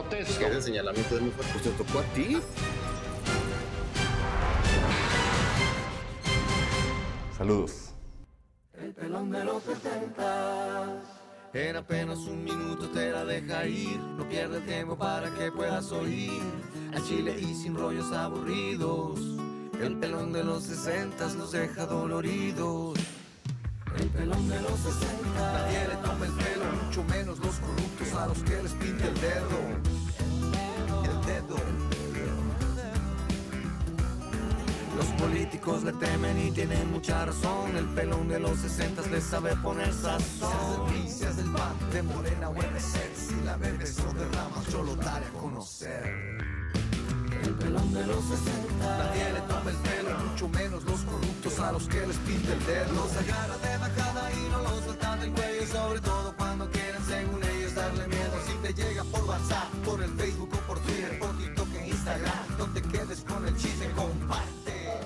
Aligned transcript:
Protesto. 0.00 0.46
Ese 0.46 0.62
señalamiento 0.62 1.14
de 1.14 1.20
mi 1.20 1.30
fuerte, 1.30 1.52
pues 1.52 1.64
te 1.64 1.70
tocó 1.70 1.98
a 1.98 2.02
ti. 2.14 2.38
Saludos. 7.36 7.90
El 8.74 8.94
pelón 8.94 9.30
de 9.30 9.44
los 9.44 9.62
70 9.62 11.02
En 11.52 11.76
apenas 11.76 12.18
un 12.20 12.44
minuto 12.44 12.88
te 12.88 13.10
la 13.10 13.24
deja 13.24 13.66
ir. 13.66 13.98
No 13.98 14.26
pierde 14.28 14.60
tiempo 14.60 14.96
para 14.96 15.30
que 15.34 15.52
puedas 15.52 15.92
oír. 15.92 16.40
A 16.94 17.02
Chile 17.06 17.36
y 17.38 17.54
sin 17.54 17.74
rollos 17.74 18.10
aburridos. 18.12 19.20
El 19.80 19.96
pelón 19.98 20.32
de 20.32 20.44
los 20.44 20.64
60 20.64 21.34
los 21.34 21.52
deja 21.52 21.84
doloridos. 21.86 22.99
El 24.12 24.24
pelón 24.24 24.48
de 24.48 24.60
los 24.60 24.80
60 24.80 25.52
Nadie 25.52 25.88
le 25.88 25.96
toma 25.96 26.26
el 26.26 26.32
pelo, 26.32 26.64
mucho 26.84 27.04
menos 27.04 27.38
los 27.38 27.54
corruptos 27.56 28.12
a 28.14 28.26
los 28.26 28.38
que 28.42 28.62
les 28.62 28.72
pinte 28.72 29.06
el 29.06 29.20
dedo. 29.20 29.58
El 31.04 31.26
dedo. 31.26 31.56
Los 34.96 35.06
políticos 35.20 35.84
le 35.84 35.92
temen 35.92 36.38
y 36.38 36.50
tienen 36.50 36.90
mucha 36.90 37.24
razón. 37.24 37.76
El 37.76 37.86
pelón 37.86 38.28
de 38.28 38.40
los 38.40 38.58
60 38.58 39.02
les 39.08 39.24
sabe 39.24 39.54
poner 39.56 39.92
sazón. 39.94 41.08
Seas 41.08 41.36
del 41.36 41.50
PAN, 41.52 41.74
de 41.92 42.02
Morena 42.02 42.50
o. 42.50 42.54
Si 43.14 43.40
la 43.44 43.56
bebes 43.56 43.96
o 44.00 44.12
derramas, 44.12 44.66
yo 44.72 44.82
lo 44.82 44.96
daré 44.96 45.26
a 45.26 45.30
conocer. 45.30 46.59
El 47.60 47.66
pelón 47.66 47.92
de 47.92 48.06
los 48.06 48.24
60 48.24 48.96
Nadie 48.98 49.32
le 49.34 49.40
toma 49.42 49.70
el 49.70 49.76
pelo, 49.76 50.18
mucho 50.18 50.48
menos 50.48 50.84
los 50.84 51.00
corruptos 51.02 51.60
a 51.60 51.72
los 51.72 51.88
que 51.88 52.06
les 52.06 52.16
pinta 52.18 52.52
el 52.54 52.66
dedo. 52.66 52.94
Los 52.94 53.16
agarra 53.18 53.58
de 53.58 53.76
bajada 53.76 54.32
y 54.32 54.50
no 54.50 54.62
los 54.62 54.84
sueltan 54.84 55.20
del 55.20 55.32
cuello. 55.32 55.66
Sobre 55.66 56.00
todo 56.00 56.34
cuando 56.38 56.70
quieren, 56.70 57.02
según 57.02 57.44
ellos, 57.44 57.74
darle 57.74 58.06
miedo. 58.08 58.32
Si 58.46 58.54
te 58.62 58.72
llega 58.72 59.04
por 59.04 59.24
WhatsApp, 59.24 59.68
por 59.84 60.02
el 60.02 60.10
Facebook 60.10 60.50
o 60.54 60.66
por 60.66 60.78
Twitter, 60.80 61.18
por 61.18 61.36
TikTok 61.36 61.74
e 61.74 61.88
Instagram, 61.88 62.58
no 62.58 62.64
te 62.72 62.82
quedes 62.82 63.24
con 63.24 63.46
el 63.46 63.54
chisme, 63.56 63.90
comparte. 63.92 65.00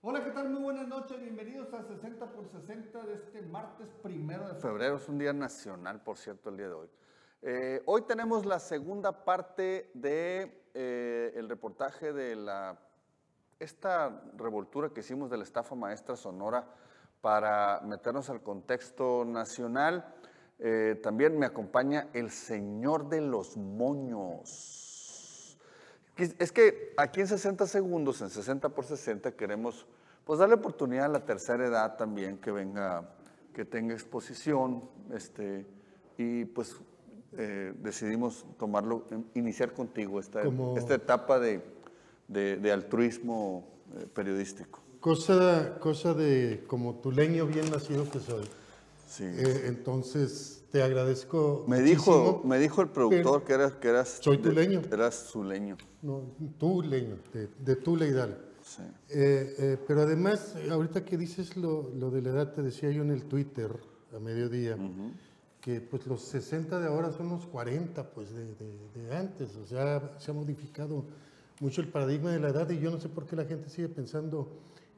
Hola, 0.00 0.24
¿qué 0.24 0.30
tal? 0.30 0.48
Muy 0.48 0.62
buenas 0.62 0.88
noches. 0.88 1.20
Bienvenidos 1.20 1.74
a 1.74 1.82
60 1.82 2.32
por 2.32 2.48
60 2.48 3.04
de 3.04 3.14
este 3.14 3.42
martes 3.42 3.88
primero 4.02 4.48
de 4.48 4.54
febrero. 4.54 4.96
Es 4.96 5.08
un 5.10 5.18
día 5.18 5.34
nacional, 5.34 6.02
por 6.02 6.16
cierto, 6.16 6.48
el 6.48 6.56
día 6.56 6.68
de 6.68 6.74
hoy. 6.74 6.88
Eh, 7.46 7.82
hoy 7.84 8.00
tenemos 8.08 8.46
la 8.46 8.58
segunda 8.58 9.22
parte 9.22 9.90
de 9.92 10.62
eh, 10.72 11.44
reportaje 11.46 12.14
de 12.14 12.36
la 12.36 12.78
esta 13.60 14.22
revoltura 14.38 14.88
que 14.88 15.00
hicimos 15.00 15.28
de 15.28 15.36
la 15.36 15.44
estafa 15.44 15.74
maestra 15.74 16.16
sonora 16.16 16.66
para 17.20 17.82
meternos 17.84 18.30
al 18.30 18.42
contexto 18.42 19.26
nacional. 19.26 20.10
Eh, 20.58 20.98
también 21.02 21.38
me 21.38 21.44
acompaña 21.44 22.08
el 22.14 22.30
señor 22.30 23.10
de 23.10 23.20
los 23.20 23.58
moños. 23.58 25.58
Es 26.16 26.50
que 26.50 26.94
aquí 26.96 27.20
en 27.20 27.26
60 27.26 27.66
segundos, 27.66 28.22
en 28.22 28.30
60 28.30 28.70
por 28.70 28.86
60, 28.86 29.32
queremos 29.32 29.86
pues 30.24 30.38
darle 30.38 30.54
oportunidad 30.54 31.04
a 31.04 31.08
la 31.08 31.26
tercera 31.26 31.66
edad 31.66 31.98
también 31.98 32.38
que 32.38 32.50
venga, 32.50 33.06
que 33.52 33.66
tenga 33.66 33.92
exposición, 33.92 34.88
este, 35.12 35.66
y 36.16 36.46
pues 36.46 36.80
eh, 37.38 37.72
decidimos 37.82 38.44
tomarlo, 38.58 39.04
iniciar 39.34 39.72
contigo 39.72 40.20
esta, 40.20 40.42
Como- 40.44 40.76
esta 40.76 40.94
etapa 40.94 41.38
de, 41.38 41.60
de- 42.28 42.56
de 42.56 42.72
altruismo 42.72 43.64
eh, 43.96 44.06
periodístico. 44.12 44.80
Cosa, 45.00 45.78
cosa 45.80 46.14
de 46.14 46.64
como 46.66 46.94
tu 46.96 47.12
leño 47.12 47.46
bien 47.46 47.70
nacido 47.70 48.10
que 48.10 48.20
soy. 48.20 48.44
Sí. 49.06 49.24
Eh, 49.24 49.64
entonces, 49.66 50.64
te 50.72 50.82
agradezco. 50.82 51.64
me, 51.68 51.80
dijo, 51.82 52.40
me 52.44 52.58
dijo 52.58 52.80
el 52.82 52.88
productor 52.88 53.44
que 53.44 53.52
eras, 53.52 53.74
que 53.74 53.88
eras... 53.88 54.18
Soy 54.20 54.38
tu 54.38 54.52
de-. 54.52 54.80
Eras 54.90 55.14
su 55.14 55.44
leño. 55.44 55.76
No, 56.02 56.22
tu 56.58 56.82
leño, 56.82 57.18
de, 57.32 57.48
de 57.58 57.76
tu 57.76 57.96
leidal. 57.96 58.38
Sí. 58.62 58.82
Eh, 59.10 59.54
eh, 59.58 59.78
pero 59.86 60.00
además, 60.02 60.56
ahorita 60.70 61.04
que 61.04 61.18
dices 61.18 61.56
lo, 61.56 61.90
lo 61.94 62.10
de 62.10 62.22
la 62.22 62.30
edad, 62.30 62.52
te 62.54 62.62
decía 62.62 62.90
yo 62.90 63.02
en 63.02 63.10
el 63.10 63.26
Twitter 63.26 63.70
a 64.16 64.18
mediodía, 64.18 64.76
que 65.64 65.80
pues 65.80 66.06
los 66.06 66.20
60 66.22 66.78
de 66.78 66.88
ahora 66.88 67.10
son 67.10 67.30
los 67.30 67.46
40 67.46 68.10
pues 68.10 68.34
de, 68.34 68.44
de- 68.44 69.02
de 69.02 69.16
antes, 69.16 69.56
o 69.56 69.64
sea, 69.66 70.12
se 70.18 70.30
ha 70.30 70.34
modificado 70.34 71.06
mucho 71.60 71.80
el 71.80 71.88
paradigma 71.88 72.30
de 72.32 72.38
la 72.40 72.50
edad 72.50 72.68
y 72.68 72.78
yo 72.78 72.90
no 72.90 73.00
sé 73.00 73.08
por 73.08 73.24
qué 73.24 73.34
la 73.34 73.46
gente 73.46 73.70
sigue 73.70 73.88
pensando 73.88 74.46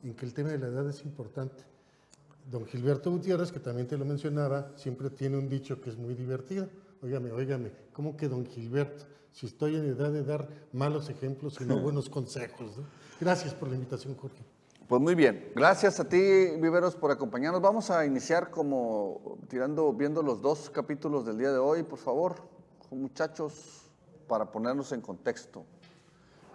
en 0.02 0.14
que 0.14 0.26
el 0.26 0.34
tema 0.34 0.48
de 0.48 0.58
la 0.58 0.66
edad 0.66 0.88
es 0.90 1.04
importante. 1.04 1.62
Don 2.50 2.66
Gilberto 2.66 3.12
Gutiérrez, 3.12 3.52
que 3.52 3.60
también 3.60 3.86
te 3.86 3.96
lo 3.96 4.04
mencionaba, 4.04 4.72
siempre 4.74 5.08
tiene 5.10 5.36
un 5.38 5.48
dicho 5.48 5.80
que 5.80 5.90
es 5.90 5.96
muy 5.96 6.14
divertido. 6.14 6.68
Óigame, 7.00 7.30
óigame, 7.30 7.70
¿cómo 7.92 8.16
que 8.16 8.28
don 8.28 8.44
Gilberto? 8.44 9.04
Si 9.32 9.46
estoy 9.46 9.76
en 9.76 9.84
edad 9.84 10.10
de 10.10 10.24
dar 10.24 10.48
malos 10.72 11.08
ejemplos 11.10 11.58
y 11.60 11.64
no 11.64 11.76
buenos 11.80 12.08
consejos. 12.08 12.76
¿no? 12.76 12.82
Gracias 13.20 13.54
por 13.54 13.68
la 13.68 13.74
invitación, 13.76 14.16
Jorge. 14.16 14.42
Pues 14.88 15.02
muy 15.02 15.16
bien, 15.16 15.50
gracias 15.56 15.98
a 15.98 16.08
ti, 16.08 16.16
Viveros, 16.16 16.94
por 16.94 17.10
acompañarnos. 17.10 17.60
Vamos 17.60 17.90
a 17.90 18.06
iniciar 18.06 18.50
como 18.50 19.36
tirando, 19.48 19.92
viendo 19.92 20.22
los 20.22 20.40
dos 20.40 20.70
capítulos 20.70 21.26
del 21.26 21.38
día 21.38 21.50
de 21.50 21.58
hoy, 21.58 21.82
por 21.82 21.98
favor, 21.98 22.36
muchachos, 22.92 23.90
para 24.28 24.52
ponernos 24.52 24.92
en 24.92 25.00
contexto. 25.00 25.64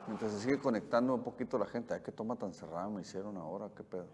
Mientras 0.07 0.31
se 0.31 0.39
sigue 0.39 0.59
conectando 0.59 1.13
un 1.13 1.23
poquito 1.23 1.57
la 1.57 1.65
gente, 1.65 2.01
qué 2.01 2.13
toma 2.13 2.37
tan 2.37 2.53
cerrada 2.53 2.87
me 2.87 3.01
hicieron 3.01 3.35
ahora, 3.35 3.69
qué 3.75 3.83
pedo. 3.83 4.07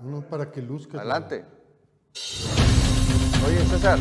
No 0.00 0.22
para 0.22 0.50
que 0.50 0.62
luzca. 0.62 0.96
Adelante. 0.96 1.44
Oye, 3.46 3.64
César, 3.66 3.98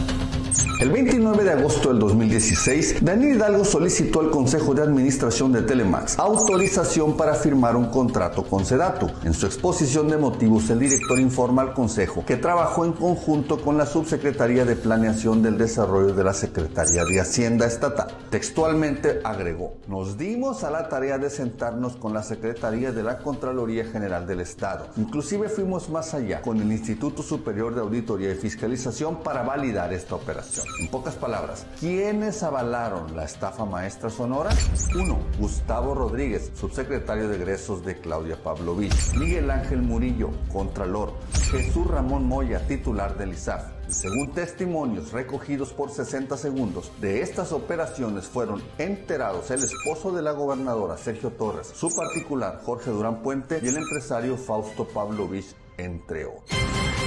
El 0.80 0.92
29 0.92 1.44
de 1.44 1.52
agosto 1.52 1.90
del 1.90 2.00
2016, 2.00 3.04
Daniel 3.04 3.36
Hidalgo 3.36 3.66
solicitó 3.66 4.22
al 4.22 4.32
Consejo 4.32 4.74
de 4.74 4.82
Administración 4.82 5.52
de 5.52 5.62
Telemax 5.62 6.18
autorización 6.18 7.18
para 7.18 7.34
firmar 7.36 7.76
un 7.76 7.88
contrato 7.88 8.44
con 8.44 8.66
Sedatu. 8.66 9.10
En 9.24 9.34
su 9.34 9.46
exposición 9.46 10.08
de 10.08 10.18
motivos, 10.18 10.70
el 10.70 10.80
director 10.80 11.20
informa 11.20 11.62
al 11.64 11.74
Consejo 11.74 12.26
que 12.26 12.38
trabajó 12.38 12.86
en 12.86 12.94
conjunto 12.94 13.62
con 13.62 13.78
la 13.78 13.86
Subsecretaría 13.86 14.64
de 14.64 14.78
Planeación 14.78 15.44
del 15.44 15.58
Desarrollo 15.58 16.14
de 16.14 16.24
la 16.24 16.34
Secretaría 16.34 17.04
de 17.04 17.20
Hacienda 17.20 17.66
Estatal. 17.66 18.08
Textualmente 18.30 19.20
agregó, 19.24 19.74
nos 19.88 20.18
dimos 20.18 20.64
a 20.64 20.72
la 20.72 20.88
tarea 20.88 21.18
de 21.18 21.30
sentarnos 21.30 21.98
con 21.98 22.14
la 22.14 22.24
Secretaría 22.24 22.94
de 22.94 23.04
la 23.04 23.18
Contraloría 23.18 23.84
General 23.86 24.26
del 24.26 24.40
Estado. 24.40 24.88
Inclusive 24.96 25.50
fuimos 25.50 25.90
más 25.90 26.14
allá 26.14 26.42
con 26.42 26.62
el 26.62 26.72
Instituto 26.72 27.22
Superior 27.22 27.76
de 27.76 27.82
Auditoría 27.82 28.32
y 28.32 28.36
Fiscalización 28.36 29.22
para 29.22 29.39
validar 29.44 29.94
esta 29.94 30.16
operación. 30.16 30.66
En 30.80 30.90
pocas 30.90 31.16
palabras, 31.16 31.66
¿quiénes 31.80 32.44
avalaron 32.44 33.16
la 33.16 33.26
estafa 33.26 33.66
maestra 33.66 34.10
sonora? 34.10 34.52
1. 34.94 35.20
Gustavo 35.40 35.94
Rodríguez, 35.96 36.52
subsecretario 36.56 37.28
de 37.28 37.36
egresos 37.36 37.84
de 37.86 38.00
Claudia 38.00 38.42
Pavlovich. 38.42 39.14
Miguel 39.16 39.52
Ángel 39.52 39.82
Murillo, 39.82 40.32
contralor. 40.52 41.14
Jesús 41.52 41.88
Ramón 41.88 42.26
Moya, 42.26 42.66
titular 42.68 43.18
del 43.18 43.34
ISAF. 43.34 43.64
Según 43.90 44.32
testimonios 44.34 45.12
recogidos 45.12 45.74
por 45.74 45.90
60 45.90 46.38
segundos, 46.38 46.92
de 47.02 47.22
estas 47.22 47.52
operaciones 47.52 48.28
fueron 48.28 48.62
enterados 48.78 49.50
el 49.50 49.64
esposo 49.64 50.12
de 50.12 50.22
la 50.22 50.32
gobernadora 50.32 50.96
Sergio 50.96 51.32
Torres, 51.32 51.72
su 51.74 51.90
particular 51.96 52.62
Jorge 52.64 52.92
Durán 52.92 53.24
Puente 53.24 53.60
y 53.64 53.68
el 53.68 53.78
empresario 53.78 54.38
Fausto 54.38 54.88
Pavlovich, 54.88 55.56
entre 55.78 56.26
otros. 56.26 56.44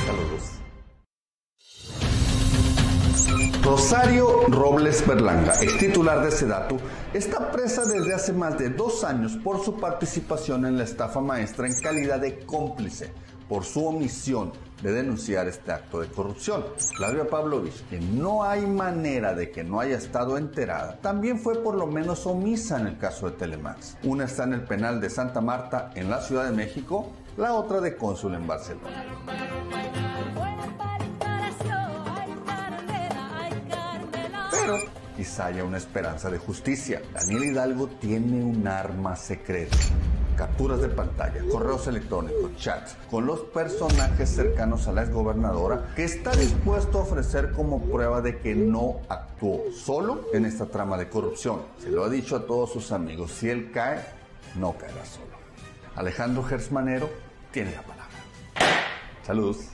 Saludos. 0.07 0.62
Rosario 3.63 4.49
Robles 4.49 5.07
Berlanga, 5.07 5.53
ex 5.63 5.79
titular 5.79 6.21
de 6.25 6.33
Sedatu, 6.33 6.79
está 7.15 7.53
presa 7.53 7.87
desde 7.87 8.13
hace 8.13 8.33
más 8.33 8.59
de 8.59 8.71
dos 8.71 9.05
años 9.05 9.37
por 9.37 9.65
su 9.65 9.77
participación 9.77 10.67
en 10.67 10.77
la 10.77 10.83
estafa 10.83 11.21
maestra 11.21 11.69
en 11.69 11.79
calidad 11.79 12.19
de 12.19 12.41
cómplice 12.41 13.13
por 13.49 13.65
su 13.65 13.87
omisión 13.87 14.53
de 14.83 14.93
denunciar 14.93 15.47
este 15.47 15.71
acto 15.71 16.01
de 16.01 16.09
corrupción. 16.09 16.65
Claudia 16.97 17.29
Pavlovich, 17.29 17.87
que 17.89 18.01
no 18.01 18.43
hay 18.43 18.67
manera 18.67 19.33
de 19.33 19.53
que 19.53 19.63
no 19.63 19.79
haya 19.79 19.97
estado 19.97 20.39
enterada, 20.39 20.99
también 21.01 21.39
fue 21.39 21.63
por 21.63 21.77
lo 21.77 21.87
menos 21.87 22.27
omisa 22.27 22.81
en 22.81 22.89
el 22.89 22.99
caso 22.99 23.31
de 23.31 23.37
Telemax. 23.37 23.97
Una 24.03 24.25
está 24.25 24.43
en 24.43 24.55
el 24.55 24.65
penal 24.65 25.01
de 25.01 25.09
Santa 25.09 25.41
Marta, 25.41 25.93
en 25.95 26.11
la 26.11 26.21
Ciudad 26.21 26.47
de 26.47 26.53
México, 26.53 27.13
la 27.37 27.55
otra 27.55 27.81
de 27.81 27.97
cónsul 27.97 28.35
en 28.35 28.45
Barcelona. 28.45 29.05
Pero 34.53 34.79
quizá 35.17 35.47
haya 35.47 35.65
una 35.65 35.79
esperanza 35.79 36.31
de 36.31 36.37
justicia. 36.39 37.01
Daniel 37.15 37.45
Hidalgo 37.45 37.89
tiene 37.89 38.45
un 38.45 38.69
arma 38.69 39.17
secreta. 39.17 39.77
Capturas 40.37 40.81
de 40.81 40.89
pantalla, 40.89 41.43
correos 41.51 41.87
electrónicos, 41.87 42.57
chats 42.57 42.97
con 43.11 43.27
los 43.27 43.41
personajes 43.41 44.31
cercanos 44.31 44.89
a 44.89 44.93
la 44.93 45.03
exgobernadora 45.03 45.93
que 45.95 46.05
está 46.05 46.33
dispuesto 46.33 46.99
a 46.99 47.03
ofrecer 47.03 47.53
como 47.53 47.83
prueba 47.83 48.21
de 48.23 48.39
que 48.39 48.55
no 48.55 49.01
actuó 49.09 49.61
solo 49.73 50.27
en 50.33 50.47
esta 50.47 50.67
trama 50.67 50.97
de 50.97 51.09
corrupción. 51.09 51.63
Se 51.79 51.91
lo 51.91 52.05
ha 52.05 52.09
dicho 52.09 52.37
a 52.37 52.47
todos 52.47 52.73
sus 52.73 52.93
amigos, 52.93 53.33
si 53.33 53.51
él 53.51 53.71
cae, 53.73 54.05
no 54.57 54.73
caerá 54.73 55.05
solo. 55.05 55.33
Alejandro 55.97 56.43
Gersmanero 56.43 57.11
tiene 57.51 57.73
la 57.73 57.83
palabra. 57.83 58.17
Saludos. 59.23 59.69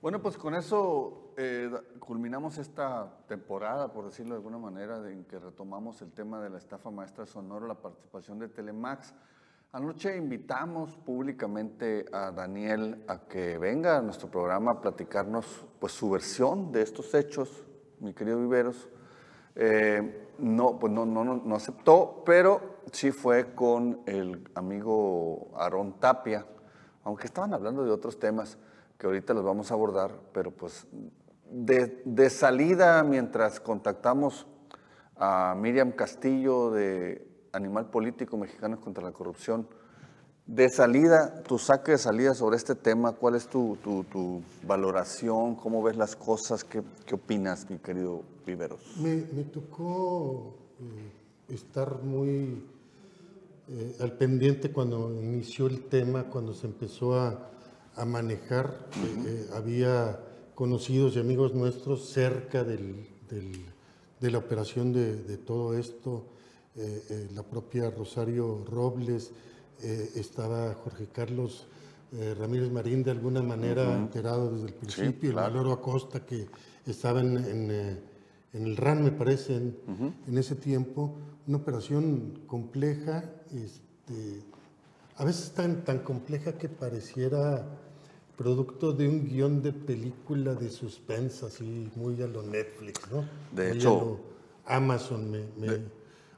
Bueno, 0.00 0.22
pues 0.22 0.36
con 0.36 0.54
eso 0.54 1.25
eh, 1.36 1.70
culminamos 1.98 2.56
esta 2.56 3.12
temporada, 3.28 3.92
por 3.92 4.06
decirlo 4.06 4.34
de 4.34 4.38
alguna 4.38 4.58
manera, 4.58 4.96
en 5.10 5.24
que 5.24 5.38
retomamos 5.38 6.00
el 6.00 6.12
tema 6.12 6.40
de 6.40 6.48
la 6.48 6.58
estafa 6.58 6.90
maestra 6.90 7.26
sonoro, 7.26 7.66
la 7.66 7.74
participación 7.74 8.38
de 8.38 8.48
Telemax. 8.48 9.12
Anoche 9.72 10.16
invitamos 10.16 10.96
públicamente 10.96 12.06
a 12.10 12.30
Daniel 12.30 13.04
a 13.08 13.18
que 13.26 13.58
venga 13.58 13.98
a 13.98 14.02
nuestro 14.02 14.30
programa 14.30 14.70
a 14.70 14.80
platicarnos 14.80 15.66
pues, 15.78 15.92
su 15.92 16.10
versión 16.10 16.72
de 16.72 16.80
estos 16.80 17.12
hechos, 17.12 17.66
mi 18.00 18.14
querido 18.14 18.40
Viveros. 18.40 18.88
Eh, 19.54 20.28
no, 20.38 20.78
pues 20.78 20.92
no, 20.92 21.04
no, 21.04 21.24
no 21.24 21.54
aceptó, 21.54 22.22
pero 22.24 22.76
sí 22.92 23.10
fue 23.10 23.54
con 23.54 24.00
el 24.06 24.48
amigo 24.54 25.50
Aarón 25.54 26.00
Tapia, 26.00 26.46
aunque 27.04 27.26
estaban 27.26 27.52
hablando 27.52 27.84
de 27.84 27.90
otros 27.90 28.18
temas 28.18 28.58
que 28.98 29.06
ahorita 29.06 29.34
los 29.34 29.44
vamos 29.44 29.70
a 29.70 29.74
abordar, 29.74 30.12
pero 30.32 30.50
pues 30.50 30.86
de, 31.50 32.02
de 32.04 32.30
salida, 32.30 33.02
mientras 33.02 33.60
contactamos 33.60 34.46
a 35.16 35.54
Miriam 35.58 35.92
Castillo 35.92 36.70
de 36.70 37.26
Animal 37.52 37.90
Político 37.90 38.36
Mexicanos 38.36 38.80
contra 38.80 39.02
la 39.04 39.12
Corrupción, 39.12 39.66
de 40.46 40.68
salida, 40.68 41.42
tu 41.42 41.58
saque 41.58 41.92
de 41.92 41.98
salida 41.98 42.32
sobre 42.34 42.56
este 42.56 42.74
tema, 42.76 43.12
¿cuál 43.12 43.34
es 43.34 43.48
tu, 43.48 43.76
tu- 43.82 44.04
tu 44.04 44.42
valoración? 44.64 45.56
¿Cómo 45.56 45.82
ves 45.82 45.96
las 45.96 46.14
cosas? 46.14 46.62
¿Qué, 46.62 46.82
qué 47.04 47.16
opinas, 47.16 47.68
mi 47.68 47.78
querido 47.78 48.22
Viveros? 48.46 48.80
Me, 49.02 49.26
me 49.32 49.42
tocó 49.42 50.54
eh, 50.80 51.52
estar 51.54 52.00
muy 52.02 52.64
eh, 53.68 53.96
al 54.00 54.12
pendiente 54.12 54.70
cuando 54.70 55.12
inició 55.20 55.66
el 55.66 55.88
tema, 55.88 56.24
cuando 56.24 56.54
se 56.54 56.68
empezó 56.68 57.18
a, 57.18 57.50
a 57.96 58.04
manejar. 58.04 58.72
Eh, 59.26 59.48
había 59.52 60.20
conocidos 60.66 61.14
y 61.14 61.20
amigos 61.20 61.54
nuestros 61.54 62.08
cerca 62.08 62.64
del- 62.64 63.06
del- 63.30 63.64
de 64.20 64.30
la 64.30 64.38
operación 64.38 64.92
de, 64.92 65.14
de 65.22 65.36
todo 65.36 65.78
esto. 65.78 66.24
Eh, 66.74 67.02
eh, 67.10 67.28
la 67.34 67.42
propia 67.42 67.90
Rosario 67.90 68.64
Robles, 68.64 69.30
eh, 69.82 70.10
estaba 70.16 70.74
Jorge 70.74 71.06
Carlos 71.12 71.68
Ramírez 72.38 72.70
Marín 72.70 73.02
de 73.02 73.10
alguna 73.10 73.42
manera 73.42 73.82
enterado 73.98 74.50
desde 74.52 74.68
el 74.68 74.74
principio, 74.74 75.32
claro. 75.32 75.48
el 75.48 75.54
Loro 75.54 75.72
Acosta 75.72 76.24
que 76.24 76.46
estaba 76.86 77.20
en, 77.20 77.36
en, 77.36 77.70
en 78.54 78.62
el 78.64 78.76
RAN, 78.76 79.02
me 79.04 79.10
parece, 79.10 79.56
en, 79.56 79.76
en 80.26 80.38
ese 80.38 80.54
tiempo, 80.54 81.14
una 81.46 81.58
operación 81.58 82.42
compleja, 82.46 83.24
este, 83.52 84.40
a 85.16 85.24
veces 85.24 85.50
tan, 85.52 85.84
tan 85.84 85.98
compleja 85.98 86.56
que 86.56 86.68
pareciera 86.68 87.66
producto 88.36 88.92
de 88.92 89.08
un 89.08 89.24
guion 89.24 89.62
de 89.62 89.72
película 89.72 90.54
de 90.54 90.68
suspense, 90.70 91.46
así 91.46 91.90
muy 91.96 92.20
a 92.22 92.26
lo 92.26 92.42
Netflix, 92.42 93.00
¿no? 93.10 93.24
De 93.52 93.68
Muy 93.68 93.72
a 93.72 93.74
hecho- 93.74 93.90
lo 94.00 94.20
Amazon, 94.66 95.30
me- 95.30 95.46
me- 95.58 95.80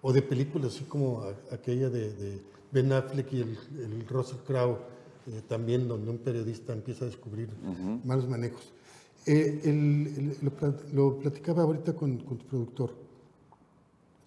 o 0.03 0.13
de 0.13 0.23
películas 0.23 0.75
así 0.77 0.85
como 0.85 1.23
a- 1.23 1.35
aquella 1.55 1.89
de, 1.91 2.13
de 2.13 2.41
Ben 2.71 2.93
Affleck 2.93 3.33
y 3.33 3.41
el, 3.41 3.59
el 3.79 4.07
Russell 4.09 4.39
Crowe, 4.47 4.79
eh, 5.27 5.43
también 5.49 5.89
donde 5.89 6.11
un 6.11 6.19
periodista 6.19 6.73
empieza 6.73 7.05
a 7.05 7.09
descubrir 7.09 7.49
malos 8.05 8.29
manejos. 8.29 8.73
Eh, 9.27 9.61
el- 9.65 10.07
el- 10.17 10.37
lo, 10.43 10.53
lo 10.95 11.19
platicaba 11.19 11.63
ahorita 11.65 11.95
con, 11.95 12.19
con 12.19 12.39
tu 12.39 12.47
productor. 12.47 12.91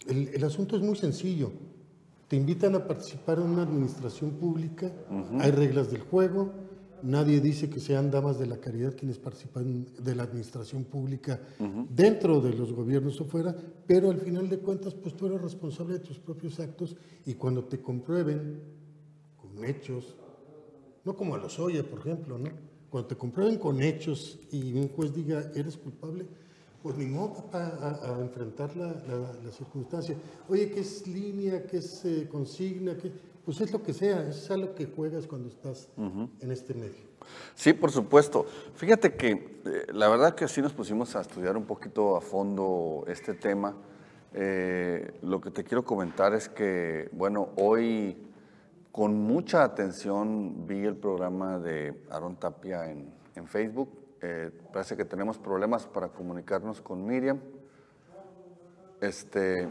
El, 0.08 0.30
el 0.34 0.44
asunto 0.44 0.76
es 0.76 0.82
muy 0.82 0.96
sencillo. 0.96 1.52
Te 2.28 2.36
invitan 2.36 2.76
a 2.76 2.88
participar 2.88 3.38
en 3.40 3.46
una 3.46 3.64
administración 3.64 4.32
pública, 4.32 4.92
hay 5.40 5.52
reglas 5.52 5.92
del 5.92 6.02
juego, 6.02 6.52
nadie 7.04 7.40
dice 7.40 7.70
que 7.70 7.80
sean 7.80 8.10
damas 8.12 8.40
de 8.40 8.46
la 8.48 8.58
caridad 8.58 8.96
quienes 8.96 9.18
participan 9.18 9.86
de 10.02 10.16
la 10.16 10.24
administración 10.24 10.84
pública 10.84 11.40
dentro 11.90 12.40
de 12.42 12.54
los 12.54 12.72
gobiernos 12.74 13.20
o 13.22 13.26
fuera, 13.26 13.56
pero 13.88 14.10
al 14.12 14.18
final 14.20 14.48
de 14.50 14.60
cuentas, 14.60 14.94
pues 14.94 15.16
tú 15.16 15.26
eres 15.28 15.42
responsable 15.42 15.94
de 15.94 16.00
tus 16.00 16.20
propios 16.20 16.60
actos 16.60 16.96
y 17.26 17.34
cuando 17.36 17.64
te 17.66 17.80
comprueben 17.82 18.60
con 19.38 19.64
hechos, 19.66 20.16
no 21.04 21.16
como 21.16 21.36
a 21.36 21.38
los 21.38 21.60
Oya, 21.60 21.84
por 21.84 22.00
ejemplo, 22.00 22.38
¿no? 22.38 22.50
Cuando 22.90 23.08
te 23.08 23.16
comprueben 23.16 23.58
con 23.58 23.82
hechos 23.82 24.40
y 24.52 24.74
un 24.74 24.90
juez 24.90 25.14
diga, 25.14 25.52
eres 25.56 25.78
culpable, 25.78 26.26
pues 26.84 26.98
ni 26.98 27.06
modo 27.06 27.46
a, 27.54 28.16
a 28.18 28.22
enfrentar 28.22 28.76
la, 28.76 28.88
la- 29.08 29.34
la 29.44 29.52
circunstancia. 29.52 30.16
Oye, 30.50 30.70
¿qué 30.72 30.80
es 30.82 31.08
línea? 31.08 31.66
¿Qué 31.66 31.78
es 31.78 32.04
eh, 32.06 32.28
consigna? 32.30 32.98
¿Qué? 32.98 33.12
Pues 33.46 33.60
es 33.62 33.72
lo 33.72 33.82
que 33.82 33.94
sea, 33.94 34.28
es 34.28 34.52
a 34.52 34.58
lo 34.58 34.76
que 34.76 34.86
juegas 34.86 35.26
cuando 35.28 35.50
estás 35.50 35.90
en 35.98 36.52
este 36.52 36.74
medio. 36.74 37.12
Sí, 37.56 37.74
por 37.74 37.92
supuesto. 37.92 38.46
Fíjate 38.76 39.16
que 39.16 39.62
eh, 39.66 39.88
la 39.94 40.10
verdad 40.10 40.36
que 40.36 40.48
sí 40.48 40.62
nos 40.62 40.74
pusimos 40.74 41.16
a 41.16 41.22
estudiar 41.22 41.58
un 41.58 41.66
poquito 41.66 42.16
a 42.16 42.22
fondo 42.22 43.04
este 43.08 43.34
tema. 43.34 43.76
Eh, 44.34 45.20
lo 45.24 45.42
que 45.42 45.52
te 45.52 45.64
quiero 45.64 45.84
comentar 45.84 46.34
es 46.34 46.50
que, 46.50 47.10
bueno, 47.14 47.50
hoy 47.58 48.18
con 48.92 49.16
mucha 49.16 49.64
atención 49.64 50.68
vi 50.68 50.86
el 50.86 50.96
programa 50.96 51.60
de 51.60 52.04
Aaron 52.10 52.36
Tapia 52.38 52.90
en, 52.90 53.12
en 53.36 53.48
Facebook. 53.48 53.90
Eh, 54.22 54.52
parece 54.72 54.96
que 54.96 55.06
tenemos 55.06 55.38
problemas 55.38 55.88
para 55.88 56.10
comunicarnos 56.10 56.82
con 56.82 57.06
Miriam. 57.06 57.40
Este, 59.02 59.68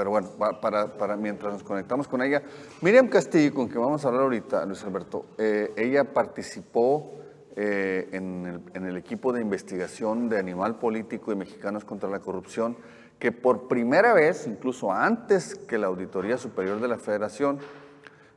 pero 0.00 0.08
bueno, 0.12 0.28
pa- 0.38 0.58
para, 0.62 0.96
para 0.96 1.14
mientras 1.14 1.52
nos 1.52 1.62
conectamos 1.62 2.08
con 2.08 2.22
ella, 2.22 2.42
Miriam 2.80 3.08
Castillo, 3.08 3.52
con 3.52 3.68
quien 3.68 3.82
vamos 3.82 4.02
a 4.02 4.08
hablar 4.08 4.22
ahorita, 4.22 4.64
Luis 4.64 4.82
Alberto, 4.82 5.26
eh, 5.36 5.74
ella 5.76 6.04
participó 6.14 7.20
eh, 7.54 8.08
en, 8.12 8.46
el, 8.46 8.60
en 8.72 8.86
el 8.86 8.96
equipo 8.96 9.30
de 9.30 9.42
investigación 9.42 10.30
de 10.30 10.38
Animal 10.38 10.78
Político 10.78 11.32
y 11.32 11.36
Mexicanos 11.36 11.84
contra 11.84 12.08
la 12.08 12.20
Corrupción, 12.20 12.78
que 13.18 13.30
por 13.30 13.68
primera 13.68 14.14
vez, 14.14 14.46
incluso 14.46 14.90
antes 14.90 15.54
que 15.54 15.76
la 15.76 15.88
Auditoría 15.88 16.38
Superior 16.38 16.80
de 16.80 16.88
la 16.88 16.96
Federación, 16.96 17.58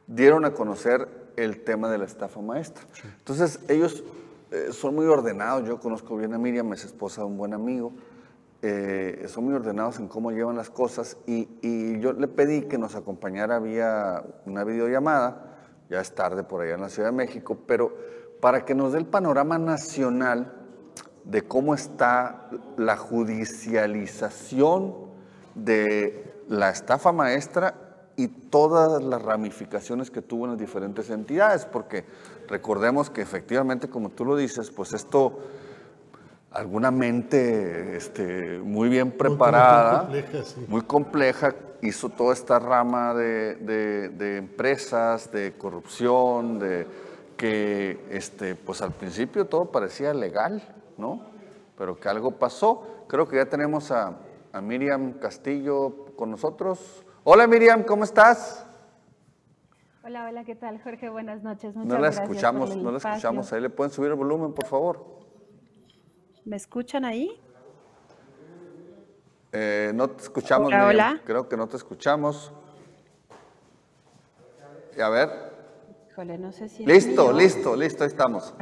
dieron 0.06 0.44
a 0.44 0.52
conocer 0.52 1.08
el 1.38 1.64
tema 1.64 1.90
de 1.90 1.98
la 1.98 2.04
estafa 2.04 2.42
maestra. 2.42 2.84
Entonces, 3.20 3.62
ellos 3.70 4.04
eh, 4.52 4.74
son 4.74 4.96
muy 4.96 5.06
ordenados. 5.06 5.66
Yo 5.66 5.80
conozco 5.80 6.18
bien 6.18 6.34
a 6.34 6.38
Miriam, 6.38 6.74
es 6.74 6.84
esposa 6.84 7.22
de 7.22 7.28
un 7.28 7.38
buen 7.38 7.54
amigo. 7.54 7.94
Eh, 8.66 9.26
son 9.28 9.44
muy 9.44 9.54
ordenados 9.54 10.00
en 10.00 10.08
cómo 10.08 10.32
llevan 10.32 10.56
las 10.56 10.70
cosas 10.70 11.18
y, 11.28 11.50
y 11.62 12.00
yo 12.00 12.14
le 12.14 12.30
pedí 12.30 12.62
que 12.62 12.78
nos 12.78 12.96
acompañara 12.96 13.60
vía 13.60 14.24
una 14.46 14.64
videollamada, 14.64 15.58
ya 15.90 16.00
es 16.00 16.16
tarde 16.16 16.44
por 16.44 16.62
allá 16.62 16.76
en 16.76 16.82
la 16.82 16.88
Ciudad 16.88 17.10
de 17.10 17.16
México, 17.16 17.58
pero 17.68 17.94
para 18.40 18.64
que 18.64 18.74
nos 18.74 18.94
dé 18.94 19.00
el 19.00 19.06
panorama 19.06 19.58
nacional 19.58 20.54
de 21.26 21.42
cómo 21.42 21.74
está 21.74 22.50
la 22.78 22.96
judicialización 22.96 24.96
de 25.56 26.34
la 26.48 26.70
estafa 26.70 27.12
maestra 27.12 27.76
y 28.16 28.30
todas 28.30 29.04
las 29.04 29.22
ramificaciones 29.22 30.10
que 30.10 30.22
tuvo 30.22 30.46
en 30.46 30.52
las 30.52 30.60
diferentes 30.60 31.10
entidades, 31.10 31.66
porque 31.66 32.06
recordemos 32.48 33.10
que 33.10 33.22
efectivamente, 33.22 33.90
como 33.90 34.10
tú 34.10 34.24
lo 34.24 34.38
dices, 34.38 34.72
pues 34.72 34.94
esto, 34.94 35.40
alguna 36.54 36.92
mente 36.92 37.98
este, 37.98 38.60
muy 38.60 38.90
bien 38.90 39.12
preparada, 39.12 40.02
compleja, 40.02 40.44
sí. 40.44 40.66
muy 40.68 40.82
compleja, 40.82 41.56
hizo 41.82 42.10
toda 42.10 42.34
esta 42.34 42.60
rama 42.60 43.14
de, 43.14 43.56
de- 43.56 44.10
de 44.10 44.38
empresas, 44.38 45.32
de 45.32 45.54
corrupción, 45.58 46.60
de 46.60 46.88
que 47.38 48.06
este, 48.12 48.56
pues 48.56 48.82
al 48.82 48.92
principio 48.92 49.46
todo 49.46 49.66
parecía 49.72 50.14
legal, 50.14 50.62
¿no? 50.98 51.22
Pero 51.78 52.00
que 52.00 52.08
algo 52.08 52.32
pasó. 52.32 53.06
Creo 53.08 53.28
que 53.28 53.38
ya 53.38 53.46
tenemos 53.48 53.92
a, 53.92 54.14
a 54.54 54.62
Miriam 54.62 55.14
Castillo 55.14 56.06
con 56.16 56.30
nosotros. 56.32 57.04
Hola 57.24 57.48
Miriam, 57.48 57.84
¿cómo 57.84 58.04
estás? 58.04 58.66
Hola, 60.06 60.28
hola, 60.30 60.44
¿qué 60.44 60.56
tal, 60.56 60.82
Jorge? 60.84 61.10
Buenas 61.10 61.42
noches. 61.44 61.74
Muchas 61.76 61.88
No 61.88 61.96
la 61.96 62.02
gracias 62.02 62.24
escuchamos, 62.24 62.70
por 62.70 62.78
el 62.78 62.84
no 62.84 62.92
la 62.92 62.98
espacio. 62.98 63.16
escuchamos. 63.18 63.54
Ahí 63.54 63.62
le 63.62 63.70
pueden 63.70 63.92
subir 63.92 64.10
el 64.12 64.16
volumen, 64.16 64.54
por 64.54 64.66
favor. 64.68 65.23
¿Me 66.46 66.56
escuchan 66.58 67.06
ahí? 67.06 67.40
Eh, 69.52 69.92
no 69.94 70.10
te 70.10 70.24
escuchamos. 70.24 70.72
Hola. 70.74 71.22
Creo 71.26 71.48
que 71.48 71.56
no 71.56 71.68
te 71.68 71.78
escuchamos. 71.78 72.52
Y 74.98 75.02
a 75.02 75.10
ver. 75.10 75.30
Híjole, 76.10 76.38
no 76.38 76.52
sé 76.52 76.70
si... 76.70 76.86
Listo, 76.86 77.32
listo, 77.32 77.76
listo, 77.76 78.04
ahí 78.04 78.10
estamos. 78.10 78.54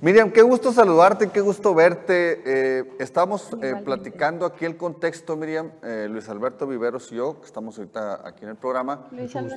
Miriam, 0.00 0.30
qué 0.30 0.42
gusto 0.42 0.72
saludarte, 0.72 1.30
qué 1.30 1.40
gusto 1.40 1.74
verte. 1.74 2.42
Eh, 2.44 2.96
estamos 2.98 3.50
eh, 3.62 3.74
platicando 3.82 4.44
aquí 4.44 4.64
el 4.66 4.76
contexto, 4.76 5.36
Miriam, 5.36 5.70
eh, 5.82 6.06
Luis 6.10 6.28
Alberto 6.28 6.66
Viveros 6.66 7.10
y 7.12 7.16
yo, 7.16 7.40
que 7.40 7.46
estamos 7.46 7.78
ahorita 7.78 8.26
aquí 8.26 8.44
en 8.44 8.50
el 8.50 8.56
programa, 8.56 9.08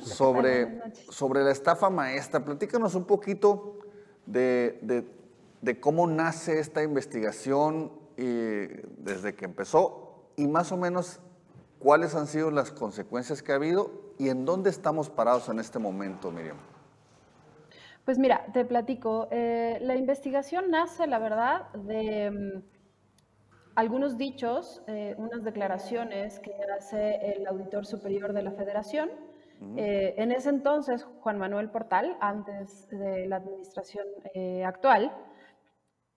sobre, 0.04 0.80
sobre 1.10 1.42
la 1.44 1.50
estafa 1.50 1.90
maestra. 1.90 2.42
Platícanos 2.42 2.94
un 2.94 3.04
poquito 3.04 3.78
de, 4.24 4.78
de- 4.82 5.19
de 5.60 5.80
cómo 5.80 6.06
nace 6.06 6.58
esta 6.58 6.82
investigación 6.82 7.92
y 8.16 8.66
desde 8.98 9.34
que 9.34 9.44
empezó 9.44 10.24
y 10.36 10.46
más 10.46 10.72
o 10.72 10.76
menos 10.76 11.20
cuáles 11.78 12.14
han 12.14 12.26
sido 12.26 12.50
las 12.50 12.70
consecuencias 12.70 13.42
que 13.42 13.52
ha 13.52 13.56
habido 13.56 13.90
y 14.18 14.28
en 14.28 14.44
dónde 14.44 14.70
estamos 14.70 15.10
parados 15.10 15.48
en 15.48 15.58
este 15.58 15.78
momento, 15.78 16.30
Miriam. 16.30 16.58
Pues 18.04 18.18
mira, 18.18 18.46
te 18.52 18.64
platico. 18.64 19.28
Eh, 19.30 19.78
la 19.82 19.96
investigación 19.96 20.70
nace, 20.70 21.06
la 21.06 21.18
verdad, 21.18 21.70
de 21.72 22.30
mm, 22.30 22.62
algunos 23.74 24.18
dichos, 24.18 24.82
eh, 24.86 25.14
unas 25.18 25.44
declaraciones 25.44 26.38
que 26.40 26.52
hace 26.76 27.32
el 27.32 27.46
auditor 27.46 27.86
superior 27.86 28.32
de 28.32 28.42
la 28.42 28.52
federación. 28.52 29.10
Eh, 29.76 30.14
en 30.16 30.32
ese 30.32 30.48
entonces, 30.48 31.06
Juan 31.20 31.36
Manuel 31.38 31.68
Portal, 31.68 32.16
antes 32.20 32.88
de 32.88 33.26
la 33.26 33.36
administración 33.36 34.06
actual, 34.64 35.14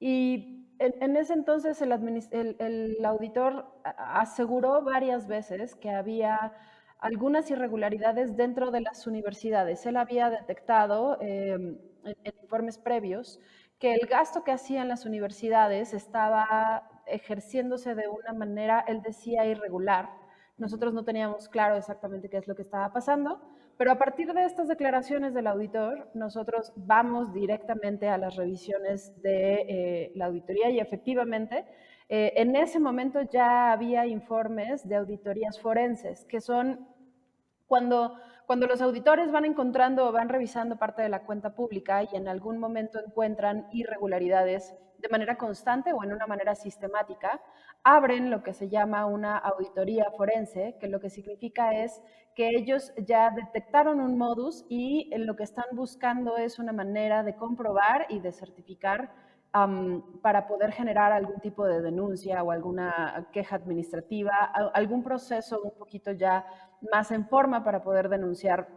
y 0.05 0.67
en, 0.79 1.15
ese 1.15 1.31
entonces 1.31 1.81
el, 1.81 3.05
auditor 3.05 3.73
aseguró 3.85 4.81
varias 4.81 5.27
veces 5.27 5.75
que 5.75 5.91
había 5.91 6.51
algunas 6.99 7.49
irregularidades 7.49 8.35
dentro 8.35 8.69
de 8.69 8.81
las 8.81 9.07
universidades. 9.07 9.85
Él 9.85 9.95
había 9.95 10.29
detectado 10.29 11.21
em, 11.21 11.77
en, 12.03 12.33
informes 12.41 12.77
previos 12.77 13.39
que 13.79 13.93
el 13.93 14.05
gasto 14.07 14.43
que 14.43 14.51
hacían 14.51 14.89
las 14.89 15.05
universidades 15.05 15.93
estaba 15.93 17.01
ejerciéndose 17.05 17.95
de 17.95 18.09
una 18.09 18.33
manera, 18.33 18.83
él 18.85 19.01
decía, 19.01 19.45
irregular. 19.45 20.09
Nosotros 20.57 20.93
no 20.93 21.05
teníamos 21.05 21.47
claro 21.47 21.77
exactamente 21.77 22.29
qué 22.29 22.39
es 22.39 22.47
lo 22.49 22.55
que 22.57 22.63
estaba 22.63 22.91
pasando, 22.91 23.41
pero 23.77 23.91
a 23.91 23.97
partir 23.97 24.31
de 24.33 24.45
estas 24.45 24.67
declaraciones 24.67 25.33
del 25.33 25.47
auditor, 25.47 26.09
nosotros 26.13 26.71
vamos 26.75 27.33
directamente 27.33 28.07
a 28.07 28.17
las 28.17 28.35
revisiones 28.35 29.19
de 29.21 29.65
eh, 29.67 30.11
la 30.15 30.25
auditoría 30.25 30.69
y 30.69 30.79
efectivamente 30.79 31.65
eh, 32.09 32.33
en 32.35 32.55
ese 32.55 32.79
momento 32.79 33.21
ya 33.21 33.71
había 33.71 34.05
informes 34.05 34.87
de 34.87 34.97
auditorías 34.97 35.59
forenses, 35.59 36.25
que 36.25 36.41
son 36.41 36.87
cuando, 37.65 38.15
cuando 38.45 38.67
los 38.67 38.81
auditores 38.81 39.31
van 39.31 39.45
encontrando 39.45 40.07
o 40.07 40.11
van 40.11 40.29
revisando 40.29 40.77
parte 40.77 41.01
de 41.01 41.09
la 41.09 41.23
cuenta 41.23 41.55
pública 41.55 42.03
y 42.03 42.15
en 42.15 42.27
algún 42.27 42.59
momento 42.59 42.99
encuentran 43.03 43.67
irregularidades 43.71 44.75
de 45.03 45.09
manera 45.09 45.37
constante 45.37 45.91
o 45.91 46.01
en 46.03 46.13
una 46.13 46.25
manera 46.25 46.55
sistemática, 46.55 47.41
abren 47.83 48.31
lo 48.31 48.41
que 48.41 48.53
se 48.53 48.69
llama 48.69 49.05
una 49.05 49.37
auditoría 49.37 50.05
forense, 50.17 50.77
que 50.79 50.87
lo 50.87 51.01
que 51.01 51.09
significa 51.09 51.83
es 51.83 52.01
que 52.35 52.49
ellos 52.49 52.93
ya 52.97 53.29
detectaron 53.29 53.99
un 53.99 54.17
modus 54.17 54.65
y 54.69 55.11
lo 55.17 55.35
que 55.35 55.43
están 55.43 55.65
buscando 55.73 56.37
es 56.37 56.57
una 56.57 56.71
manera 56.71 57.21
de 57.21 57.35
comprobar 57.35 58.05
y 58.09 58.21
de 58.21 58.31
certificar 58.31 59.11
para 60.23 60.47
poder 60.47 60.71
generar 60.71 61.11
algún 61.11 61.39
tipo 61.39 61.65
de 61.65 61.79
denuncia 61.81 62.41
o 62.41 62.49
alguna 62.49 63.27
queja 63.31 63.57
administrativa, 63.57 64.33
algún 64.73 65.03
proceso 65.03 65.61
un 65.61 65.77
poquito 65.77 66.11
ya 66.11 66.43
más 66.91 67.11
en 67.11 67.27
forma 67.27 67.63
para 67.63 67.83
poder 67.83 68.09
denunciar 68.09 68.67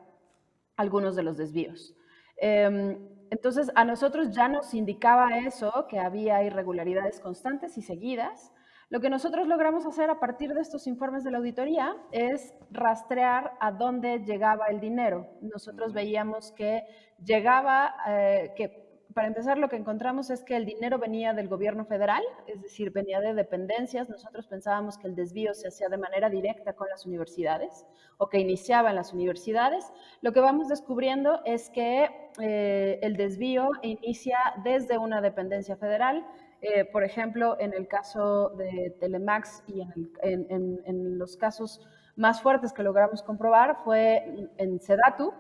algunos 0.77 1.17
de 1.17 1.23
los 1.23 1.39
desvíos. 1.39 1.97
Em, 2.37 2.99
entonces, 3.31 3.71
a 3.75 3.85
nosotros 3.85 4.31
ya 4.31 4.49
nos 4.49 4.75
indicaba 4.75 5.39
eso, 5.39 5.87
que 5.89 5.99
había 5.99 6.43
irregularidades 6.43 7.21
constantes 7.21 7.77
y 7.79 7.83
seguidas. 7.83 8.53
Lo 8.89 9.01
que 9.01 9.11
nosotros 9.11 9.49
logramos 9.49 9.85
hacer 9.85 10.11
a 10.11 10.21
partir 10.21 10.55
de 10.55 10.61
estos 10.61 10.87
informes 10.87 11.25
de 11.25 11.33
la 11.33 11.39
auditoría 11.39 11.97
es 12.13 12.55
rastrear 12.71 13.53
a 13.59 13.73
dónde 13.73 14.21
llegaba 14.21 14.67
el 14.67 14.79
dinero. 14.79 15.29
Nosotros 15.41 15.93
veíamos 15.93 16.53
que 16.53 16.85
llegaba, 17.25 17.97
eh, 18.07 18.53
que 18.57 18.86
para 19.17 19.29
empezar, 19.29 19.57
lo 19.57 19.71
que 19.71 19.77
encontramos 19.77 20.29
es 20.29 20.45
que 20.45 20.59
el 20.59 20.67
dinero 20.67 20.99
venía 20.99 21.33
del 21.33 21.49
gobierno 21.49 21.87
federal, 21.87 22.23
es 22.47 22.61
decir, 22.61 22.91
venía 22.91 23.19
de 23.19 23.33
dependencias. 23.33 24.11
Nosotros 24.11 24.47
pensábamos 24.47 24.99
que 24.99 25.07
el 25.07 25.15
desvío 25.15 25.55
se 25.55 25.69
hacía 25.69 25.89
de 25.89 25.97
manera 25.97 26.29
directa 26.29 26.75
con 26.75 26.87
las 26.91 27.07
universidades 27.07 27.87
o 28.19 28.29
que 28.29 28.39
iniciaba 28.39 28.91
en 28.91 28.97
las 28.97 29.15
universidades. 29.15 29.91
Lo 30.21 30.35
que 30.35 30.41
vamos 30.41 30.69
descubriendo 30.69 31.41
es 31.47 31.71
que 31.71 32.11
eh, 32.43 32.99
el 33.01 33.17
desvío 33.17 33.71
inicia 33.81 34.37
desde 34.63 34.99
una 34.99 35.23
dependencia 35.23 35.79
federal. 35.79 36.27
Eh, 36.61 36.85
por 36.85 37.03
ejemplo, 37.03 37.57
en 37.59 37.73
el 37.73 37.89
caso 37.89 38.51
de 38.51 38.99
Telemax 39.01 39.65
y 39.67 39.81
en, 40.21 41.19
los 41.19 41.39
casos 41.39 41.81
más 42.17 42.43
fuertes 42.43 42.75
que 42.75 42.83
logramos 42.83 43.23
comprobar 43.23 43.79
fue 43.83 44.51
en 44.59 44.79
Sedatu, 44.79 45.33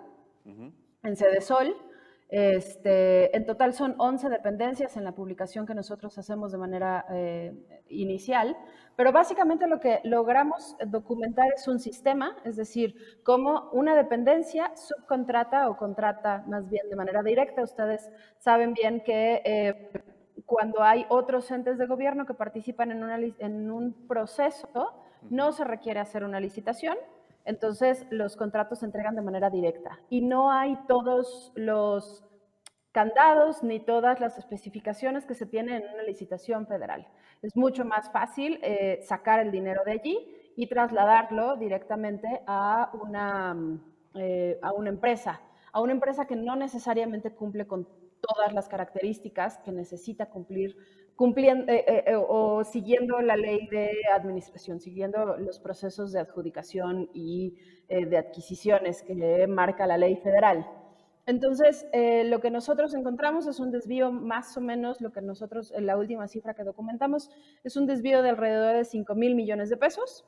en 0.47 1.14
Sedesol, 1.14 1.76
este, 2.28 3.37
en 3.37 3.47
total 3.47 3.73
son 3.73 3.95
11 3.99 4.28
dependencias 4.28 4.97
en 4.97 5.04
la 5.04 5.12
publicación 5.12 5.64
que 5.64 5.75
nosotros 5.75 6.18
hacemos 6.18 6.50
de 6.50 6.59
manera 6.59 7.04
eh, 7.11 7.54
inicial, 7.88 8.56
pero 8.97 9.12
básicamente 9.12 9.68
lo 9.68 9.78
que 9.78 10.00
logramos 10.02 10.76
documentar 10.87 11.47
es 11.54 11.68
un 11.68 11.78
sistema, 11.78 12.37
es 12.45 12.56
decir, 12.56 12.97
cómo 13.23 13.71
una 13.73 13.95
dependencia 13.95 14.73
subcontrata 14.75 15.68
o 15.68 15.76
contrata 15.76 16.44
más 16.48 16.68
bien 16.68 16.88
de 16.88 16.96
manera 16.96 17.22
directa. 17.22 17.62
Ustedes 17.62 18.11
saben 18.38 18.74
bien 18.74 19.03
que 19.05 19.42
eh, 19.44 19.90
cuando 20.46 20.83
hay 20.83 21.07
otros 21.09 21.51
entes 21.51 21.79
de 21.79 21.87
gobierno 21.87 22.27
que 22.27 22.35
participan 22.35 22.90
en, 22.90 23.35
en 23.38 23.70
un 23.70 24.07
proceso, 24.09 24.68
no 25.31 25.53
se 25.53 25.64
requiere 25.64 26.01
hacer 26.01 26.24
una 26.24 26.40
licitación, 26.40 26.96
entonces, 27.46 28.04
los 28.11 28.37
contratos 28.37 28.80
se 28.80 28.87
entregan 28.87 29.14
de 29.14 29.22
manera 29.22 29.50
directa 29.50 30.00
y 30.11 30.20
no 30.20 30.50
hay 30.50 30.76
todos 30.88 31.52
los 31.54 32.24
candados 32.90 33.62
ni 33.62 33.78
todas 33.78 34.18
las 34.20 34.37
especificaciones 34.37 35.26
que 35.26 35.35
se 35.35 35.46
tienen 35.46 35.82
en 35.82 35.94
una 35.94 36.02
licitación 36.02 36.66
federal. 36.66 37.06
Es 37.42 37.54
mucho 37.56 37.85
más 37.85 38.11
fácil 38.11 38.59
eh, 38.62 38.98
sacar 39.02 39.38
el 39.38 39.52
dinero 39.52 39.82
de 39.85 39.92
allí 39.92 40.18
y 40.56 40.66
trasladarlo 40.66 41.56
directamente 41.56 42.26
a 42.46 42.90
una, 43.00 43.56
eh, 44.14 44.59
a 44.61 44.72
una 44.72 44.88
empresa, 44.88 45.40
a 45.72 45.80
una 45.80 45.92
empresa 45.92 46.26
que 46.26 46.35
no 46.35 46.56
necesariamente 46.56 47.30
cumple 47.30 47.66
con 47.68 47.87
todas 48.20 48.52
las 48.54 48.68
características 48.68 49.59
que 49.59 49.70
necesita 49.70 50.30
cumplir 50.30 50.76
cumpliendo 51.16 51.72
eh, 51.72 51.85
eh, 51.88 52.05
eh, 52.07 52.16
o 52.16 52.62
siguiendo 52.62 53.20
la 53.20 53.37
ley 53.37 53.66
de 53.68 53.90
administración, 54.14 54.81
siguiendo 54.81 55.37
los 55.38 55.59
procesos 55.59 56.12
de 56.12 56.20
adjudicación 56.20 57.11
y 57.12 57.57
de 57.88 58.18
adquisiciones 58.18 59.05
que 59.05 59.14
le 59.14 59.46
marca 59.46 59.87
la 59.87 59.96
ley 59.96 60.16
federal. 60.16 60.66
Entonces, 61.24 61.87
lo 61.92 62.40
que 62.40 62.50
nosotros 62.50 62.92
encontramos 62.94 63.46
es 63.46 63.61
un 63.61 63.70
desvío 63.70 64.11
más 64.11 64.57
o 64.57 64.61
menos, 64.61 65.00
lo 65.00 65.12
que 65.12 65.20
nosotros, 65.20 65.70
en 65.70 65.87
la 65.87 65.96
última 65.96 66.26
cifra 66.26 66.55
que 66.55 66.64
documentamos, 66.64 67.31
es 67.62 67.76
un 67.76 67.87
desvío 67.87 68.22
de 68.22 68.31
alrededor 68.31 68.74
de 68.74 68.85
5 68.85 69.14
mil 69.14 69.37
millones 69.37 69.70
de 69.70 69.76
pesos. 69.76 70.24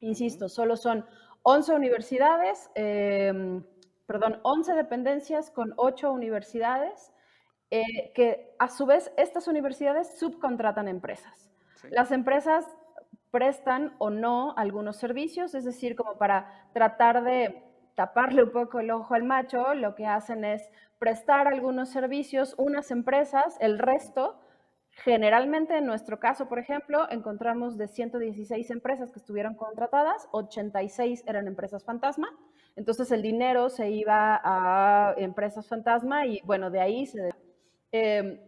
Insisto, 0.00 0.48
solo 0.48 0.76
son 0.76 1.04
11 1.42 1.74
universidades, 1.74 2.70
perdón, 4.06 4.40
11 4.44 4.72
dependencias 4.72 5.50
con 5.50 5.74
8 5.76 6.10
universidades 6.10 7.11
eh, 7.74 8.12
que 8.14 8.54
a 8.58 8.68
su 8.68 8.84
vez 8.84 9.10
estas 9.16 9.48
universidades 9.48 10.18
subcontratan 10.18 10.88
empresas. 10.88 11.50
Las 11.88 12.12
empresas 12.12 12.66
prestan 13.30 13.94
o 13.96 14.10
no 14.10 14.52
algunos 14.58 14.98
servicios, 14.98 15.54
es 15.54 15.64
decir, 15.64 15.96
como 15.96 16.18
para 16.18 16.68
tratar 16.74 17.24
de 17.24 17.62
taparle 17.94 18.42
un 18.42 18.52
poco 18.52 18.80
el 18.80 18.90
ojo 18.90 19.14
al 19.14 19.22
macho, 19.22 19.72
lo 19.72 19.94
que 19.94 20.04
hacen 20.04 20.44
es 20.44 20.68
prestar 20.98 21.48
algunos 21.48 21.88
servicios 21.88 22.54
unas 22.58 22.90
empresas, 22.90 23.56
el 23.58 23.78
resto, 23.78 24.38
generalmente 24.90 25.78
en 25.78 25.86
nuestro 25.86 26.20
caso, 26.20 26.50
por 26.50 26.58
ejemplo, 26.58 27.10
encontramos 27.10 27.78
de 27.78 27.88
116 27.88 28.70
empresas 28.70 29.12
que 29.12 29.18
estuvieron 29.18 29.54
contratadas, 29.54 30.28
86 30.32 31.24
eran 31.26 31.46
empresas 31.46 31.86
fantasma, 31.86 32.28
entonces 32.76 33.10
el 33.12 33.22
dinero 33.22 33.70
se 33.70 33.90
iba 33.90 34.38
a 34.44 35.14
empresas 35.16 35.66
fantasma 35.66 36.26
y 36.26 36.42
bueno, 36.44 36.70
de 36.70 36.80
ahí 36.80 37.06
se 37.06 37.32
Em, 37.92 38.40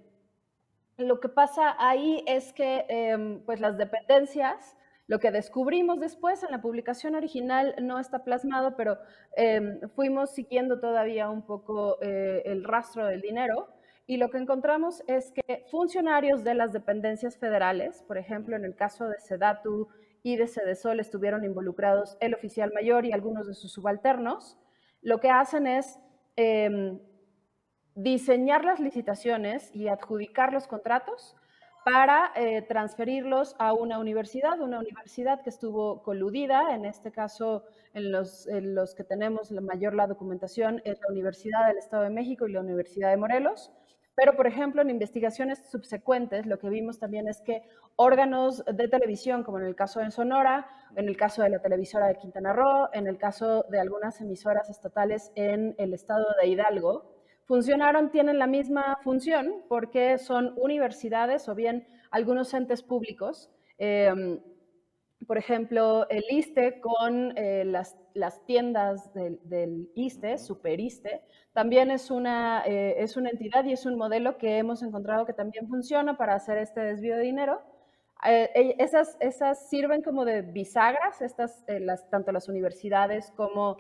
lo 0.96 1.20
que 1.20 1.28
pasa 1.28 1.76
ahí 1.78 2.24
es 2.26 2.52
que 2.52 2.86
em, 2.88 3.40
pues 3.44 3.60
las 3.60 3.76
dependencias, 3.76 4.76
lo 5.06 5.18
que 5.18 5.30
descubrimos 5.30 6.00
después 6.00 6.42
en 6.42 6.50
la 6.50 6.62
publicación 6.62 7.14
original 7.14 7.74
no 7.82 7.98
está 7.98 8.24
plasmado, 8.24 8.74
pero 8.76 8.98
em, 9.36 9.80
fuimos 9.94 10.30
siguiendo 10.30 10.80
todavía 10.80 11.28
un 11.30 11.42
poco 11.42 11.98
eh, 12.00 12.42
el 12.46 12.64
rastro 12.64 13.06
del 13.06 13.20
dinero 13.20 13.68
y 14.06 14.18
lo 14.18 14.30
que 14.30 14.38
encontramos 14.38 15.02
es 15.06 15.32
que 15.32 15.64
funcionarios 15.70 16.44
de 16.44 16.54
las 16.54 16.72
dependencias 16.72 17.36
federales, 17.38 18.02
por 18.02 18.18
ejemplo, 18.18 18.56
en 18.56 18.64
el 18.64 18.74
caso 18.74 19.08
de 19.08 19.18
Sedatu 19.18 19.88
y 20.22 20.36
de 20.36 20.46
Sedesol, 20.46 21.00
estuvieron 21.00 21.44
involucrados 21.44 22.16
el 22.20 22.34
oficial 22.34 22.70
mayor 22.74 23.04
y 23.06 23.12
algunos 23.12 23.46
de 23.46 23.54
sus 23.54 23.72
subalternos, 23.72 24.58
lo 25.02 25.20
que 25.20 25.30
hacen 25.30 25.66
es 25.66 25.98
diseñar 27.94 28.64
las 28.64 28.80
licitaciones 28.80 29.74
y 29.74 29.88
adjudicar 29.88 30.52
los 30.52 30.66
contratos 30.66 31.36
para 31.84 32.32
eh, 32.34 32.62
transferirlos 32.62 33.54
a 33.58 33.74
una 33.74 33.98
universidad, 33.98 34.58
una 34.60 34.80
universidad 34.80 35.42
que 35.42 35.50
estuvo 35.50 36.02
coludida, 36.02 36.74
en 36.74 36.86
este 36.86 37.12
caso 37.12 37.64
en 37.92 38.10
los, 38.10 38.94
que 38.96 39.04
tenemos 39.04 39.50
la 39.50 39.60
mayor 39.60 39.94
la 39.94 40.06
documentación 40.06 40.80
es 40.84 40.98
la 41.00 41.08
Universidad 41.10 41.68
del 41.68 41.76
Estado 41.76 42.04
de 42.04 42.10
México 42.10 42.48
y 42.48 42.52
la 42.52 42.60
Universidad 42.60 43.10
de 43.10 43.18
Morelos, 43.18 43.70
pero 44.14 44.34
por 44.34 44.46
ejemplo 44.46 44.80
en 44.80 44.88
investigaciones 44.88 45.58
subsecuentes 45.70 46.46
lo 46.46 46.58
que 46.58 46.70
vimos 46.70 46.98
también 46.98 47.28
es 47.28 47.42
que 47.42 47.62
órganos 47.96 48.64
de 48.64 48.88
televisión, 48.88 49.44
como 49.44 49.58
en 49.58 49.66
el 49.66 49.76
caso 49.76 50.00
de 50.00 50.10
Sonora, 50.10 50.66
en 50.96 51.06
el 51.06 51.18
caso 51.18 51.42
de 51.42 51.50
la 51.50 51.60
televisora 51.60 52.06
de 52.06 52.16
Quintana 52.16 52.54
Roo, 52.54 52.88
en 52.94 53.06
el 53.06 53.18
caso 53.18 53.66
de 53.68 53.78
algunas 53.78 54.20
emisoras 54.22 54.70
estatales 54.70 55.32
en 55.34 55.74
el 55.78 55.92
estado 55.92 56.26
de 56.40 56.48
Hidalgo, 56.48 57.13
funcionaron 57.46 58.10
tienen 58.10 58.38
la 58.38 58.46
misma 58.46 58.98
función 59.02 59.62
porque 59.68 60.18
son 60.18 60.54
universidades 60.56 61.48
o 61.48 61.54
bien 61.54 61.86
algunos 62.10 62.54
entes 62.54 62.82
públicos. 62.82 63.50
Em, 63.78 64.40
por 65.26 65.38
ejemplo, 65.38 66.06
el 66.10 66.24
ISTE 66.30 66.80
con 66.80 67.36
eh, 67.36 67.64
las, 67.64 67.96
las, 68.14 68.44
tiendas 68.44 69.12
del, 69.14 69.40
del, 69.44 69.90
ISTE, 69.94 70.38
Super 70.38 70.80
ISTE, 70.80 71.22
también 71.52 71.90
es 71.90 72.10
una, 72.10 72.62
eh, 72.66 72.96
es 72.98 73.16
una 73.16 73.30
entidad 73.30 73.64
y 73.64 73.72
es 73.72 73.86
un 73.86 73.96
modelo 73.96 74.36
que 74.38 74.58
hemos 74.58 74.82
encontrado 74.82 75.24
que 75.24 75.32
también 75.32 75.68
funciona 75.68 76.16
para 76.16 76.34
hacer 76.34 76.58
este 76.58 76.80
desvío 76.80 77.16
de 77.16 77.22
dinero. 77.22 77.62
Eh, 78.26 78.76
esas, 78.78 79.16
esas 79.20 79.68
sirven 79.68 80.02
como 80.02 80.24
de 80.24 80.42
bisagras, 80.42 81.20
estas, 81.20 81.64
las, 81.66 82.08
tanto 82.10 82.32
las 82.32 82.48
universidades 82.48 83.32
como 83.36 83.76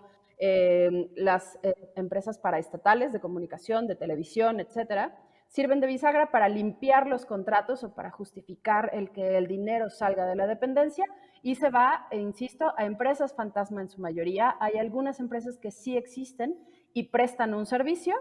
las 1.16 1.58
empresas 1.96 2.38
paraestatales 2.38 3.12
de 3.12 3.20
comunicación, 3.20 3.86
de 3.86 3.96
televisión, 3.96 4.60
etcétera 4.60 5.16
sirven 5.54 5.78
de 5.78 5.86
bisagra 5.86 6.32
para 6.32 6.48
limpiar 6.48 7.06
los 7.06 7.26
contratos 7.26 7.84
o 7.84 7.94
para 7.94 8.10
justificar 8.10 8.90
el 8.92 9.12
que 9.12 9.38
el 9.38 9.46
dinero 9.46 9.88
salga 9.88 10.26
de 10.26 10.34
la 10.34 10.48
dependencia 10.48 11.04
y 11.42 11.54
se 11.54 11.70
va, 11.70 12.08
e 12.10 12.18
insisto, 12.18 12.74
a 12.76 12.84
empresas 12.84 13.34
fantasma 13.34 13.80
en 13.80 13.88
su 13.88 14.00
mayoría. 14.00 14.56
Hay 14.58 14.78
algunas 14.78 15.20
empresas 15.20 15.56
que 15.58 15.70
sí 15.70 15.96
existen 15.96 16.56
y 16.92 17.04
prestan 17.04 17.54
un 17.54 17.66
servicio 17.66 18.16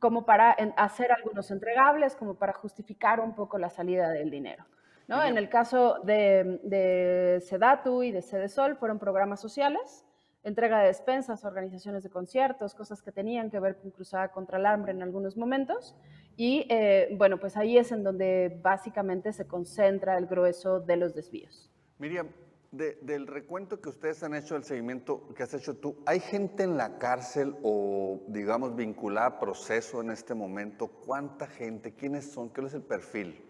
como 0.00 0.26
para 0.26 0.50
hacer 0.76 1.12
algunos 1.12 1.50
entregables, 1.50 2.14
como 2.14 2.34
para 2.34 2.52
justificar 2.52 3.20
un 3.20 3.34
poco 3.34 3.56
la 3.56 3.70
salida 3.70 4.10
del 4.10 4.30
dinero. 4.30 4.66
¿no? 5.08 5.24
En 5.24 5.38
el 5.38 5.48
caso 5.48 6.00
de, 6.04 6.60
de 6.62 7.40
Sedatu 7.40 8.02
y 8.02 8.12
de 8.12 8.20
Sedesol 8.20 8.76
fueron 8.76 8.98
programas 8.98 9.40
sociales 9.40 10.04
entrega 10.42 10.80
de 10.80 10.88
despensas, 10.88 11.44
organizaciones 11.44 12.02
de 12.02 12.10
conciertos, 12.10 12.74
cosas 12.74 13.02
que 13.02 13.12
tenían 13.12 13.50
que 13.50 13.60
ver 13.60 13.76
con 13.76 13.90
Cruzada 13.90 14.30
contra 14.30 14.58
el 14.58 14.66
Hambre 14.66 14.92
en 14.92 15.02
algunos 15.02 15.36
momentos. 15.36 15.96
Y 16.36 16.66
eh, 16.70 17.14
bueno, 17.18 17.38
pues 17.38 17.56
ahí 17.56 17.76
es 17.76 17.92
en 17.92 18.02
donde 18.02 18.58
básicamente 18.62 19.32
se 19.32 19.46
concentra 19.46 20.16
el 20.16 20.26
grueso 20.26 20.80
de 20.80 20.96
los 20.96 21.14
desvíos. 21.14 21.70
Miriam, 21.98 22.28
del 22.72 23.26
recuento 23.26 23.80
que 23.80 23.88
ustedes 23.88 24.22
han 24.22 24.34
hecho, 24.34 24.54
el 24.54 24.62
seguimiento 24.62 25.28
que 25.34 25.42
has 25.42 25.52
hecho 25.54 25.76
tú, 25.76 25.96
¿hay 26.06 26.20
gente 26.20 26.62
en 26.62 26.76
la 26.76 26.98
cárcel 26.98 27.56
o, 27.62 28.20
digamos, 28.28 28.76
vinculada 28.76 29.26
a 29.26 29.40
proceso 29.40 30.00
en 30.00 30.10
este 30.10 30.34
momento? 30.34 30.86
¿Cuánta 30.86 31.46
gente? 31.46 31.94
¿Quiénes 31.94 32.30
son? 32.30 32.48
¿Qué 32.50 32.60
es 32.62 32.74
el 32.74 32.82
perfil? 32.82 33.44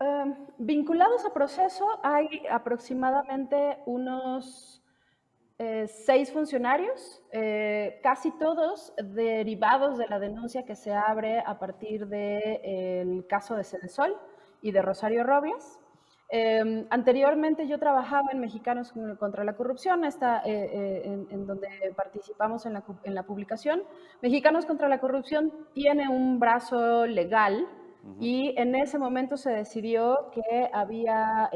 Em, 0.00 0.34
vinculados 0.58 1.24
a 1.24 1.32
proceso 1.32 1.86
hay 2.02 2.42
aproximadamente 2.50 3.78
unos 3.86 4.81
eh, 5.64 5.86
seis 5.86 6.32
funcionarios, 6.32 7.22
eh, 7.30 8.00
casi 8.02 8.32
todos 8.32 8.92
derivados 8.96 9.96
de 9.96 10.08
la 10.08 10.18
denuncia 10.18 10.64
que 10.64 10.74
se 10.74 10.92
abre 10.92 11.38
a 11.38 11.60
partir 11.60 12.08
del 12.08 13.24
caso 13.28 13.54
de 13.54 13.62
Cedesol 13.62 14.16
y 14.60 14.72
de 14.72 14.82
Rosario 14.82 15.22
Robles. 15.22 15.78
Em, 16.30 16.84
anteriormente 16.90 17.68
yo 17.68 17.78
trabajaba 17.78 18.32
en 18.32 18.40
Mexicanos 18.40 18.92
contra 19.20 19.44
la 19.44 19.54
Corrupción, 19.54 20.04
esta, 20.04 20.42
eh, 20.44 21.04
en, 21.30 21.46
donde 21.46 21.68
participamos 21.94 22.66
en 22.66 22.72
la, 22.72 22.82
en 23.04 23.14
la, 23.14 23.22
publicación. 23.22 23.84
Mexicanos 24.20 24.66
contra 24.66 24.88
la 24.88 24.98
Corrupción 24.98 25.52
tiene 25.74 26.08
un 26.08 26.40
brazo 26.40 27.06
legal 27.06 27.68
y 28.18 28.52
en 28.58 28.74
ese 28.74 28.98
momento 28.98 29.36
se 29.36 29.52
decidió 29.52 30.30
que 30.32 30.68
había 30.72 31.50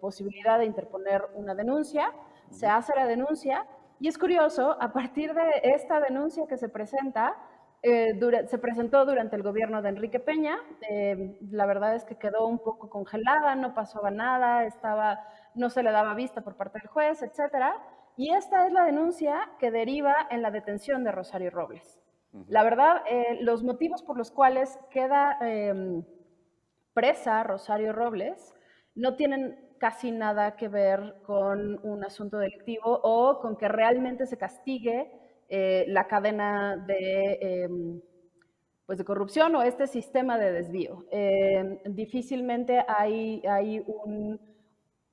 posibilidad 0.00 0.58
de 0.58 0.64
interponer 0.64 1.22
una 1.36 1.54
denuncia 1.54 2.12
se 2.50 2.66
hace 2.66 2.92
la 2.94 3.06
denuncia 3.06 3.66
y 4.00 4.08
es 4.08 4.18
curioso, 4.18 4.76
a 4.80 4.92
partir 4.92 5.32
de 5.34 5.60
esta 5.62 6.00
denuncia 6.00 6.46
que 6.46 6.56
se 6.56 6.68
presenta, 6.68 7.36
eh, 7.82 8.18
se 8.46 8.58
presentó 8.58 9.06
durante 9.06 9.36
el 9.36 9.42
gobierno 9.42 9.82
de 9.82 9.90
Enrique 9.90 10.20
Peña, 10.20 10.58
eh, 10.88 11.38
la 11.50 11.66
verdad 11.66 11.94
es 11.94 12.04
que 12.04 12.16
quedó 12.16 12.46
un 12.46 12.58
poco 12.58 12.90
congelada, 12.90 13.54
no 13.54 13.74
pasaba 13.74 14.10
nada, 14.10 14.64
estaba, 14.64 15.20
no 15.54 15.70
se 15.70 15.82
le 15.82 15.90
daba 15.90 16.14
vista 16.14 16.42
por 16.42 16.56
parte 16.56 16.80
del 16.80 16.88
juez, 16.88 17.22
etc. 17.22 17.74
Y 18.16 18.34
esta 18.34 18.66
es 18.66 18.72
la 18.72 18.84
denuncia 18.84 19.48
que 19.58 19.70
deriva 19.70 20.14
en 20.30 20.42
la 20.42 20.50
detención 20.50 21.04
de 21.04 21.12
Rosario 21.12 21.50
Robles. 21.50 22.00
La 22.48 22.64
verdad, 22.64 23.02
eh, 23.08 23.38
los 23.42 23.62
motivos 23.62 24.02
por 24.02 24.18
los 24.18 24.32
cuales 24.32 24.76
queda 24.90 25.38
em, 25.40 26.04
presa 26.92 27.44
Rosario 27.44 27.92
Robles 27.92 28.54
no 28.96 29.14
tienen 29.14 29.63
casi 29.78 30.10
nada 30.10 30.56
que 30.56 30.68
ver 30.68 31.16
con 31.24 31.78
un 31.84 32.04
asunto 32.04 32.38
delictivo 32.38 33.00
o 33.02 33.40
con 33.40 33.56
que 33.56 33.68
realmente 33.68 34.26
se 34.26 34.38
castigue 34.38 35.10
eh, 35.48 35.84
la 35.88 36.06
cadena 36.06 36.76
de, 36.76 37.38
em, 37.40 38.00
pues 38.86 38.98
de 38.98 39.04
corrupción 39.04 39.54
o 39.56 39.62
este 39.62 39.86
sistema 39.86 40.38
de 40.38 40.52
desvío. 40.52 41.04
Em, 41.10 41.78
difícilmente 41.84 42.84
hay, 42.88 43.42
hay 43.46 43.80
un, 43.86 44.40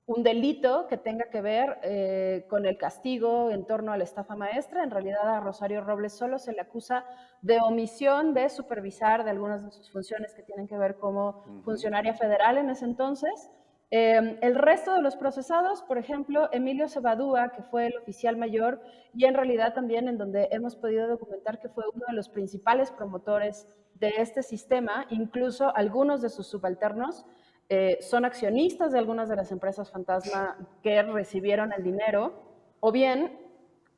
un, 0.06 0.24
delito 0.24 0.88
que 0.88 0.97
tenga 0.97 1.30
que 1.30 1.41
ver 1.41 1.80
eh, 1.84 2.45
con 2.50 2.65
el 2.65 2.78
castigo 2.78 3.52
en 3.52 3.65
torno 3.65 3.91
a 3.91 3.97
la 3.97 4.04
estafa 4.04 4.36
maestra. 4.36 4.84
En 4.84 4.91
realidad 4.91 5.28
a 5.28 5.39
Rosario 5.41 5.82
Robles 5.82 6.13
solo 6.13 6.39
se 6.39 6.54
le 6.54 6.62
acusa 6.62 7.06
de 7.41 7.60
omisión 7.60 8.34
de 8.34 8.50
supervisar 8.50 9.24
de 9.24 9.32
algunas 9.32 9.63
de 9.63 9.71
sus 9.71 9.91
funciones 9.91 10.34
que 10.34 10.43
tienen 10.43 10.67
que 10.67 10.78
ver 10.78 10.95
como 10.95 11.43
funcionaria 11.63 12.13
federal 12.13 12.58
en 12.58 12.69
ese 12.69 12.86
entonces. 12.86 13.50
Em, 13.94 14.38
el 14.42 14.56
resto 14.56 14.94
de 14.94 15.02
los 15.02 15.18
procesados, 15.18 15.82
por 15.84 15.98
ejemplo, 15.98 16.48
Emilio 16.54 16.88
Cebadúa, 16.88 17.50
que 17.50 17.62
fue 17.62 17.88
el 17.88 17.98
oficial 17.98 18.38
mayor, 18.38 18.82
y 19.14 19.26
en 19.26 19.34
realidad 19.34 19.74
también 19.74 20.08
en 20.08 20.18
donde 20.18 20.48
hemos 20.52 20.78
podido 20.78 21.10
documentar 21.10 21.60
que 21.60 21.68
fue 21.68 21.84
uno 21.94 22.06
de 22.08 22.14
los 22.14 22.30
principales 22.30 22.90
promotores 22.90 23.68
de 23.96 24.14
este 24.18 24.44
sistema, 24.44 25.06
incluso 25.10 25.76
algunos 25.76 26.22
de 26.22 26.30
sus 26.30 26.48
subalternos 26.48 27.26
eh, 27.68 27.98
son 28.02 28.24
accionistas 28.24 28.94
de 28.94 29.00
algunas 29.00 29.28
de 29.28 29.36
las 29.36 29.52
empresas 29.52 29.92
fantasma 29.92 30.58
que 30.82 31.04
recibieron 31.04 31.74
el 31.74 31.84
dinero, 31.84 32.34
o 32.80 32.94
bien 32.94 33.38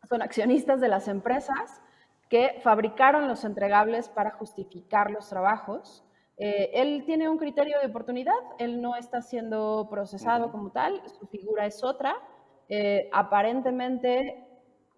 son 0.10 0.24
accionistas 0.24 0.82
de 0.82 0.88
las 0.88 1.08
empresas 1.08 1.82
que 2.30 2.60
fabricaron 2.64 3.28
los 3.28 3.46
entregables 3.46 4.10
para 4.10 4.32
justificar 4.32 5.12
los 5.12 5.30
trabajos 5.30 6.04
eh, 6.46 6.72
él 6.74 7.04
tiene 7.06 7.30
un 7.30 7.38
criterio 7.38 7.80
de 7.80 7.88
oportunidad, 7.88 8.36
él 8.60 8.82
no 8.82 8.98
está 8.98 9.22
siendo 9.22 9.88
procesado 9.90 10.52
como 10.52 10.72
tal, 10.72 11.02
su 11.18 11.26
figura 11.28 11.66
es 11.66 11.82
otra. 11.86 12.18
Eh, 12.68 13.10
aparentemente, 13.14 14.46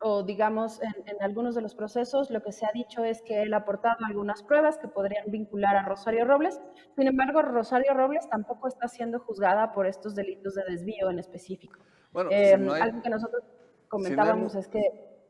o 0.02 0.24
digamos, 0.24 0.82
en, 0.82 1.22
algunos 1.22 1.54
de 1.54 1.62
los 1.62 1.76
procesos, 1.76 2.32
lo 2.32 2.42
que 2.42 2.52
se 2.52 2.66
ha 2.66 2.72
dicho 2.74 3.06
es 3.06 3.22
que 3.22 3.44
él 3.44 3.54
ha 3.54 3.58
aportado 3.58 3.98
algunas 4.08 4.42
pruebas 4.42 4.80
que 4.80 4.88
podrían 4.88 5.30
vincular 5.30 5.76
a 5.76 5.84
Rosario 5.84 6.26
Robles. 6.26 6.60
Sin 6.96 7.06
embargo, 7.06 7.44
Rosario 7.44 7.94
Robles 7.94 8.28
tampoco 8.28 8.68
está 8.68 8.88
siendo 8.88 9.20
juzgada 9.20 9.72
por 9.72 9.86
estos 9.86 10.16
delitos 10.16 10.56
de 10.56 10.64
desvío 10.68 11.12
en 11.12 11.20
específico. 11.20 11.78
Bueno, 12.12 12.32
eh, 12.32 12.56
algo 12.56 13.04
que 13.04 13.10
nosotros 13.12 13.44
comentábamos 13.88 14.56
es 14.56 14.68
que... 14.68 14.82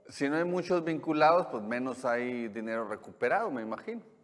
Si 0.07 0.29
no 0.29 0.37
hay 0.37 0.45
muchos 0.45 0.81
vinculados, 0.81 1.47
pues 1.47 1.61
menos 1.61 2.05
hay 2.05 2.47
dinero 2.47 2.87
recuperado, 2.87 3.51
me 3.51 3.63
imagino. 3.63 4.14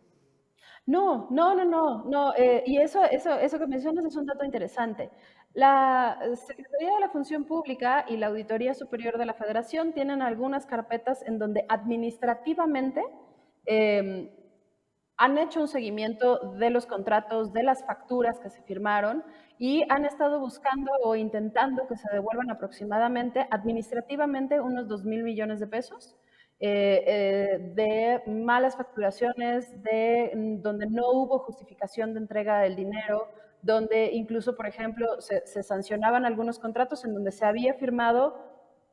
No, 0.88 1.28
no, 1.30 1.54
no, 1.56 1.66
no, 1.66 2.04
no. 2.06 2.34
Eh, 2.36 2.64
y 2.66 2.78
eso, 2.78 3.04
eso, 3.04 3.34
eso 3.40 3.60
que 3.60 3.68
mencionas 3.68 4.06
es 4.06 4.16
un 4.16 4.26
dato 4.26 4.44
interesante. 4.44 5.10
La 5.54 6.18
Secretaría 6.36 6.96
de 6.96 7.00
la 7.02 7.10
Función 7.10 7.44
Pública 7.46 8.06
y 8.08 8.18
la 8.18 8.28
Auditoría 8.28 8.74
Superior 8.74 9.18
de 9.18 9.26
la 9.26 9.34
Federación 9.34 9.94
tienen 9.94 10.22
algunas 10.22 10.66
carpetas 10.66 11.22
en 11.24 11.40
donde 11.40 11.66
administrativamente 11.70 13.04
em, 13.66 14.30
han 15.18 15.38
hecho 15.38 15.62
un 15.62 15.68
seguimiento 15.68 16.40
de 16.58 16.70
los 16.70 16.86
contratos, 16.86 17.54
de 17.54 17.64
las 17.64 17.86
facturas 17.86 18.40
que 18.40 18.50
se 18.50 18.64
firmaron 18.64 19.24
y 19.60 19.84
han 19.90 20.06
estado 20.06 20.40
buscando 20.40 20.92
o 21.04 21.16
intentando 21.16 21.88
que 21.88 21.98
se 21.98 22.10
devuelvan 22.12 22.50
aproximadamente 22.50 23.46
administrativamente 23.52 24.60
unos 24.62 24.88
2 24.88 25.04
mil 25.06 25.24
millones 25.24 25.60
de 25.60 25.68
pesos 25.68 26.18
eh, 26.64 27.04
eh, 27.08 27.58
de 27.74 28.32
malas 28.32 28.78
facturaciones, 28.78 29.82
de 29.82 30.32
mm, 30.36 30.62
donde 30.62 30.86
no 30.86 31.10
hubo 31.10 31.40
justificación 31.40 32.14
de 32.14 32.20
entrega 32.20 32.60
del 32.60 32.76
dinero, 32.76 33.30
donde 33.64 34.12
incluso, 34.12 34.56
por 34.56 34.68
ejemplo, 34.68 35.20
se, 35.22 35.42
sancionaban 35.64 36.24
algunos 36.24 36.60
contratos 36.60 37.04
en 37.04 37.16
donde 37.16 37.32
se 37.32 37.46
había 37.46 37.74
firmado 37.74 38.38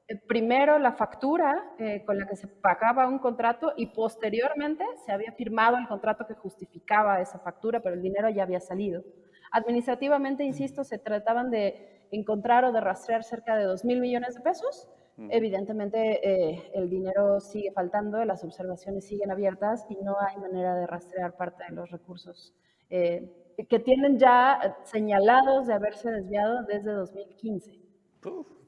eh, 0.09 0.17
primero 0.17 0.79
la 0.79 0.93
factura 0.93 1.63
con 2.07 2.19
la 2.19 2.27
que 2.27 2.37
se 2.37 2.47
pagaba 2.49 3.07
un 3.07 3.19
contrato 3.19 3.75
y 3.77 3.89
posteriormente 3.89 4.83
se 5.05 5.13
había 5.13 5.33
firmado 5.33 5.77
el 5.77 5.87
contrato 5.87 6.27
que 6.27 6.35
justificaba 6.35 7.21
esa 7.21 7.39
factura, 7.39 7.81
pero 7.81 7.97
el 7.97 8.03
dinero 8.03 8.31
ya 8.31 8.45
había 8.45 8.61
salido. 8.61 9.05
Administrativamente, 9.53 10.43
insisto, 10.43 10.85
se 10.85 10.99
trataban 10.99 11.51
de 11.51 12.07
encontrar 12.13 12.65
o 12.65 12.73
de 12.73 12.81
rastrear 12.81 13.25
cerca 13.25 13.57
de 13.57 13.65
2 13.65 13.85
mil 13.85 14.01
millones 14.01 14.37
de 14.37 14.41
pesos 14.41 14.89
Evidentemente 15.31 16.21
eh, 16.23 16.71
el 16.75 16.89
dinero 16.89 17.41
sigue 17.41 17.73
faltando, 17.73 18.25
las 18.25 18.45
observaciones 18.45 19.05
siguen 19.05 19.33
abiertas 19.33 19.85
y 19.91 19.97
no 19.97 20.17
hay 20.21 20.37
manera 20.37 20.77
de 20.77 20.87
rastrear 20.87 21.37
parte 21.37 21.65
de 21.69 21.75
los 21.75 21.91
recursos 21.91 22.55
eh, 22.89 23.29
que 23.69 23.81
tienen 23.81 24.19
ya 24.19 24.79
señalados 24.85 25.67
de 25.67 25.75
haberse 25.75 26.11
desviado 26.11 26.63
desde 26.63 26.93
2015. 26.93 27.81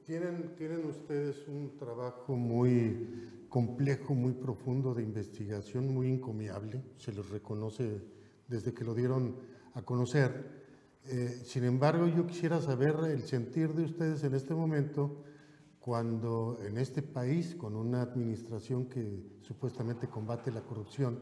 tienen, 0.03 0.53
tienen 0.57 0.85
ustedes 0.85 1.47
un 1.47 1.77
trabajo 1.77 2.35
muy 2.35 3.45
complejo, 3.47 4.13
muy 4.13 4.33
profundo 4.33 4.93
de 4.93 5.03
investigación, 5.03 5.93
muy 5.93 6.09
encomiable, 6.09 6.83
se 6.97 7.13
les 7.13 7.29
reconoce 7.29 8.01
desde 8.47 8.73
que 8.73 8.83
lo 8.83 8.93
dieron 8.93 9.37
a 9.73 9.81
conocer. 9.81 10.61
Eh, 11.07 11.29
sin 11.43 11.63
embargo, 11.63 12.07
yo 12.07 12.27
quisiera 12.27 12.59
saber 12.59 12.95
el 13.09 13.23
sentir 13.23 13.73
de 13.73 13.83
ustedes 13.83 14.23
en 14.23 14.35
este 14.35 14.53
momento 14.53 15.23
cuando 15.81 16.59
en 16.63 16.77
este 16.77 17.01
país, 17.01 17.55
con 17.55 17.75
una 17.75 18.03
administración 18.03 18.85
que 18.85 19.19
supuestamente 19.41 20.07
combate 20.07 20.51
la 20.51 20.61
corrupción, 20.61 21.19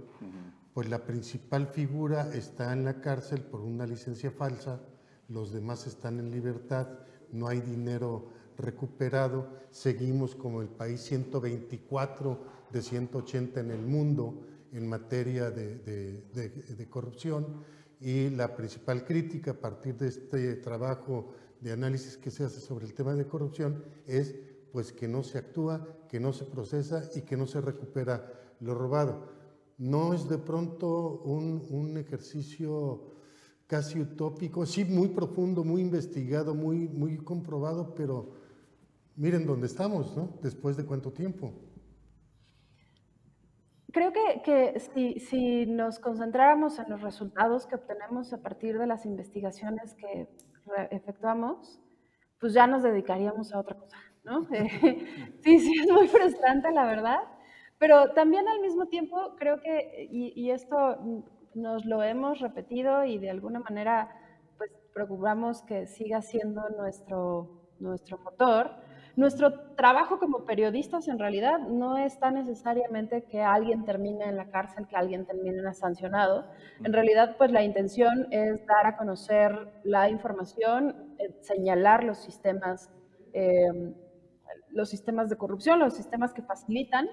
pues 0.74 0.90
la 0.90 1.06
principal 1.06 1.68
figura 1.68 2.30
está 2.36 2.74
en 2.74 2.84
la 2.84 3.00
cárcel 3.00 3.42
por 3.42 3.62
una 3.62 3.88
licencia 3.88 4.32
falsa, 4.32 4.82
los 5.30 5.54
demás 5.54 5.88
están 5.88 6.20
en 6.20 6.30
libertad, 6.30 6.88
no 7.32 7.48
hay 7.48 7.62
dinero 7.62 8.28
recuperado, 8.58 9.48
seguimos 9.72 10.36
como 10.36 10.62
el 10.62 10.68
país 10.68 11.02
124 11.04 12.40
de 12.74 12.82
180 12.82 13.62
en 13.62 13.72
el 13.72 13.82
mundo 13.82 14.46
en 14.74 14.90
materia 14.90 15.52
de, 15.52 15.78
de 15.80 16.90
corrupción 16.90 17.64
y 18.02 18.30
la 18.30 18.58
principal 18.58 19.06
crítica 19.06 19.52
a 19.52 19.54
partir 19.54 19.96
de 19.96 20.10
este 20.10 20.56
trabajo 20.56 21.34
de 21.62 21.72
análisis 21.72 22.18
que 22.18 22.32
se 22.32 22.44
hace 22.44 22.60
sobre 22.60 22.86
el 22.86 22.94
tema 22.94 23.14
de 23.16 23.26
corrupción 23.26 23.84
es 24.06 24.36
pues 24.72 24.92
que 24.92 25.08
no 25.08 25.24
se 25.24 25.38
actúa, 25.38 25.88
que 26.08 26.20
no 26.20 26.34
se 26.34 26.46
procesa 26.46 27.04
y 27.16 27.22
que 27.22 27.38
no 27.38 27.48
se 27.48 27.62
recupera 27.62 28.32
lo 28.60 28.74
robado. 28.74 29.30
No 29.78 30.14
es 30.14 30.28
de 30.28 30.38
pronto 30.38 31.22
un, 31.24 31.66
un 31.70 31.98
ejercicio 31.98 33.14
casi 33.68 34.00
utópico, 34.00 34.66
sí 34.66 34.84
muy 34.84 35.10
profundo, 35.10 35.64
muy 35.64 35.82
investigado, 35.82 36.56
muy, 36.56 36.88
muy 36.88 37.18
comprobado, 37.18 37.94
pero 37.94 38.32
miren 39.16 39.46
dónde 39.46 39.68
estamos, 39.68 40.18
¿no? 40.18 40.40
Después 40.42 40.76
de 40.76 40.86
cuánto 40.86 41.12
tiempo. 41.12 41.54
Creo 43.92 44.12
que, 44.12 44.42
que 44.44 44.80
si, 44.80 45.20
si, 45.20 45.66
nos 45.66 46.00
concentráramos 46.00 46.80
en 46.80 46.90
los 46.90 47.02
resultados 47.02 47.68
que 47.68 47.76
obtenemos 47.76 48.34
a 48.34 48.42
partir 48.42 48.78
de 48.78 48.88
las 48.88 49.06
investigaciones 49.06 49.94
que 49.96 50.28
efectuamos, 50.92 51.80
pues 52.40 52.54
ya 52.54 52.66
nos 52.66 52.84
dedicaríamos 52.84 53.54
a 53.54 53.60
otra 53.60 53.76
cosa, 53.76 53.98
¿no? 54.30 54.48
sí, 55.42 55.60
sí, 55.60 55.74
es 55.82 55.92
muy 55.92 56.08
frustrante, 56.08 56.72
la 56.72 56.86
verdad, 56.86 57.20
pero 57.78 58.12
también 58.12 58.48
al 58.48 58.60
mismo 58.60 58.88
tiempo 58.88 59.36
creo 59.38 59.62
que, 59.62 60.08
y, 60.12 60.34
y 60.36 60.52
esto 60.52 61.24
nos 61.56 61.86
lo 61.86 62.04
hemos 62.04 62.40
repetido 62.40 63.04
y 63.06 63.18
de 63.18 63.30
alguna 63.30 63.60
manera, 63.60 64.10
pues 64.58 64.72
procuramos 64.94 65.64
que 65.64 65.88
siga 65.88 66.22
siendo 66.22 66.70
nuestro, 66.70 67.50
nuestro 67.80 68.18
motor, 68.20 68.72
nuestro 69.16 69.74
trabajo 69.76 70.18
como 70.18 70.46
periodistas 70.46 71.10
en 71.10 71.20
realidad 71.20 71.60
no 71.60 71.98
está 71.98 72.32
necesariamente 72.32 73.24
que 73.24 73.42
alguien 73.42 73.84
termine 73.84 74.26
en 74.26 74.38
la 74.38 74.50
cárcel, 74.50 74.88
que 74.88 74.96
alguien 74.96 75.26
termine 75.26 75.74
sancionado. 75.74 76.46
En 76.84 76.94
realidad, 76.94 77.36
pues 77.38 77.52
la 77.52 77.64
intención 77.64 78.28
es 78.32 78.66
dar 78.66 78.86
a 78.86 78.96
conocer 78.96 79.74
la 79.84 80.10
información, 80.10 81.16
eh, 81.20 81.36
señalar 81.42 82.06
los 82.06 82.20
sistemas, 82.20 82.90
eh, 83.34 83.94
los 84.72 84.90
sistemas 84.90 85.30
de 85.30 85.38
corrupción, 85.38 85.80
los 85.80 85.96
sistemas 85.96 86.34
que 86.34 86.42
facilitan. 86.42 87.08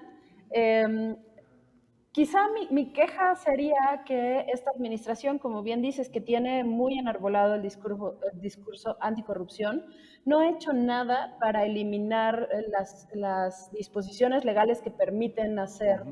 Eh, 0.50 1.16
Quizá 2.16 2.48
mi, 2.70 2.94
queja 2.94 3.34
sería 3.34 4.02
que 4.06 4.46
esta 4.50 4.70
administración, 4.70 5.38
como 5.38 5.62
bien 5.62 5.82
dices, 5.82 6.08
que 6.08 6.22
tiene 6.22 6.64
muy 6.64 6.98
enarbolado 6.98 7.56
el 7.56 7.60
discurso, 7.60 8.18
el 8.32 8.40
discurso 8.40 8.96
anticorrupción, 9.02 9.84
no 10.24 10.38
ha 10.38 10.48
hecho 10.48 10.72
nada 10.72 11.36
para 11.38 11.66
eliminar 11.66 12.48
las, 12.70 13.06
las 13.12 13.70
disposiciones 13.70 14.46
legales 14.46 14.80
que 14.80 14.90
permiten 14.90 15.58
hacer 15.58 16.04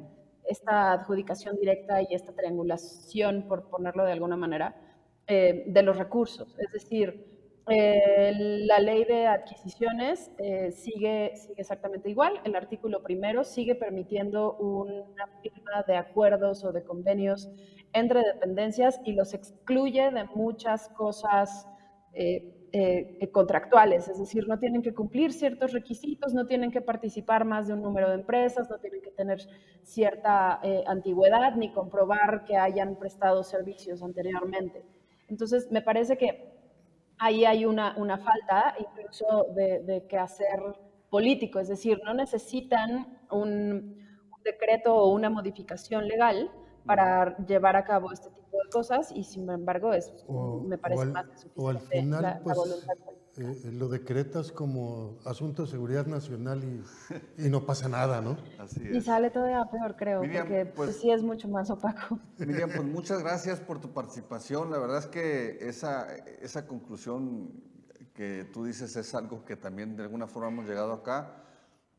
esta 0.47 0.93
adjudicación 0.93 1.57
directa 1.57 2.03
y 2.03 2.09
esta 2.11 2.35
triangulación, 2.35 3.49
por 3.49 3.71
ponerlo 3.71 4.05
de 4.05 4.13
alguna 4.13 4.37
manera, 4.37 4.77
eh, 5.27 5.65
de 5.69 5.83
los 5.83 5.97
recursos. 5.97 6.55
Es 6.59 6.71
decir, 6.71 7.34
eh, 7.67 8.33
la 8.67 8.79
ley 8.79 9.05
de 9.05 9.27
adquisiciones 9.27 10.31
eh, 10.37 10.71
sigue, 10.71 11.33
sigue 11.35 11.63
exactamente 11.63 12.11
igual. 12.11 12.41
El 12.45 12.57
artículo 12.57 13.03
primero 13.03 13.43
sigue 13.43 13.75
permitiendo 13.75 14.55
una 14.57 15.27
firma 15.41 15.83
de 15.87 15.97
acuerdos 15.97 16.63
o 16.65 16.73
de 16.73 16.85
convenios 16.85 17.49
entre 17.95 18.21
dependencias 18.21 19.01
y 19.05 19.13
los 19.13 19.33
excluye 19.33 20.11
de 20.11 20.25
muchas 20.35 20.91
cosas 20.91 21.67
eh, 22.13 23.31
contractuales. 23.33 24.09
Es 24.09 24.19
decir, 24.19 24.47
no 24.47 24.59
tienen 24.59 24.83
que 24.83 24.93
cumplir 24.93 25.33
ciertos 25.33 25.73
requisitos, 25.73 26.35
no 26.35 26.47
tienen 26.47 26.71
que 26.71 26.83
participar 26.83 27.47
más 27.47 27.69
de 27.69 27.75
un 27.75 27.83
número 27.83 28.09
de 28.11 28.17
empresas, 28.17 28.69
no 28.69 28.79
tienen 28.79 29.01
que 29.01 29.11
tener 29.11 29.41
cierta 29.85 30.61
antigüedad 30.87 31.55
ni 31.55 31.73
comprobar 31.73 32.45
que 32.45 32.57
hayan 32.57 32.97
prestado 32.97 33.43
servicios 33.43 34.03
anteriormente. 34.03 34.85
Entonces, 35.29 35.71
me 35.71 35.83
parece 35.83 36.17
que 36.17 36.54
ahí 37.19 37.45
hay 37.45 37.65
una, 37.65 37.95
una 37.97 38.19
falta 38.19 38.75
incluso 38.79 39.47
de, 39.55 39.81
de 39.81 40.07
quehacer 40.07 40.61
político, 41.11 41.61
es 41.61 41.69
decir, 41.69 42.01
no 42.05 42.13
necesitan 42.15 43.21
un, 43.31 44.05
decreto 44.45 44.95
o 44.95 45.13
una 45.13 45.31
modificación 45.31 46.07
legal 46.07 46.51
para 46.85 47.37
llevar 47.47 47.77
a 47.77 47.85
cabo 47.85 48.13
este 48.13 48.29
tipo 48.31 48.59
de 48.63 48.71
cosas 48.71 49.11
y 49.11 49.25
sin 49.25 49.49
embargo 49.49 49.93
es, 49.93 50.13
me 50.67 50.77
parece 50.77 51.07
más 51.07 51.27
que 51.29 51.39
suficiente 51.39 51.63
o 51.63 51.69
al 51.69 51.81
final, 51.81 52.41
pues, 52.45 52.59
eh, 52.59 53.24
eh, 53.37 53.73
lo 53.73 53.89
decretas 53.89 54.53
como 54.53 55.19
asunto 55.25 55.63
de 55.63 55.69
seguridad 55.69 56.07
nacional 56.07 56.63
y, 56.63 57.45
y, 57.47 57.49
no 57.49 57.67
pasa 57.67 57.89
nada, 57.89 58.21
¿no? 58.21 58.37
Así 58.59 58.81
es. 58.87 58.97
Y 58.97 59.01
sale 59.01 59.31
todavía 59.31 59.65
peor, 59.71 59.97
creo, 59.97 60.21
porque 60.21 60.67
pues, 60.67 60.91
pues, 60.91 60.97
sí 61.01 61.11
es 61.11 61.23
mucho 61.23 61.49
más 61.49 61.69
opaco. 61.69 62.21
Miriam, 62.39 62.71
pues 62.71 62.85
muchas 62.85 63.23
gracias 63.23 63.59
por 63.61 63.81
tu 63.81 63.93
participación. 63.93 64.71
La 64.71 64.79
verdad 64.79 64.99
es 64.99 65.07
que 65.07 65.59
esa, 65.61 66.15
esa 66.43 66.67
conclusión 66.67 67.51
que 68.15 68.49
tú 68.53 68.65
dices 68.65 68.95
es 68.95 69.15
algo 69.15 69.45
que 69.45 69.57
también 69.57 69.97
de 69.97 70.05
alguna 70.05 70.29
forma 70.29 70.49
hemos 70.49 70.67
llegado 70.67 70.93
acá. 70.93 71.43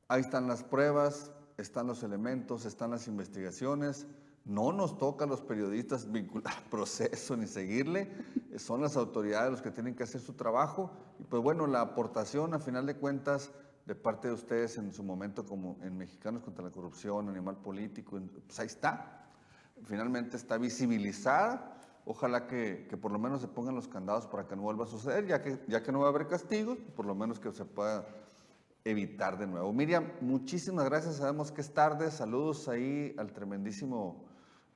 Ahí 0.07 0.21
están 0.21 0.47
las 0.47 0.63
pruebas, 0.63 1.31
están 1.57 1.87
los 1.87 2.03
elementos, 2.03 2.65
están 2.65 2.91
las 2.91 3.07
investigaciones. 3.07 4.07
No 4.45 4.71
nos 4.71 4.97
toca 4.99 5.25
a 5.25 5.27
los 5.27 5.41
periodistas 5.41 6.11
vincular 6.11 6.53
proceso 6.69 7.35
ni 7.35 7.47
seguirle, 7.47 8.11
son 8.57 8.81
las 8.81 8.95
autoridades 8.95 9.51
los 9.51 9.61
que 9.61 9.71
tienen 9.71 9.95
que 9.95 10.03
hacer 10.03 10.21
su 10.21 10.33
trabajo. 10.33 10.91
Y 11.19 11.23
pues 11.23 11.41
bueno, 11.41 11.65
la 11.65 11.81
aportación 11.81 12.53
a 12.53 12.59
final 12.59 12.85
de 12.85 12.95
cuentas 12.95 13.51
de 13.85 13.95
parte 13.95 14.27
de 14.27 14.33
ustedes 14.33 14.77
en 14.77 14.91
su 14.91 15.03
momento 15.03 15.45
como 15.45 15.77
en 15.81 15.97
Mexicanos 15.97 16.43
contra 16.43 16.63
la 16.63 16.71
Corrupción, 16.71 17.29
Animal 17.29 17.57
Político, 17.57 18.19
pues 18.45 18.59
ahí 18.59 18.67
está. 18.67 19.29
Finalmente 19.83 20.37
está 20.37 20.57
visibilizada. 20.57 21.79
Ojalá 22.05 22.45
que, 22.47 22.85
que, 22.87 22.97
por 22.97 23.11
lo 23.11 23.17
menos 23.17 23.41
se 23.41 23.47
pongan 23.47 23.73
los 23.73 23.87
candados 23.87 24.27
para 24.27 24.47
que 24.47 24.55
no 24.55 24.61
vuelva 24.61 24.85
a 24.85 24.87
suceder, 24.87 25.25
ya 25.25 25.41
que, 25.41 25.59
ya 25.67 25.81
que 25.81 25.91
no 25.91 25.99
va 25.99 26.07
a 26.07 26.09
haber 26.09 26.27
castigos, 26.27 26.77
por 26.95 27.07
lo 27.07 27.15
menos 27.15 27.39
que 27.39 27.51
se 27.51 27.65
pueda 27.65 28.05
evitar 28.83 29.39
de 29.39 29.47
nuevo. 29.47 29.73
Miriam, 29.73 30.11
muchísimas 30.21 30.85
gracias. 30.85 31.15
Sabemos 31.15 31.51
que 31.51 31.61
es 31.61 31.73
tarde. 31.73 32.11
Saludos 32.11 32.67
ahí 32.67 33.15
al 33.17 33.33
tremendísimo 33.33 34.24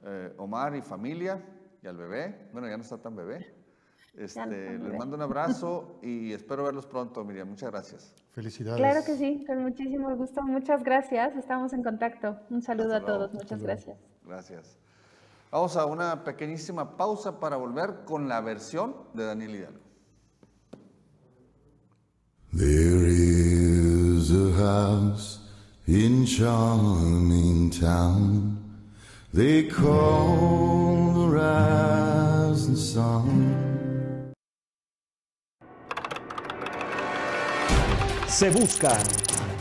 eh, 0.03 0.33
Omar 0.38 0.75
y 0.75 0.81
familia 0.81 1.43
y 1.81 1.88
al 1.88 1.97
bebé. 1.97 2.49
Bueno, 2.51 2.67
ya 2.67 2.77
no 2.77 2.83
está 2.83 2.97
tan 2.97 3.15
bebé. 3.15 3.59
Este, 4.15 4.77
les 4.77 4.97
mando 4.97 5.15
un 5.15 5.21
abrazo 5.21 5.99
y 6.01 6.33
espero 6.33 6.65
verlos 6.65 6.85
pronto, 6.85 7.23
Miriam. 7.23 7.47
Muchas 7.47 7.71
gracias. 7.71 8.13
Felicidades. 8.31 8.79
Claro 8.79 9.05
que 9.05 9.15
sí, 9.15 9.45
con 9.45 9.63
muchísimo 9.63 10.13
gusto. 10.15 10.41
Muchas 10.43 10.83
gracias. 10.83 11.35
Estamos 11.38 11.71
en 11.73 11.83
contacto. 11.83 12.38
Un 12.49 12.62
saludo 12.62 12.95
a 12.95 13.05
todos. 13.05 13.33
Muchas 13.33 13.62
gracias. 13.62 13.97
Gracias. 14.25 14.77
Vamos 15.51 15.77
a 15.77 15.85
una 15.85 16.23
pequeñísima 16.23 16.97
pausa 16.97 17.39
para 17.39 17.55
volver 17.55 18.03
con 18.05 18.27
la 18.27 18.41
versión 18.41 18.95
de 19.13 19.25
Daniel 19.25 19.55
Hidalgo. 19.55 19.79
There 22.51 23.07
is 23.07 24.31
a 24.31 24.51
house 24.57 25.39
in 25.88 26.25
charming 26.25 27.69
town. 27.69 28.59
Se 38.27 38.49
buscan, 38.49 39.03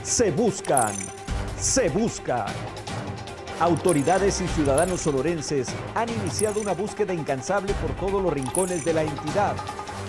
se 0.03 0.31
buscan, 0.31 0.95
se 1.59 1.91
buscan. 1.91 2.47
Autoridades 3.61 4.41
y 4.41 4.49
ciudadanos 4.49 5.03
sonorenses 5.03 5.69
han 5.95 6.09
iniciado 6.09 6.63
una 6.63 6.73
búsqueda 6.73 7.13
incansable 7.13 7.75
por 7.75 7.95
todos 7.97 8.23
los 8.23 8.33
rincones 8.33 8.87
de 8.87 8.95
la 8.95 9.03
entidad 9.03 9.55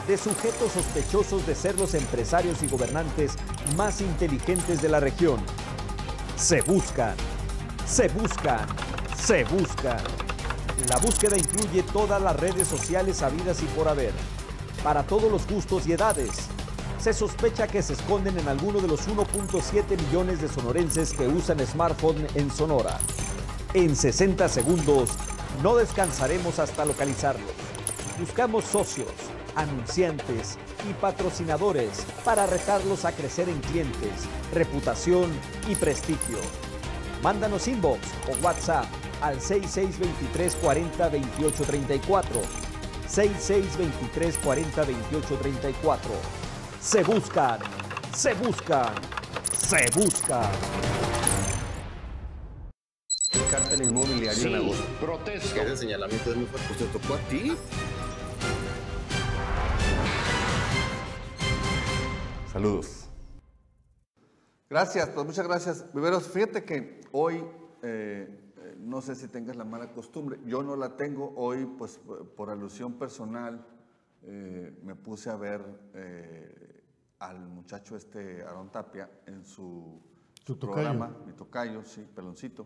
de 0.07 0.17
sujetos 0.17 0.71
sospechosos 0.71 1.45
de 1.45 1.53
ser 1.53 1.77
los 1.77 1.95
empresarios 1.95 2.63
y 2.63 2.67
gobernantes 2.67 3.33
más 3.75 3.99
inteligentes 3.99 4.81
de 4.81 4.87
la 4.87 5.01
región. 5.01 5.41
Se 6.37 6.61
buscan, 6.61 7.15
se 7.85 8.07
buscan 8.07 8.65
se 9.25 9.43
busca. 9.43 9.97
La 10.87 10.97
búsqueda 10.97 11.37
incluye 11.37 11.83
todas 11.83 12.21
las 12.21 12.35
redes 12.35 12.67
sociales 12.67 13.21
habidas 13.21 13.61
y 13.61 13.65
por 13.67 13.87
haber, 13.87 14.13
para 14.83 15.03
todos 15.03 15.31
los 15.31 15.47
gustos 15.47 15.87
y 15.87 15.93
edades. 15.93 16.31
se 16.99 17.13
sospecha 17.13 17.67
que 17.67 17.81
se 17.81 17.93
esconden 17.93 18.37
en 18.37 18.47
alguno 18.49 18.81
de 18.81 18.87
los 18.87 19.07
1.7 19.07 19.97
millones 20.05 20.41
de 20.41 20.49
sonorenses 20.49 21.13
que 21.13 21.27
usan 21.27 21.65
smartphone 21.65 22.27
en 22.35 22.51
Sonora. 22.51 22.99
En 23.73 23.95
60 23.95 24.49
segundos, 24.49 25.11
no 25.63 25.75
descansaremos 25.77 26.59
hasta 26.59 26.83
localizarlos. 26.83 27.51
Buscamos 28.19 28.65
socios, 28.65 29.13
anunciantes 29.55 30.57
y 30.89 30.93
patrocinadores 30.93 32.05
para 32.25 32.47
retarlos 32.47 33.05
a 33.05 33.13
crecer 33.13 33.47
en 33.47 33.59
clientes, 33.61 34.27
reputación 34.53 35.31
y 35.69 35.75
prestigio. 35.75 36.39
Mándanos 37.23 37.67
inbox 37.69 37.99
o 38.27 38.45
WhatsApp 38.45 38.85
al 39.21 39.39
6623 39.39 40.55
40 40.55 41.09
28 41.09 41.63
34. 41.63 42.41
6623 43.07 44.37
40 44.37 44.83
28 44.83 45.35
34. 45.35 46.11
Se 46.81 47.03
buscan, 47.03 47.59
se 48.15 48.33
buscan, 48.35 48.93
se 49.51 49.85
buscan. 49.99 50.51
El 53.31 53.45
cártel 53.51 53.83
inmobiliario 53.83 54.47
en 54.47 54.55
agosto. 54.55 54.83
Protesto. 54.99 55.53
Que 55.53 55.61
ese 55.61 55.77
señalamiento 55.77 56.31
es 56.31 56.37
muy 56.37 56.45
fuerte. 56.45 56.67
Pues 56.67 56.79
te 56.79 56.99
tocó 56.99 57.13
a 57.15 57.17
ti. 57.29 57.55
Saludos. 62.51 63.05
Gracias, 64.69 65.09
pues 65.09 65.25
muchas 65.25 65.47
gracias. 65.47 65.85
Viveros, 65.93 66.27
fíjate 66.27 66.63
que 66.63 67.01
hoy, 67.11 67.43
eh, 67.81 68.38
no 68.79 69.01
sé 69.01 69.15
si 69.15 69.27
tengas 69.27 69.55
la 69.55 69.65
mala 69.65 69.91
costumbre, 69.91 70.39
yo 70.45 70.63
no 70.63 70.75
la 70.75 70.95
tengo. 70.95 71.33
Hoy, 71.35 71.65
pues 71.65 71.99
por- 72.35 72.49
alusión 72.49 72.93
personal, 72.93 73.65
eh, 74.23 74.79
me 74.83 74.95
puse 74.95 75.29
a 75.29 75.35
ver 75.35 75.61
eh, 75.93 76.83
al 77.19 77.39
muchacho 77.47 77.95
este, 77.95 78.43
Aaron 78.43 78.71
Tapia, 78.71 79.09
en 79.25 79.45
su, 79.45 80.01
programa, 80.59 81.15
mi 81.25 81.33
tocayo, 81.33 81.83
sí, 81.83 82.07
peloncito. 82.15 82.65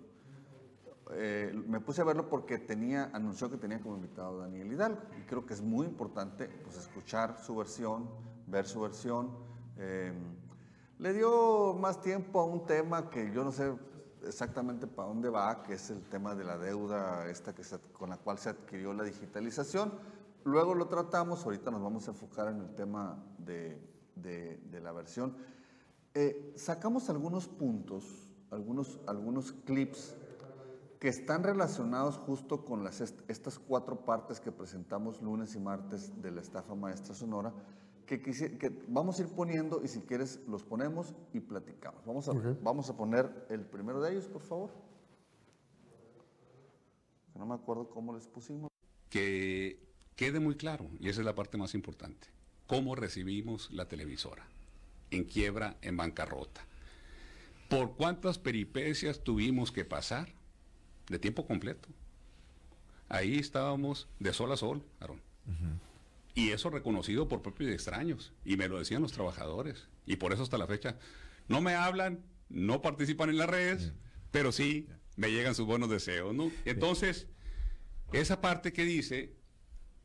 Eh, 1.12 1.54
me 1.67 1.82
puse 1.82 2.02
a 2.02 2.06
verlo 2.06 2.30
porque 2.30 2.60
tenía, 2.60 3.10
anunció 3.13 3.49
que 3.49 3.58
tenía 3.58 3.82
como 3.82 3.95
invitado 3.95 4.41
a 4.41 4.45
Daniel 4.45 4.71
Hidalgo. 4.71 5.02
Y 5.19 5.23
creo 5.23 5.45
que 5.45 5.54
es 5.54 5.62
muy 5.62 5.86
importante 5.86 6.47
pues, 6.63 6.78
escuchar 6.78 7.38
su 7.43 7.56
versión, 7.56 8.10
ver 8.47 8.65
su 8.65 8.82
versión. 8.82 9.32
Eh, 9.78 10.13
le 10.99 11.13
dio 11.13 11.73
más 11.73 12.02
tiempo 12.02 12.39
a 12.39 12.45
un 12.45 12.65
tema 12.65 13.10
que 13.10 13.32
yo 13.34 13.43
no 13.43 13.52
sé 13.52 13.73
exactamente 14.26 14.88
para 14.88 15.08
dónde 15.10 15.30
va, 15.30 15.64
que 15.64 15.74
es 15.74 15.90
el 15.90 16.02
tema 16.04 16.36
de 16.36 16.44
la 16.44 16.58
deuda 16.58 17.28
esta 17.30 17.54
que 17.54 17.64
se- 17.64 17.80
con 17.94 18.10
la 18.10 18.18
cual 18.18 18.38
se 18.38 18.50
adquirió 18.50 18.94
la 18.94 19.04
digitalización. 19.04 19.92
Luego 20.44 20.76
lo 20.76 20.88
tratamos, 20.88 21.46
ahorita 21.46 21.72
nos 21.72 21.82
vamos 21.82 22.08
a 22.08 22.12
enfocar 22.12 22.48
en 22.50 22.60
el 22.62 22.76
tema 22.76 23.24
de, 23.38 23.80
de- 24.16 24.58
de 24.58 24.80
la 24.82 24.92
versión. 24.92 25.36
Eh, 26.14 26.54
sacamos 26.58 27.10
algunos 27.10 27.48
puntos, 27.48 28.04
algunos, 28.52 29.00
algunos 29.08 29.52
clips 29.52 30.16
que 31.00 31.08
están 31.10 31.44
relacionados 31.44 32.18
justo 32.18 32.64
con 32.64 32.84
las, 32.84 33.02
est- 33.02 33.22
estas 33.30 33.60
cuatro 33.60 34.06
partes 34.06 34.40
que 34.40 34.52
presentamos 34.52 35.22
lunes 35.22 35.56
y 35.56 35.60
martes 35.60 36.22
de 36.22 36.32
la 36.32 36.42
estafa 36.42 36.76
maestra 36.76 37.14
sonora, 37.14 37.52
que, 38.06 38.84
vamos 38.88 39.20
a 39.20 39.24
ir 39.24 39.30
poniendo 39.30 39.82
y 39.84 39.88
si 39.88 40.02
quieres 40.02 40.42
los 40.48 40.63
ponemos 40.63 41.13
y 41.34 41.39
platicamos. 41.39 42.06
Vamos 42.06 42.30
a, 42.30 42.34
vamos 42.62 42.89
a 42.89 42.98
poner 42.98 43.48
el 43.50 43.62
primero 43.62 44.02
de 44.02 44.12
ellos, 44.12 44.28
por 44.28 44.42
favor. 44.42 44.72
No 47.36 47.46
me 47.46 47.56
acuerdo 47.56 47.89
cómo 47.89 48.13
les 48.13 48.28
pusimos. 48.28 48.70
que 49.10 49.80
quede 50.16 50.39
muy 50.39 50.56
claro, 50.56 50.88
y 51.00 51.10
esa 51.10 51.22
es 51.22 51.26
la 51.26 51.36
parte 51.36 51.58
más 51.58 51.74
importante, 51.74 52.28
cómo 52.68 52.96
recibimos 52.96 53.72
la 53.72 53.88
televisora, 53.88 54.46
en 55.12 55.24
quiebra, 55.24 55.78
en 55.82 55.98
bancarrota. 55.98 56.62
¿Por 57.70 57.96
cuántas 57.96 58.38
peripecias 58.38 59.24
tuvimos 59.24 59.72
que 59.72 59.86
pasar 59.86 60.30
de 61.10 61.18
tiempo 61.18 61.48
completo? 61.48 61.89
Ahí 63.10 63.38
estábamos 63.38 64.08
de 64.20 64.34
sol 64.34 64.52
a 64.52 64.58
sol, 64.58 64.84
Aarón. 65.00 65.22
Y 66.36 66.50
eso 66.50 66.69
reconocido 66.69 67.28
por 67.28 67.41
propios 67.41 67.69
y 67.69 67.74
extraños. 67.74 68.34
Y 68.43 68.58
me 68.58 68.67
lo 68.67 68.80
decían 68.80 69.02
los 69.02 69.12
trabajadores. 69.12 69.88
Y 70.06 70.15
por 70.15 70.34
eso 70.34 70.43
hasta 70.43 70.58
la 70.58 70.67
fecha 70.67 70.98
no 71.48 71.62
me 71.62 71.76
hablan, 71.76 72.24
no 72.50 72.82
participan 72.82 73.30
en 73.30 73.38
las 73.38 73.50
redes, 73.50 73.93
pero 74.32 74.52
sí 74.52 74.88
me 75.15 75.32
llegan 75.32 75.54
sus 75.56 75.65
buenos 75.67 75.89
deseos, 75.89 76.34
¿no? 76.34 76.52
Entonces, 76.65 77.28
esa 78.12 78.41
parte 78.41 78.74
que 78.74 78.84
dice 78.84 79.36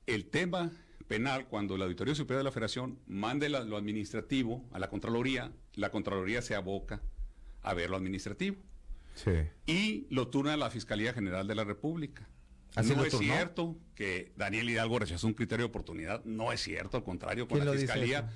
el 0.07 0.27
tema 0.27 0.71
penal, 1.07 1.47
cuando 1.49 1.77
la 1.79 1.85
Auditoría 1.87 2.15
Superior 2.15 2.41
de 2.41 2.45
la 2.45 2.53
Federación 2.53 2.99
mande 3.07 3.49
la- 3.49 3.61
lo 3.65 3.77
administrativo 3.79 4.69
a 4.73 4.79
la 4.79 4.91
Contraloría, 4.91 5.53
la 5.75 5.91
Contraloría 5.91 6.43
se 6.43 6.55
aboca 6.55 7.01
a 7.63 7.73
ver 7.75 7.89
lo 7.91 7.97
administrativo 7.97 8.57
Sí. 9.15 9.31
y 9.67 10.07
lo 10.11 10.29
turna 10.29 10.53
a 10.55 10.57
la 10.59 10.71
Fiscalía 10.71 11.13
General 11.15 11.47
de 11.49 11.55
la 11.55 11.65
República. 11.65 12.29
¿Así 12.81 12.95
no 12.95 13.05
es 13.05 13.17
cierto 13.19 13.77
que 13.95 14.33
Daniel 14.37 14.69
Hidalgo 14.71 14.99
rechazó 14.99 15.27
un 15.27 15.35
criterio 15.35 15.65
de 15.67 15.69
oportunidad, 15.71 16.25
no 16.25 16.53
es 16.53 16.61
cierto, 16.61 16.97
al 16.97 17.05
contrario, 17.05 17.49
con 17.49 17.59
¿Quién 17.59 17.71
la 17.73 17.79
Fiscalía? 17.79 18.31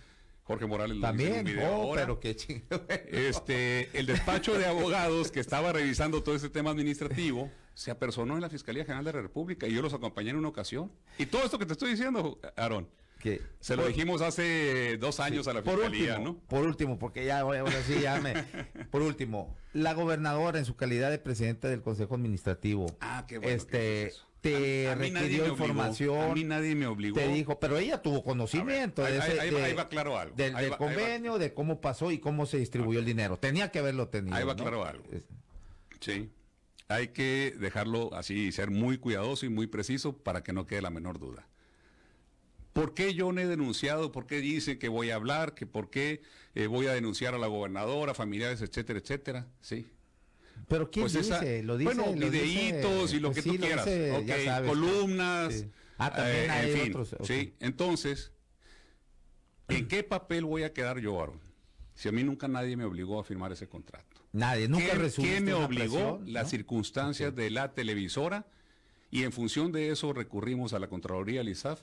Jorge 0.45 0.67
Morales 0.67 0.97
lo 0.97 1.13
dice 1.13 1.23
en 1.25 1.29
un 1.31 1.35
También, 1.39 1.57
video 1.57 1.71
oh, 1.71 1.83
ahora. 1.83 2.03
pero 2.03 2.19
qué 2.21 2.35
chingado. 2.35 2.85
Este, 3.07 3.97
el 3.97 4.07
despacho 4.07 4.59
de 4.59 4.67
abogados 4.67 5.31
que 5.31 5.39
estaba 5.41 5.73
revisando 5.73 6.23
todo 6.23 6.35
ese 6.35 6.51
tema 6.51 6.71
administrativo 6.71 7.51
se 7.75 7.91
apersonó 7.91 8.35
en 8.35 8.41
la 8.41 8.51
Fiscalía 8.51 8.85
General 8.85 9.05
de 9.05 9.13
la 9.13 9.23
República 9.23 9.67
y 9.69 9.73
yo 9.75 9.83
los 9.83 9.95
acompañé 9.95 10.31
en 10.31 10.37
una 10.37 10.49
ocasión. 10.49 10.91
Y 11.19 11.27
todo 11.27 11.45
esto 11.45 11.59
que 11.59 11.67
te 11.67 11.73
estoy 11.73 11.91
diciendo, 11.91 12.41
Aarón, 12.57 12.89
Que- 13.21 13.41
se 13.61 13.77
lo 13.77 13.87
dijimos 13.87 14.21
hace 14.21 14.99
dos 14.99 15.21
años 15.21 15.47
a 15.47 15.55
la 15.55 15.63
Por 15.63 15.75
Fiscalía, 15.77 16.15
último, 16.19 16.33
¿no? 16.35 16.39
por 16.49 16.67
último, 16.67 16.99
porque 16.99 17.25
ya 17.25 17.39
ahora 17.39 17.65
sí 17.87 18.01
ya 18.03 18.21
me. 18.21 18.35
Por 18.91 19.01
último, 19.03 19.57
la 19.73 19.95
gobernadora 19.95 20.59
en 20.59 20.65
su 20.65 20.75
calidad 20.75 21.11
de 21.13 21.19
presidenta 21.21 21.69
del 21.69 21.83
Consejo 21.83 22.17
Administrativo, 22.17 22.87
Ah, 23.01 23.25
qué 23.29 23.39
bueno. 23.39 23.49
que 23.49 23.55
este, 23.55 24.07
eso. 24.09 24.27
Te 24.43 24.89
A- 24.89 24.95
requirió 24.97 25.45
obligó, 25.45 25.47
información, 25.53 26.31
A 26.33 26.35
mí 26.35 26.45
nadie 26.45 26.75
me 26.75 26.87
obligó. 26.87 27.15
te 27.19 27.29
dijo, 27.29 27.59
pero 27.61 27.79
ella 27.79 28.03
tuvo 28.03 28.23
conocimiento 28.23 29.03
de 29.03 29.09
ahí- 29.09 29.19
ese- 29.31 29.41
ahí 29.41 29.51
va- 29.51 29.59
de- 29.61 29.65
ahí 29.65 29.73
va 29.75 29.89
claro 29.89 30.19
algo. 30.19 30.35
del, 30.37 30.55
va- 30.55 30.77
convenio, 30.77 31.39
de 31.39 31.55
cómo 31.55 31.81
pasó 31.81 32.11
y 32.11 32.19
cómo 32.19 32.45
se 32.45 32.59
distribuyó 32.59 32.99
el 32.99 33.05
dinero. 33.07 33.39
Tenía 33.39 33.71
que 33.71 33.79
haberlo 33.79 34.09
tenido. 34.09 34.37
Ahí 34.37 34.45
va 34.45 34.55
¿no? 34.55 34.63
claro 34.63 34.85
algo. 34.85 35.05
Sí. 36.01 36.29
Hay 36.89 37.09
que 37.09 37.55
dejarlo 37.59 38.13
así 38.15 38.49
y 38.49 38.53
ser 38.53 38.71
muy 38.71 38.99
cuidadoso 38.99 39.47
y 39.47 39.49
muy 39.49 39.67
preciso 39.69 40.19
para 40.19 40.43
que 40.43 40.53
no 40.53 40.67
quede 40.67 40.83
la 40.83 40.91
menor 40.91 41.19
duda. 41.19 41.47
¿Por 42.73 42.95
qué 42.95 43.15
yo 43.15 43.31
no 43.33 43.41
he 43.41 43.47
denunciado? 43.47 44.13
¿Por 44.13 44.27
qué 44.27 44.39
dicen 44.41 44.79
que 44.79 44.89
voy 44.89 45.11
a 45.11 45.15
hablar? 45.15 45.55
¿Que 45.55 45.67
¿Por 45.67 45.89
qué 45.91 46.23
eh, 46.55 46.67
voy 46.67 46.87
a 46.89 46.93
denunciar 46.95 47.35
a 47.35 47.39
la 47.39 47.47
gobernadora, 47.47 48.13
familiares, 48.15 48.61
etcétera, 48.63 48.99
etcétera? 48.99 49.47
Sí. 49.61 49.87
Pero 50.69 50.91
¿quién 50.91 51.05
Pues 51.05 51.13
dice? 51.15 51.35
esa- 51.35 51.63
lo 51.67 51.77
dice. 51.77 51.95
bueno, 51.95 52.07
lo 52.15 52.31
videitos 52.31 53.03
dice- 53.03 53.17
y 53.17 53.21
lo 53.21 53.29
pues 53.33 53.37
que 53.45 53.51
sí, 53.51 53.57
tú 53.59 53.65
quieras. 53.65 53.85
dice, 53.85 54.45
sabes. 54.45 54.69
columnas. 54.71 55.55
Sí. 55.55 55.71
Ah, 55.99 56.11
también 56.13 56.45
eh, 56.47 56.51
hay 56.51 56.71
en 56.71 56.79
fin, 56.79 56.91
otros, 56.93 57.13
ok. 57.15 57.25
Sí, 57.27 57.55
entonces, 57.61 58.33
¿en 59.69 59.89
qué 59.89 60.03
papel 60.03 60.45
voy 60.45 60.63
a 60.65 60.73
quedar 60.73 60.99
yo, 60.99 61.21
Aaron? 61.21 61.41
Si 61.95 62.09
a 62.09 62.13
mí 62.13 62.25
nunca 62.25 62.49
nadie 62.49 62.77
me 62.77 62.85
obligó 62.85 63.21
a 63.21 63.25
firmar 63.25 63.53
ese 63.53 63.69
contrato. 63.69 64.21
Nadie, 64.33 64.67
nunca 64.69 64.87
¿Qué, 64.87 64.95
recibiste 64.95 65.35
qué 65.37 65.41
me 65.43 65.53
obligó? 65.53 66.19
presión, 66.19 66.33
Las 66.33 66.45
¿no? 66.45 66.51
circunstancias 66.51 67.35
de 67.35 67.51
la 67.51 67.75
televisora 67.75 68.47
y 69.11 69.25
en 69.25 69.33
función 69.33 69.73
de 69.73 69.91
eso 69.91 70.13
recurrimos 70.15 70.73
a 70.73 70.79
la 70.79 70.89
Contraloría, 70.89 71.43
al 71.43 71.49
ISAF, 71.51 71.83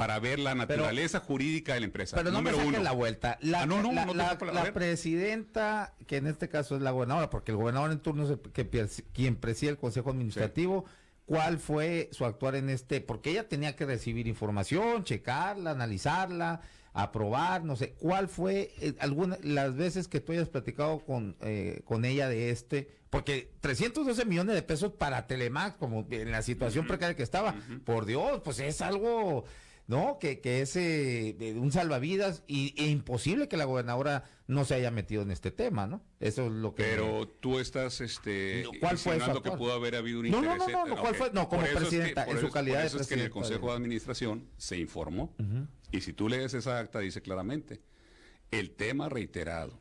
para 0.00 0.18
ver 0.18 0.38
la 0.38 0.54
naturaleza 0.54 1.20
jurídica 1.20 1.74
de 1.74 1.80
la 1.80 1.84
empresa. 1.84 2.16
Pero 2.16 2.30
no 2.30 2.38
me 2.40 2.52
Número 2.52 2.56
saques 2.56 2.78
uno. 2.78 2.82
la 2.82 2.92
vuelta. 2.92 3.36
La, 3.42 3.60
Ah, 3.62 3.66
no, 3.66 3.82
no, 3.82 3.92
la- 3.92 4.06
no 4.06 4.14
la- 4.14 4.38
la- 4.50 4.72
presidenta, 4.72 5.94
que 6.06 6.16
en 6.16 6.26
este 6.26 6.48
caso 6.48 6.74
es 6.74 6.80
la 6.80 6.90
gobernadora, 6.90 7.28
porque 7.28 7.50
el 7.52 7.58
gobernador 7.58 7.92
en 7.92 7.98
turno 8.00 8.24
es 8.24 8.30
el 8.30 8.40
que 8.40 8.66
quien 9.12 9.36
preside 9.36 9.72
el 9.72 9.76
Consejo 9.76 10.08
Administrativo, 10.08 10.86
¿cuál 11.26 11.58
fue 11.58 12.08
su 12.12 12.24
actuar 12.24 12.54
en 12.54 12.70
este? 12.70 13.02
Porque 13.02 13.30
ella 13.30 13.46
tenía 13.46 13.76
que 13.76 13.84
recibir 13.84 14.26
información, 14.26 15.04
checarla, 15.04 15.72
analizarla, 15.72 16.62
aprobar, 16.94 17.62
no 17.64 17.76
sé. 17.76 17.92
¿Cuál 17.98 18.28
fue 18.28 18.72
eh, 18.80 18.94
alguna, 19.00 19.36
las 19.42 19.76
veces 19.76 20.08
que 20.08 20.20
tú 20.20 20.32
hayas 20.32 20.48
platicado 20.48 21.00
con, 21.00 21.36
eh, 21.42 21.82
con 21.84 22.06
ella 22.06 22.26
de 22.30 22.48
este? 22.50 22.88
Porque 23.10 23.52
312 23.60 24.24
millones 24.24 24.54
de 24.54 24.62
pesos 24.62 24.92
para 24.92 25.26
Telemax, 25.26 25.76
como 25.76 26.06
en 26.10 26.30
la 26.30 26.40
situación 26.42 26.86
precaria 26.86 27.16
que 27.16 27.22
estaba, 27.22 27.54
por 27.84 28.06
Dios, 28.06 28.40
pues 28.42 28.60
es 28.60 28.80
algo... 28.80 29.44
¿no? 29.90 30.18
Que, 30.20 30.40
que 30.40 30.62
es 30.62 30.76
eh, 30.76 31.34
de 31.36 31.58
un 31.58 31.72
salvavidas 31.72 32.44
y, 32.46 32.74
e 32.80 32.86
imposible 32.86 33.48
que 33.48 33.56
la 33.56 33.64
gobernadora 33.64 34.22
no 34.46 34.64
se 34.64 34.74
haya 34.74 34.92
metido 34.92 35.22
en 35.22 35.32
este 35.32 35.50
tema, 35.50 35.88
¿no? 35.88 36.00
Eso 36.20 36.46
es 36.46 36.52
lo 36.52 36.76
que... 36.76 36.84
Pero 36.84 37.26
tú 37.26 37.58
estás 37.58 38.00
este, 38.00 38.62
No, 38.62 38.70
¿cuál 38.78 38.96
fue 38.98 39.14
insinuando 39.16 39.42
que 39.42 39.50
pudo 39.50 39.72
haber 39.72 39.96
habido 39.96 40.20
un 40.20 40.30
No, 40.30 40.40
no, 40.42 40.52
interés. 40.54 40.72
no, 40.72 40.86
no, 40.86 40.94
eh, 40.94 40.98
¿cuál 41.00 41.12
ok. 41.14 41.18
fue? 41.18 41.30
No, 41.32 41.48
como 41.48 41.62
Por 41.62 41.70
eso 41.70 41.78
es 41.78 41.84
que- 41.84 41.88
presidenta, 41.96 42.24
en 42.24 42.30
su 42.38 42.46
eso- 42.46 42.50
calidad 42.54 42.74
por 42.76 42.80
de 42.82 42.86
eso 42.86 43.00
es 43.00 43.06
que 43.08 43.14
en 43.14 43.20
el 43.20 43.30
Consejo 43.30 43.66
de- 43.66 43.66
de 43.72 43.76
Administración 43.78 44.48
se 44.56 44.78
informó. 44.78 45.34
Y 45.90 46.00
si 46.02 46.12
tú 46.12 46.28
lees 46.28 46.54
esa 46.54 46.78
acta, 46.78 47.00
dice 47.00 47.20
claramente, 47.20 47.80
el 48.52 48.70
tema 48.70 49.08
reiterado 49.08 49.80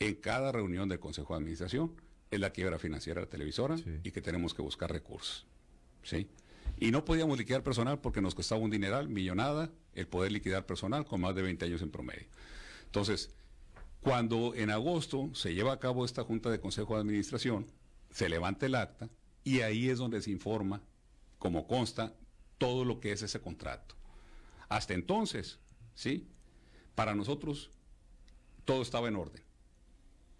en 0.00 0.16
cada 0.16 0.52
reunión 0.52 0.86
del 0.90 1.00
Consejo 1.00 1.32
de 1.32 1.38
Administración 1.38 1.94
es 2.30 2.38
la 2.40 2.50
quiebra 2.50 2.78
financiera 2.78 3.20
de 3.22 3.26
la 3.26 3.30
televisora 3.30 3.76
y 4.04 4.10
que 4.10 4.20
tenemos 4.20 4.52
que 4.52 4.60
buscar 4.60 4.92
recursos. 4.92 5.46
¿Sí? 6.02 6.28
Y 6.80 6.90
no 6.90 7.04
podíamos 7.04 7.38
liquidar 7.38 7.62
personal 7.62 8.00
porque 8.00 8.22
nos 8.22 8.34
costaba 8.34 8.62
un 8.62 8.70
dineral, 8.70 9.08
millonada, 9.08 9.70
el 9.94 10.08
poder 10.08 10.32
liquidar 10.32 10.64
personal 10.64 11.04
con 11.04 11.20
más 11.20 11.34
de 11.34 11.42
20 11.42 11.66
años 11.66 11.82
en 11.82 11.90
promedio. 11.90 12.26
Entonces, 12.86 13.34
cuando 14.00 14.54
en 14.54 14.70
agosto 14.70 15.30
se 15.34 15.54
lleva 15.54 15.74
a 15.74 15.78
cabo 15.78 16.06
esta 16.06 16.24
junta 16.24 16.50
de 16.50 16.58
consejo 16.58 16.94
de 16.94 17.02
administración, 17.02 17.66
se 18.10 18.30
levanta 18.30 18.64
el 18.64 18.74
acta 18.74 19.10
y 19.44 19.60
ahí 19.60 19.90
es 19.90 19.98
donde 19.98 20.22
se 20.22 20.30
informa, 20.30 20.80
como 21.38 21.66
consta, 21.66 22.14
todo 22.56 22.86
lo 22.86 22.98
que 22.98 23.12
es 23.12 23.22
ese 23.22 23.40
contrato. 23.40 23.94
Hasta 24.70 24.94
entonces, 24.94 25.58
¿sí? 25.94 26.28
Para 26.94 27.14
nosotros 27.14 27.70
todo 28.64 28.80
estaba 28.80 29.08
en 29.08 29.16
orden. 29.16 29.42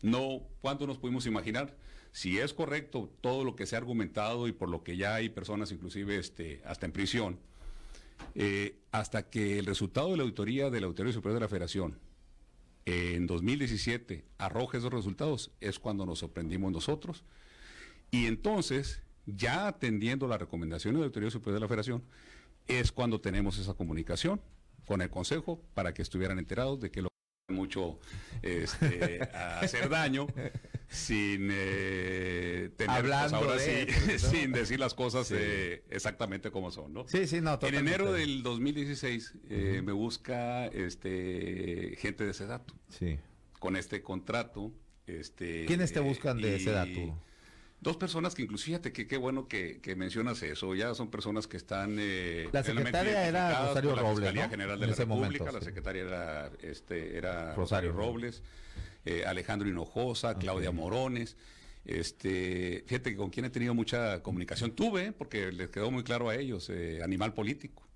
No, 0.00 0.40
¿cuánto 0.62 0.86
nos 0.86 0.96
pudimos 0.96 1.26
imaginar? 1.26 1.76
Si 2.12 2.38
es 2.38 2.52
correcto 2.52 3.10
todo 3.20 3.44
lo 3.44 3.54
que 3.54 3.66
se 3.66 3.76
ha 3.76 3.78
argumentado 3.78 4.48
y 4.48 4.52
por 4.52 4.68
lo 4.68 4.82
que 4.82 4.96
ya 4.96 5.14
hay 5.14 5.28
personas 5.28 5.70
inclusive 5.70 6.18
este, 6.18 6.60
hasta 6.64 6.86
en 6.86 6.92
prisión, 6.92 7.38
eh, 8.34 8.76
hasta 8.90 9.30
que 9.30 9.58
el 9.58 9.66
resultado 9.66 10.10
de 10.10 10.16
la 10.16 10.22
auditoría 10.22 10.70
de 10.70 10.80
la 10.80 10.86
Auditoría 10.86 11.12
Superior 11.12 11.34
de 11.34 11.44
la 11.44 11.48
Federación 11.48 11.98
en 12.86 13.26
2017 13.26 14.24
arroje 14.38 14.78
esos 14.78 14.92
resultados, 14.92 15.50
es 15.60 15.78
cuando 15.78 16.06
nos 16.06 16.20
sorprendimos 16.20 16.72
nosotros. 16.72 17.24
Y 18.10 18.26
entonces, 18.26 19.02
ya 19.26 19.68
atendiendo 19.68 20.26
las 20.26 20.40
recomendaciones 20.40 20.96
de 20.96 21.00
la 21.00 21.06
Auditoría 21.06 21.30
Superior 21.30 21.54
de 21.54 21.60
la 21.60 21.68
Federación, 21.68 22.02
es 22.66 22.90
cuando 22.92 23.20
tenemos 23.20 23.58
esa 23.58 23.74
comunicación 23.74 24.40
con 24.86 25.02
el 25.02 25.10
Consejo 25.10 25.62
para 25.74 25.94
que 25.94 26.02
estuvieran 26.02 26.38
enterados 26.38 26.80
de 26.80 26.90
que 26.90 27.02
lo 27.02 27.10
mucho 27.48 27.98
este, 28.42 29.22
hacer 29.34 29.88
daño 29.88 30.26
sin 30.90 31.48
eh, 31.52 32.70
tener 32.76 33.02
pues, 33.02 33.12
Hablando 33.12 33.36
ahora 33.36 33.54
de, 33.54 33.60
sí, 33.86 33.92
porque, 33.94 34.12
¿no? 34.12 34.18
sin 34.18 34.52
decir 34.52 34.80
las 34.80 34.94
cosas 34.94 35.30
eh, 35.32 35.84
exactamente 35.88 36.50
como 36.50 36.72
son, 36.72 36.92
¿no? 36.92 37.06
Sí, 37.06 37.26
sí, 37.28 37.40
no, 37.40 37.58
En 37.62 37.74
enero 37.76 38.12
del 38.12 38.42
2016 38.42 39.34
eh, 39.48 39.82
me 39.84 39.92
busca 39.92 40.66
este 40.66 41.96
gente 41.98 42.26
de 42.26 42.34
Sedato 42.34 42.74
Sí. 42.88 43.18
con 43.60 43.76
este 43.76 44.02
contrato. 44.02 44.72
Este, 45.06 45.64
¿Quiénes 45.66 45.92
te 45.92 46.00
buscan 46.00 46.40
de 46.40 46.58
Sedatu? 46.60 47.14
Dos 47.80 47.96
personas 47.96 48.34
que 48.34 48.42
incluso, 48.42 48.64
fíjate 48.66 48.92
que 48.92 49.06
qué 49.06 49.16
bueno 49.16 49.48
que, 49.48 49.80
que 49.80 49.96
mencionas 49.96 50.42
eso, 50.42 50.74
ya 50.74 50.92
son 50.94 51.10
personas 51.10 51.46
que 51.46 51.56
están... 51.56 51.96
eh, 51.98 52.48
La 52.52 52.62
secretaria 52.62 53.26
era 53.26 53.68
Rosario 53.68 53.96
la 53.96 54.02
Robles, 54.02 54.18
Fiscalía 54.18 54.44
¿no? 54.44 54.50
General 54.50 54.74
En 54.74 54.80
de 54.80 54.86
la 54.88 54.94
República, 54.94 55.44
momento, 55.44 55.58
la 55.58 55.64
secretaria 55.64 56.02
era, 56.02 56.50
este, 56.62 57.16
era 57.16 57.54
Rosario 57.54 57.92
Rosario 57.92 57.92
Robles, 57.92 58.42
eh, 59.04 59.24
Alejandro 59.26 59.68
Hinojosa, 59.68 60.36
Claudia 60.38 60.70
Morones. 60.70 61.36
Este, 61.84 62.84
fíjate 62.86 63.10
que 63.10 63.16
con 63.16 63.30
quien 63.30 63.46
he 63.46 63.50
tenido 63.50 63.74
mucha 63.74 64.22
comunicación 64.22 64.72
tuve, 64.72 65.12
porque 65.12 65.50
les 65.50 65.70
quedó 65.70 65.90
muy 65.90 66.02
claro 66.04 66.28
a 66.28 66.36
ellos, 66.36 66.68
eh, 66.70 67.02
animal 67.02 67.34
político. 67.34 67.86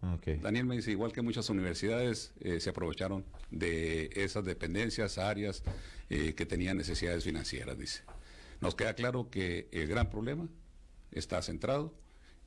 Daniel 0.43 0.67
me 0.67 0.77
dice, 0.77 0.91
igual 0.91 1.13
que 1.13 1.23
muchas 1.23 1.49
universidades, 1.49 2.35
eh, 2.41 2.61
se 2.61 2.71
aprovecharon 2.71 3.25
de 3.51 4.11
esas 4.15 4.45
dependencias, 4.45 5.17
áreas 5.17 5.63
eh, 6.11 6.35
que 6.35 6.45
tenían 6.45 6.77
necesidades 6.77 7.25
financieras, 7.25 7.79
dice. 7.79 8.03
Nos 8.61 8.75
queda 8.75 8.95
claro 8.95 9.31
que 9.31 9.69
el 9.73 9.87
gran 9.87 10.11
problema 10.11 10.47
está 11.11 11.41
centrado 11.41 11.95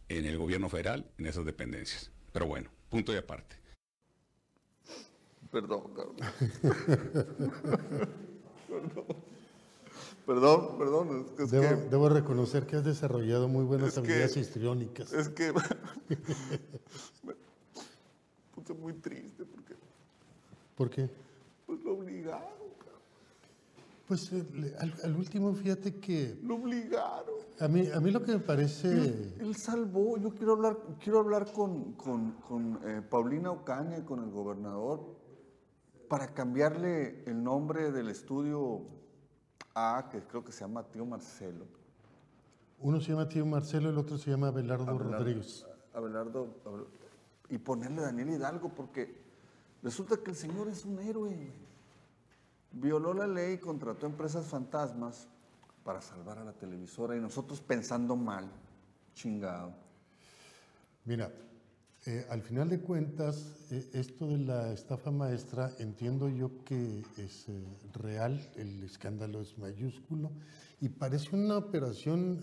en 0.08 0.26
el 0.26 0.38
gobierno 0.38 0.70
federal, 0.70 1.10
en 1.18 1.26
esas 1.26 1.46
dependencias. 1.46 2.12
Pero 2.32 2.46
bueno, 2.46 2.70
punto 2.90 3.12
y 3.12 3.18
aparte. 3.18 3.56
Perdón, 5.52 5.94
cabrón. 5.96 6.18
Perdón, 10.26 10.78
perdón, 10.78 11.26
es 11.40 11.50
que- 11.52 11.58
es 11.58 11.90
Debo, 11.90 12.10
reconocer 12.10 12.66
que 12.68 12.76
has 12.76 12.84
desarrollado 12.84 13.48
muy 13.48 13.64
buenas 13.64 13.90
Es 13.90 13.94
que- 13.94 14.00
habilidades 14.02 14.36
histriónicas. 14.38 15.14
Es 15.14 15.30
que 15.30 15.54
me 17.24 17.34
puse 18.54 18.74
muy 18.74 18.94
triste 18.94 19.46
porque 19.46 19.76
¿Por 20.76 20.90
qué? 20.90 21.10
pues, 21.66 21.80
lo 21.82 21.94
obligaron, 21.94 22.42
cabrón. 22.78 23.02
Pues 24.08 24.32
eh, 24.34 24.76
al, 24.80 24.94
al 25.04 25.16
último, 25.16 25.54
fíjate 25.54 25.96
que 25.96 26.38
Lo 26.44 26.56
obligaron. 26.56 27.36
a 27.60 27.68
mí, 27.70 27.90
a 27.90 28.00
mí 28.02 28.12
lo 28.12 28.22
que 28.22 28.34
me 28.34 28.40
parece... 28.40 28.90
Él 29.40 29.56
salvó, 29.56 30.18
yo 30.18 30.32
quiero 30.32 30.54
hablar, 30.54 30.78
quiero 31.02 31.20
hablar 31.20 31.52
con, 31.54 31.94
con, 31.94 32.32
con, 32.42 32.80
eh, 32.86 33.02
Paulina 33.10 33.50
Ocaña 33.52 33.98
y 33.98 34.02
con 34.04 34.22
el 34.24 34.30
gobernador 34.30 35.16
para 36.08 36.34
cambiarle 36.34 37.24
el 37.26 37.44
nombre 37.44 37.92
del 37.92 38.10
estudio 38.10 38.82
A, 39.76 40.08
que 40.12 40.22
creo 40.24 40.44
que 40.44 40.52
se 40.52 40.62
llama 40.62 40.84
Tío 40.84 41.06
Marcelo. 41.06 41.66
Uno 42.80 43.00
se 43.02 43.12
llama 43.12 43.28
Tío 43.28 43.46
Marcelo, 43.46 43.90
el 43.90 43.98
otro 43.98 44.18
se 44.18 44.30
llama 44.32 44.48
Abelardo, 44.50 44.86
Abelardo- 44.86 45.18
Rodríguez. 45.18 45.66
Abelardo, 45.94 46.48
Abel- 46.66 46.88
y 47.50 47.58
ponerle 47.58 48.02
Daniel 48.02 48.30
Hidalgo, 48.32 48.70
porque 48.70 49.16
resulta 49.82 50.18
que 50.18 50.32
el 50.32 50.36
señor 50.38 50.68
es 50.68 50.86
un 50.86 51.00
héroe. 51.00 51.52
Violó 52.72 53.14
la 53.14 53.26
ley 53.28 53.54
y 53.56 53.58
contrató 53.58 54.06
empresas 54.06 54.46
fantasmas 54.46 55.28
para 55.84 56.02
salvar 56.02 56.38
a 56.40 56.44
la 56.44 56.54
televisora 56.54 57.16
y 57.16 57.20
nosotros 57.22 57.62
pensando 57.62 58.16
mal, 58.16 58.50
chingado. 59.16 59.74
Mira, 61.06 61.32
eh, 62.08 62.26
al 62.30 62.42
final 62.42 62.70
de 62.70 62.80
cuentas, 62.80 63.54
eh, 63.70 63.88
esto 63.94 64.28
de 64.28 64.38
la 64.38 64.72
estafa 64.74 65.12
maestra, 65.12 65.72
entiendo 65.80 66.30
yo 66.30 66.64
que 66.64 67.04
es 67.18 67.50
eh, 67.50 67.64
real, 67.94 68.40
el 68.56 68.82
escándalo 68.84 69.42
es 69.42 69.58
mayúsculo 69.58 70.32
y 70.80 70.90
parece 70.90 71.36
una 71.36 71.58
operación 71.58 72.40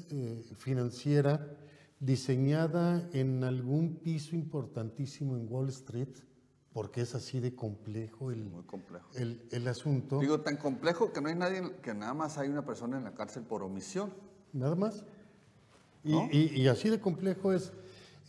financiera 0.56 1.56
diseñada 2.00 3.08
en 3.12 3.42
algún 3.44 3.96
piso 3.96 4.36
importantísimo 4.36 5.36
en 5.36 5.46
Wall 5.50 5.68
Street, 5.70 6.08
porque 6.72 7.00
es 7.00 7.14
así 7.14 7.40
de 7.40 7.54
complejo 7.54 8.30
el, 8.32 8.44
Muy 8.44 8.64
complejo. 8.64 9.08
el, 9.14 9.40
el 9.52 9.66
asunto. 9.68 10.18
Digo, 10.18 10.40
tan 10.40 10.56
complejo 10.56 11.12
que 11.12 11.20
no 11.20 11.28
hay 11.28 11.36
nadie, 11.36 11.62
que 11.82 11.94
nada 11.94 12.12
más 12.12 12.36
hay 12.36 12.48
una 12.48 12.64
persona 12.66 12.98
en 12.98 13.04
la 13.04 13.14
cárcel 13.14 13.44
por 13.44 13.62
omisión. 13.62 14.12
Nada 14.52 14.74
más. 14.74 15.04
Y, 16.02 16.12
¿No? 16.12 16.28
y- 16.30 16.60
y 16.60 16.68
así 16.68 16.90
de 16.90 17.00
complejo 17.00 17.52
es. 17.52 17.72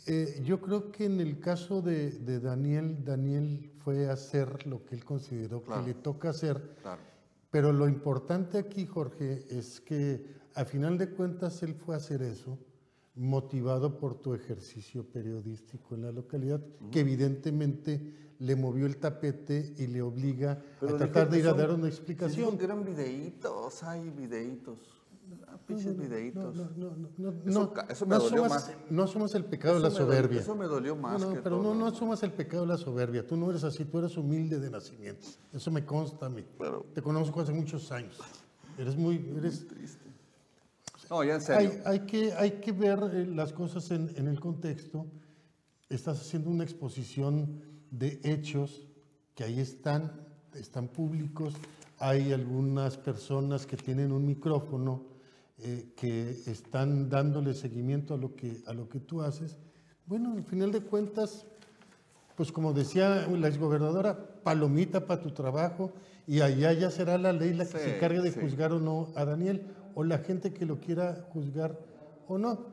Eh, 0.07 0.41
yo 0.43 0.61
creo 0.61 0.91
que 0.91 1.05
en 1.05 1.19
el 1.19 1.39
caso 1.39 1.81
de, 1.81 2.11
de 2.11 2.39
Daniel, 2.39 3.03
Daniel 3.03 3.71
fue 3.83 4.07
a 4.09 4.13
hacer 4.13 4.67
lo 4.67 4.85
que 4.85 4.95
él 4.95 5.03
consideró 5.03 5.61
Claro. 5.63 5.81
que 5.81 5.87
le 5.89 5.93
toca 5.95 6.29
hacer. 6.29 6.75
Claro. 6.81 7.01
Pero 7.49 7.71
lo 7.71 7.87
importante 7.87 8.57
aquí, 8.57 8.85
Jorge, 8.85 9.45
es 9.49 9.79
que 9.79 10.25
a 10.53 10.65
final 10.65 10.97
de 10.97 11.09
cuentas 11.09 11.63
él 11.63 11.73
fue 11.73 11.95
a 11.95 11.97
hacer 11.97 12.21
eso 12.21 12.57
motivado 13.15 13.97
por 13.97 14.15
tu 14.21 14.33
ejercicio 14.33 15.05
periodístico 15.09 15.95
en 15.95 16.01
la 16.03 16.11
localidad, 16.11 16.61
que 16.91 16.99
evidentemente 16.99 18.33
le 18.39 18.55
movió 18.57 18.85
el 18.85 18.97
tapete 18.97 19.73
y 19.77 19.87
le 19.87 20.01
obliga 20.01 20.61
Pero 20.81 20.95
a 20.95 20.97
tratar 20.97 21.29
de 21.29 21.39
ir 21.39 21.47
a 21.47 21.53
dar 21.53 21.71
una 21.71 21.87
explicación. 21.87 22.57
que 22.57 22.65
eran 22.65 22.83
videitos, 22.83 23.81
hay 23.83 24.09
videitos. 24.09 24.94
Pinches 25.67 25.97
videitos. 25.97 26.55
No, 26.55 26.69
no, 26.75 26.95
no, 27.17 27.31
no, 27.43 27.73
Eso 27.89 28.05
me 28.05 28.15
dolió 28.17 28.45
más. 28.45 28.71
No 28.89 29.03
asumas 29.03 29.33
el 29.33 29.45
pecado 29.45 29.75
de 29.75 29.81
la 29.81 29.89
soberbia. 29.89 30.41
eso 30.41 30.55
me 30.55 30.65
dolió 30.65 30.95
más 30.95 31.19
No, 31.21 31.33
pero 31.43 31.61
no, 31.73 31.87
asumas 31.87 32.21
el 32.23 32.31
pecado 32.31 32.63
de 32.63 32.69
la 32.69 32.77
soberbia. 32.77 33.25
Tú 33.25 33.35
no 33.35 33.49
eres 33.49 33.63
así, 33.63 33.85
tú 33.85 33.99
eres 33.99 34.15
humilde 34.15 34.59
de 34.59 34.69
nacimiento. 34.69 35.25
Eso 35.51 35.71
me 35.71 35.85
consta 35.85 36.27
a 36.27 36.29
mí. 36.29 36.45
Te 36.93 37.01
conozco 37.01 37.41
hace 37.41 37.51
muchos 37.51 37.91
años. 37.91 38.19
Eres 38.77 38.95
muy, 38.95 39.33
eres, 39.37 39.65
No, 41.09 41.23
ya 41.23 41.35
en 41.35 41.39
hay, 41.39 41.45
serio. 41.45 41.81
hay 41.85 41.99
que, 42.01 42.33
hay 42.33 42.51
que 42.59 42.71
ver 42.73 42.99
eh, 43.13 43.25
las 43.25 43.53
cosas 43.53 43.89
en, 43.91 44.11
en 44.17 44.27
el 44.27 44.39
contexto. 44.39 45.05
Estás 45.89 46.19
haciendo 46.19 46.49
una 46.49 46.63
exposición 46.63 47.61
de 47.89 48.19
hechos 48.23 48.85
que 49.33 49.45
ahí 49.45 49.59
están, 49.59 50.11
están 50.53 50.89
públicos. 50.89 51.53
Hay 51.99 52.33
algunas 52.33 52.97
personas 52.97 53.65
que 53.65 53.77
tienen 53.77 54.11
un 54.11 54.25
micrófono 54.25 55.14
eh, 55.59 55.93
que 55.95 56.29
están 56.47 57.09
dándole 57.09 57.53
seguimiento 57.53 58.13
a 58.13 58.17
lo, 58.17 58.35
que, 58.35 58.61
a 58.65 58.73
lo 58.73 58.89
que 58.89 58.99
tú 58.99 59.21
haces. 59.21 59.57
Bueno, 60.05 60.33
al 60.33 60.43
final 60.43 60.71
de 60.71 60.81
cuentas, 60.81 61.45
pues 62.35 62.51
como 62.51 62.73
decía 62.73 63.27
la 63.27 63.47
exgobernadora, 63.47 64.41
palomita 64.43 65.05
para 65.07 65.21
tu 65.21 65.31
trabajo 65.31 65.91
y 66.27 66.41
allá 66.41 66.73
ya 66.73 66.91
será 66.91 67.17
la 67.17 67.31
ley 67.33 67.53
la 67.53 67.65
que 67.65 67.71
se 67.77 67.83
Sí, 67.85 67.89
encargue 67.91 68.21
de 68.21 68.31
sí. 68.31 68.39
juzgar 68.41 68.73
o 68.73 68.79
no 68.79 69.07
a 69.15 69.25
Daniel 69.25 69.65
o 69.95 70.03
la 70.03 70.17
gente 70.19 70.53
que 70.53 70.65
lo 70.65 70.79
quiera 70.79 71.25
juzgar 71.31 71.79
o 72.27 72.37
no. 72.37 72.65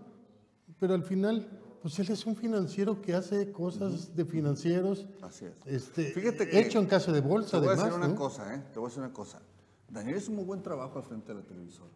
Pero 0.81 0.95
al 0.95 1.05
final, 1.05 1.47
pues 1.81 1.99
él 2.01 2.11
es 2.11 2.27
un 2.27 2.35
financiero 2.35 3.01
que 3.01 3.15
hace 3.15 3.53
cosas 3.53 4.17
de 4.17 4.25
financieros, 4.25 5.07
Así 5.23 5.45
es. 5.45 5.53
este, 5.67 6.07
Fíjate 6.11 6.49
que 6.49 6.59
hecho 6.61 6.81
en 6.81 6.87
caso 6.87 7.13
de 7.13 7.21
bolsa 7.21 7.53
Te 7.53 7.59
voy 7.59 7.69
a 7.69 7.71
además, 7.73 7.85
decir 7.87 7.99
una 8.05 8.09
¿no? 8.09 8.15
cosa, 8.19 8.55
¿eh? 8.55 8.63
Te 8.73 8.79
voy 8.81 8.87
a 8.87 8.89
decir 8.89 9.05
una 9.05 9.13
cosa. 9.13 9.41
Daniel 9.89 10.17
hizo 10.17 10.31
un 10.31 10.37
muy 10.37 10.45
buen 10.45 10.63
trabajo 10.63 10.99
al 10.99 11.05
frente 11.05 11.29
de 11.29 11.41
la 11.41 11.47
televisora. 11.47 11.91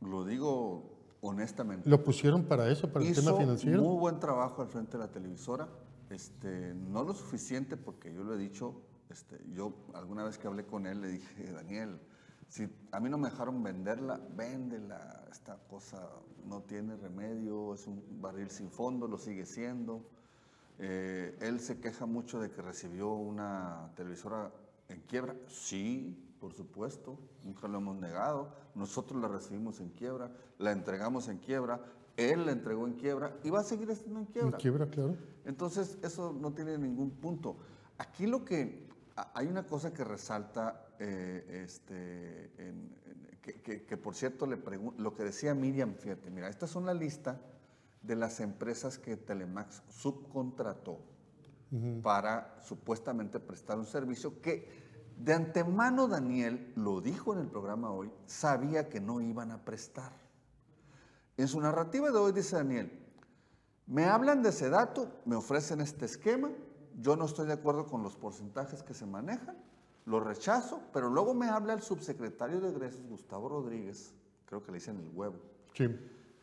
Lo 0.00 0.24
digo 0.24 0.94
honestamente. 1.20 1.88
Lo 1.88 2.02
pusieron 2.04 2.44
para 2.44 2.68
eso, 2.70 2.92
para 2.92 3.04
el 3.04 3.14
tema 3.14 3.36
financiero. 3.36 3.82
muy 3.82 3.98
buen 3.98 4.20
trabajo 4.20 4.62
al 4.62 4.68
frente 4.68 4.92
de 4.92 4.98
la 4.98 5.10
televisora. 5.10 5.68
Este, 6.10 6.74
no 6.74 7.02
lo 7.02 7.14
suficiente 7.14 7.76
porque 7.76 8.12
yo 8.12 8.22
lo 8.22 8.34
he 8.34 8.38
dicho, 8.38 8.82
este, 9.08 9.40
yo 9.52 9.72
alguna 9.94 10.24
vez 10.24 10.38
que 10.38 10.46
hablé 10.46 10.66
con 10.66 10.86
él 10.86 11.00
le 11.00 11.08
dije, 11.08 11.50
Daniel, 11.52 11.98
si 12.48 12.68
a 12.92 13.00
mí 13.00 13.08
no 13.08 13.18
me 13.18 13.30
dejaron 13.30 13.62
venderla, 13.62 14.20
véndela, 14.36 15.24
esta 15.30 15.56
cosa 15.68 16.08
no 16.46 16.60
tiene 16.60 16.96
remedio, 16.96 17.74
es 17.74 17.86
un 17.86 18.02
barril 18.20 18.50
sin 18.50 18.70
fondo, 18.70 19.08
lo 19.08 19.18
sigue 19.18 19.46
siendo. 19.46 20.04
Eh, 20.78 21.36
él 21.40 21.60
se 21.60 21.80
queja 21.80 22.04
mucho 22.04 22.40
de 22.40 22.50
que 22.50 22.60
recibió 22.60 23.12
una 23.12 23.92
televisora 23.96 24.50
¿En 24.88 25.00
quiebra? 25.00 25.34
Sí, 25.48 26.14
por 26.44 26.52
supuesto, 26.52 27.18
nunca 27.42 27.66
lo 27.68 27.78
hemos 27.78 27.96
negado. 27.96 28.52
Nosotros 28.74 29.18
la 29.18 29.28
recibimos 29.28 29.80
en 29.80 29.88
quiebra, 29.88 30.30
la 30.58 30.72
entregamos 30.72 31.28
en 31.28 31.38
quiebra, 31.38 31.80
él 32.18 32.44
la 32.44 32.52
entregó 32.52 32.86
en 32.86 32.92
quiebra 32.96 33.34
y 33.42 33.48
va 33.48 33.60
a 33.60 33.64
seguir 33.64 33.88
estando 33.90 34.20
en 34.20 34.26
quiebra. 34.26 34.50
En 34.50 34.60
quiebra, 34.60 34.86
claro. 34.90 35.16
Entonces, 35.46 35.96
eso 36.02 36.34
no 36.38 36.52
tiene 36.52 36.76
ningún 36.76 37.12
punto. 37.12 37.56
Aquí 37.96 38.26
lo 38.26 38.44
que, 38.44 38.86
hay 39.32 39.46
una 39.46 39.66
cosa 39.66 39.94
que 39.94 40.04
resalta, 40.04 40.86
eh, 40.98 41.62
este, 41.64 42.52
en- 42.58 42.94
en- 43.06 43.38
que, 43.40 43.62
que- 43.62 43.84
que, 43.86 43.96
por 43.96 44.14
cierto, 44.14 44.44
le 44.46 44.62
pregun- 44.62 44.94
lo 44.98 45.14
que 45.14 45.24
decía 45.24 45.54
Miriam, 45.54 45.94
fíjate, 45.94 46.28
mira, 46.30 46.50
estas 46.50 46.68
son 46.68 46.84
la 46.84 46.92
lista 46.92 47.40
de 48.02 48.16
las 48.16 48.40
empresas 48.40 48.98
que 48.98 49.16
Telemax 49.16 49.82
subcontrató 49.88 50.98
para 52.02 52.54
supuestamente 52.62 53.40
prestar 53.40 53.78
un 53.78 53.86
servicio 53.86 54.40
que 54.40 54.83
de 55.18 55.32
antemano 55.32 56.08
Daniel 56.08 56.72
lo 56.76 57.00
dijo 57.00 57.32
en 57.32 57.40
el 57.40 57.46
programa 57.48 57.90
hoy, 57.90 58.10
sabía 58.26 58.88
que 58.88 59.00
no 59.00 59.20
iban 59.20 59.50
a 59.50 59.64
prestar. 59.64 60.12
En 61.36 61.48
su 61.48 61.60
narrativa 61.60 62.10
de 62.10 62.18
hoy 62.18 62.32
dice 62.32 62.56
Daniel, 62.56 62.92
me 63.86 64.04
hablan 64.06 64.42
de 64.42 64.50
ese 64.50 64.70
dato, 64.70 65.08
me 65.24 65.36
ofrecen 65.36 65.80
este 65.80 66.04
esquema, 66.04 66.50
yo 67.00 67.16
no 67.16 67.24
estoy 67.24 67.46
de 67.46 67.52
acuerdo 67.54 67.86
con 67.86 68.02
los 68.02 68.16
porcentajes 68.16 68.82
que 68.82 68.94
se 68.94 69.06
manejan, 69.06 69.56
lo 70.06 70.20
rechazo, 70.20 70.80
pero 70.92 71.08
luego 71.10 71.34
me 71.34 71.48
habla 71.48 71.72
el 71.74 71.82
subsecretario 71.82 72.60
de 72.60 72.70
egresos, 72.70 73.02
Gustavo 73.08 73.48
Rodríguez, 73.48 74.14
creo 74.46 74.62
que 74.62 74.70
le 74.72 74.78
dicen 74.78 74.98
el 74.98 75.10
huevo, 75.16 75.36
Sí. 75.72 75.88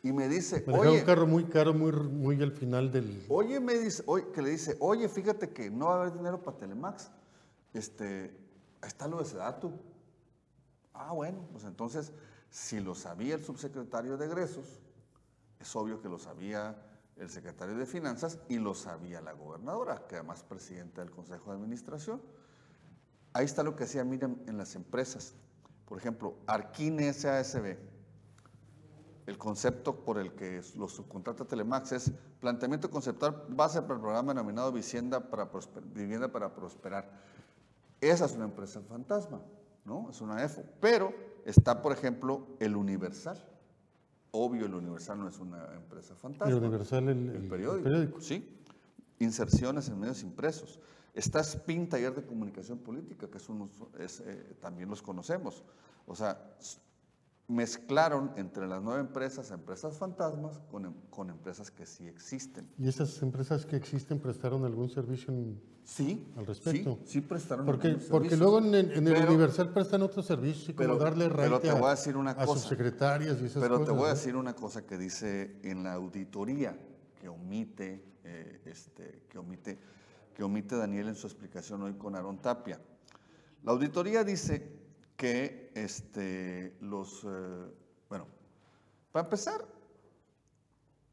y 0.02 0.12
me 0.12 0.28
dice, 0.28 0.62
Manejaba 0.66 0.90
oye, 0.90 1.00
un 1.00 1.06
carro 1.06 1.26
muy 1.26 1.44
caro, 1.44 1.72
muy, 1.72 1.92
muy 1.92 2.42
al 2.42 2.52
final 2.52 2.90
del... 2.92 3.24
Oye, 3.28 3.60
me 3.60 3.74
dice, 3.74 4.02
oye, 4.06 4.26
que 4.32 4.42
le 4.42 4.50
dice, 4.50 4.76
oye, 4.80 5.08
fíjate 5.08 5.50
que 5.50 5.70
no 5.70 5.86
va 5.86 5.94
a 5.94 6.00
haber 6.02 6.12
dinero 6.12 6.42
para 6.42 6.58
Telemax. 6.58 7.10
Este, 7.72 8.36
ahí 8.82 8.88
está 8.88 9.08
lo 9.08 9.18
de 9.18 9.24
Sedatu. 9.24 9.72
Ah, 10.92 11.12
bueno, 11.12 11.48
pues 11.52 11.64
entonces, 11.64 12.12
si 12.50 12.80
lo 12.80 12.94
sabía 12.94 13.34
el 13.34 13.42
subsecretario 13.42 14.16
de 14.16 14.26
egresos, 14.26 14.80
es 15.58 15.74
obvio 15.74 16.02
que 16.02 16.08
lo 16.08 16.18
sabía 16.18 16.76
el 17.16 17.30
secretario 17.30 17.76
de 17.76 17.86
Finanzas 17.86 18.38
y 18.48 18.58
lo 18.58 18.74
sabía 18.74 19.20
la 19.20 19.32
gobernadora, 19.32 20.06
que 20.08 20.16
además 20.16 20.38
es 20.38 20.44
presidenta 20.44 21.00
del 21.00 21.10
Consejo 21.10 21.50
de 21.50 21.56
Administración. 21.56 22.20
Ahí 23.32 23.44
está 23.44 23.62
lo 23.62 23.76
que 23.76 23.84
hacía 23.84 24.04
Miriam 24.04 24.36
en 24.46 24.58
las 24.58 24.74
empresas. 24.74 25.34
Por 25.86 25.98
ejemplo, 25.98 26.36
Arquine 26.46 27.12
SASB, 27.12 27.76
el 29.26 29.38
concepto 29.38 30.04
por 30.04 30.18
el 30.18 30.34
que 30.34 30.60
lo 30.76 30.88
subcontrata 30.88 31.44
Telemax 31.44 31.92
es 31.92 32.12
planteamiento 32.40 32.90
conceptual 32.90 33.44
base 33.48 33.80
para 33.82 33.94
el 33.94 34.00
programa 34.00 34.34
denominado 34.34 34.72
Vivienda 34.72 35.20
para 35.20 35.50
Prosperar. 36.54 37.08
Esa 38.02 38.24
es 38.26 38.32
una 38.34 38.44
empresa 38.44 38.80
fantasma, 38.82 39.40
¿no? 39.84 40.10
Es 40.10 40.20
una 40.20 40.42
EFO. 40.44 40.62
Pero 40.80 41.14
está, 41.46 41.80
por 41.80 41.92
ejemplo, 41.92 42.48
el 42.58 42.74
Universal. 42.76 43.42
Obvio, 44.32 44.66
el 44.66 44.74
Universal 44.74 45.18
no 45.20 45.28
es 45.28 45.38
una 45.38 45.72
empresa 45.74 46.14
fantasma. 46.16 46.52
El 46.52 46.58
Universal, 46.62 47.08
el- 47.08 47.28
el- 47.30 47.36
el 47.44 47.48
periódico. 47.48 47.84
periódico. 47.84 48.20
Sí. 48.20 48.58
Inserciones 49.20 49.88
en 49.88 50.00
medios 50.00 50.22
impresos. 50.22 50.80
Está 51.14 51.44
SPIN, 51.44 51.88
Taller 51.88 52.12
de 52.14 52.26
Comunicación 52.26 52.78
Política, 52.78 53.28
que 53.30 53.38
es 53.38 54.20
eh, 54.20 54.56
también 54.60 54.88
los 54.88 55.00
conocemos. 55.00 55.62
O 56.06 56.16
sea, 56.16 56.56
mezclaron 57.52 58.32
entre 58.36 58.66
las 58.66 58.82
nueve 58.82 59.00
empresas 59.00 59.50
empresas 59.50 59.96
fantasmas 59.98 60.58
con, 60.70 60.86
em- 60.86 60.94
con 61.10 61.30
empresas 61.30 61.70
que 61.70 61.86
sí 61.86 62.06
existen. 62.08 62.66
¿Y 62.78 62.88
esas 62.88 63.20
empresas 63.22 63.66
que 63.66 63.76
existen 63.76 64.18
prestaron 64.18 64.64
algún 64.64 64.88
servicio 64.88 65.32
en- 65.32 65.60
Sí, 65.84 66.26
al 66.36 66.46
respecto? 66.46 66.98
sí, 67.04 67.12
sí 67.14 67.20
prestaron 67.20 67.66
Porque, 67.66 67.88
algunos 67.88 68.08
porque 68.08 68.30
servicios. 68.30 68.52
luego 68.52 68.66
en, 68.66 68.74
el- 68.74 68.92
en 68.92 69.06
el 69.08 69.14
Pero- 69.14 69.28
Universal 69.28 69.72
prestan 69.72 70.02
otros 70.02 70.24
servicios, 70.26 70.66
como 70.76 70.76
pero- 70.76 70.96
darle 70.96 71.28
pero 71.28 71.60
te 71.60 71.70
a, 71.70 71.74
voy 71.74 71.88
a 71.88 71.90
decir 71.90 72.16
una 72.16 72.30
a 72.30 72.46
cosa. 72.46 72.60
subsecretarias 72.60 73.38
y 73.42 73.46
esas 73.46 73.62
Pero 73.62 73.74
cosas. 73.78 73.86
te 73.86 73.92
voy 73.92 74.04
a 74.04 74.08
¿no? 74.08 74.14
decir 74.14 74.36
una 74.36 74.54
cosa 74.54 74.86
que 74.86 74.96
dice 74.96 75.56
en 75.62 75.82
la 75.82 75.92
auditoría 75.94 76.76
que 77.20 77.28
omite, 77.28 78.04
eh, 78.24 78.60
este, 78.64 79.22
que 79.28 79.38
omite, 79.38 79.78
que 80.34 80.42
omite 80.42 80.76
Daniel 80.76 81.08
en 81.08 81.14
su 81.16 81.26
explicación 81.26 81.82
hoy 81.82 81.94
con 81.94 82.14
Aarón 82.14 82.38
Tapia. 82.40 82.80
La 83.64 83.72
auditoría 83.72 84.24
dice 84.24 84.72
que 85.16 85.61
este, 85.74 86.76
los, 86.80 87.24
eh, 87.24 87.74
bueno, 88.08 88.26
para 89.10 89.24
empezar, 89.24 89.64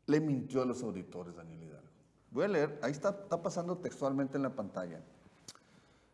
le 0.05 0.19
mintió 0.19 0.61
a 0.61 0.65
los 0.65 0.81
auditores 0.83 1.35
Daniel 1.35 1.63
Hidalgo. 1.63 1.89
Voy 2.31 2.45
a 2.45 2.47
leer, 2.47 2.79
ahí 2.81 2.91
está, 2.91 3.09
está 3.09 3.41
pasando 3.41 3.77
textualmente 3.77 4.37
en 4.37 4.43
la 4.43 4.55
pantalla. 4.55 5.01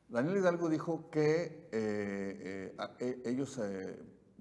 Daniel 0.10 0.38
Hidalgo 0.38 0.70
dijo 0.70 1.10
que 1.10 1.68
eh, 1.72 2.76
eh, 2.78 2.88
e- 3.00 3.30
ellos 3.30 3.60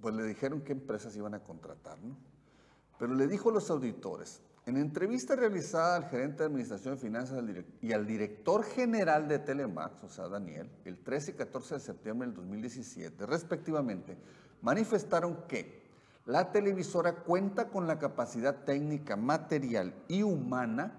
pues 0.01 0.15
le 0.15 0.25
dijeron 0.25 0.61
qué 0.61 0.73
empresas 0.73 1.17
iban 1.17 1.35
a 1.35 1.43
contratar, 1.43 1.99
¿no? 2.03 2.17
Pero 2.99 3.15
le 3.15 3.27
dijo 3.27 3.51
a 3.51 3.53
los 3.53 3.71
auditores, 3.71 4.41
en 4.67 4.79
entrevista 4.79 5.37
realizada 5.37 5.97
al 5.97 6.09
gerente 6.09 6.39
de 6.39 6.47
Administración 6.47 6.95
de 6.95 7.01
Finanzas 7.01 7.45
y 7.83 7.93
al 7.93 8.07
director 8.07 8.65
general 8.65 9.29
de 9.29 9.39
Telemax, 9.39 10.05
o 10.05 10.09
sea, 10.09 10.29
Daniel, 10.29 10.71
el 10.85 10.99
13 10.99 11.33
y 11.33 11.35
14 11.35 11.75
de 11.75 11.81
septiembre 11.81 12.29
del 12.29 12.37
2017, 12.37 13.27
respectivamente, 13.27 14.17
manifestaron 14.63 15.47
que 15.47 15.85
la 16.25 16.51
televisora 16.51 17.17
cuenta 17.17 17.69
con 17.69 17.87
la 17.87 17.99
capacidad 17.99 18.65
técnica, 18.65 19.17
material 19.17 19.95
y 20.09 20.23
humana 20.23 20.99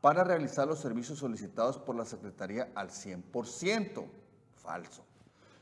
para 0.00 0.24
realizar 0.24 0.66
los 0.66 0.78
servicios 0.78 1.18
solicitados 1.18 1.76
por 1.76 1.96
la 1.96 2.06
Secretaría 2.06 2.70
al 2.74 2.88
100%. 2.88 4.06
Falso. 4.54 5.04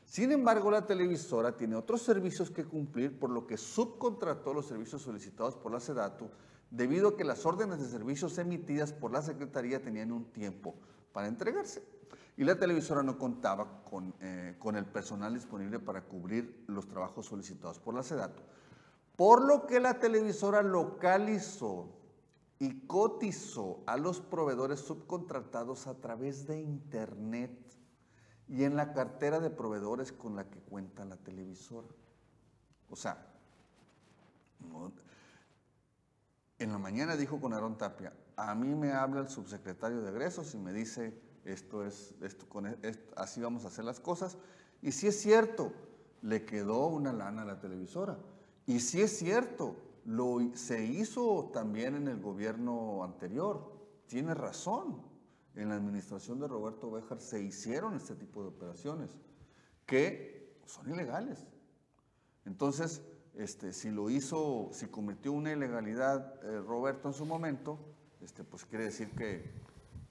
Sin 0.05 0.31
embargo, 0.31 0.71
la 0.71 0.85
televisora 0.85 1.57
tiene 1.57 1.75
otros 1.75 2.01
servicios 2.01 2.49
que 2.49 2.63
cumplir, 2.63 3.19
por 3.19 3.29
lo 3.29 3.45
que 3.45 3.57
subcontrató 3.57 4.53
los 4.53 4.67
servicios 4.67 5.01
solicitados 5.01 5.55
por 5.55 5.71
la 5.71 5.79
SEDATU, 5.79 6.29
debido 6.71 7.09
a 7.09 7.17
que 7.17 7.23
las 7.23 7.45
órdenes 7.45 7.79
de 7.79 7.87
servicios 7.87 8.37
emitidas 8.37 8.93
por 8.93 9.11
la 9.11 9.21
Secretaría 9.21 9.81
tenían 9.81 10.11
un 10.11 10.25
tiempo 10.25 10.75
para 11.13 11.27
entregarse. 11.27 11.83
Y 12.37 12.43
la 12.43 12.59
televisora 12.59 13.01
no 13.01 13.17
contaba 13.17 13.83
con, 13.85 14.13
eh, 14.19 14.55
con 14.59 14.75
el 14.75 14.85
personal 14.85 15.33
disponible 15.33 15.79
para 15.79 16.03
cubrir 16.03 16.65
los 16.67 16.87
trabajos 16.87 17.27
solicitados 17.27 17.79
por 17.79 17.93
la 17.93 18.03
SEDATU. 18.03 18.41
Por 19.15 19.45
lo 19.45 19.65
que 19.65 19.79
la 19.79 19.99
televisora 19.99 20.61
localizó 20.61 21.89
y 22.59 22.81
cotizó 22.87 23.83
a 23.85 23.97
los 23.97 24.19
proveedores 24.19 24.81
subcontratados 24.81 25.87
a 25.87 25.95
través 25.95 26.45
de 26.47 26.61
Internet 26.61 27.51
y 28.47 28.63
en 28.63 28.75
la 28.75 28.93
cartera 28.93 29.39
de 29.39 29.49
proveedores 29.49 30.11
con 30.11 30.35
la 30.35 30.49
que 30.49 30.59
cuenta 30.59 31.05
la 31.05 31.17
televisora. 31.17 31.87
O 32.89 32.95
sea, 32.95 33.25
en 36.59 36.71
la 36.71 36.77
mañana 36.77 37.15
dijo 37.15 37.39
con 37.39 37.53
Aarón 37.53 37.77
Tapia, 37.77 38.13
a 38.35 38.55
mí 38.55 38.73
me 38.75 38.91
habla 38.93 39.21
el 39.21 39.29
subsecretario 39.29 40.01
de 40.01 40.09
egresos 40.09 40.53
y 40.55 40.57
me 40.57 40.73
dice, 40.73 41.19
esto 41.43 41.85
es, 41.85 42.15
esto, 42.21 42.47
con 42.47 42.67
e- 42.67 42.77
esto- 42.81 43.13
así 43.17 43.41
vamos 43.41 43.65
a 43.65 43.67
hacer 43.67 43.85
las 43.85 43.99
cosas. 43.99 44.37
Y 44.81 44.91
si 44.91 45.07
es 45.07 45.19
cierto, 45.19 45.71
le 46.21 46.45
quedó 46.45 46.87
una 46.87 47.13
lana 47.13 47.43
a 47.43 47.45
la 47.45 47.59
televisora. 47.59 48.17
Y 48.65 48.79
si 48.79 49.01
es 49.01 49.17
cierto, 49.17 49.75
lo, 50.05 50.39
se 50.55 50.83
hizo 50.85 51.49
también 51.53 51.95
en 51.95 52.07
el 52.07 52.19
gobierno 52.21 53.03
anterior. 53.03 53.71
Tiene 54.07 54.33
razón. 54.33 55.01
En 55.55 55.69
la 55.69 55.75
administración 55.75 56.39
de 56.39 56.47
Roberto 56.49 56.91
Béjar 56.91 57.21
se 57.21 57.41
hicieron 57.41 57.95
este 57.95 58.15
tipo 58.15 58.41
de 58.41 58.49
operaciones 58.49 59.09
que 59.85 60.59
son 60.65 60.89
ilegales. 60.91 61.45
Entonces, 62.43 63.01
este, 63.37 63.73
si 63.73 63.89
lo 63.91 64.09
hizo, 64.09 64.69
si 64.71 64.87
cometió 64.87 65.31
una 65.33 65.51
ilegalidad 65.51 66.35
eh, 66.43 66.59
Roberto 66.61 67.07
en 67.09 67.13
su 67.13 67.25
momento, 67.25 67.77
este, 68.21 68.43
pues 68.43 68.65
quiere 68.65 68.85
decir 68.85 69.09
que, 69.11 69.51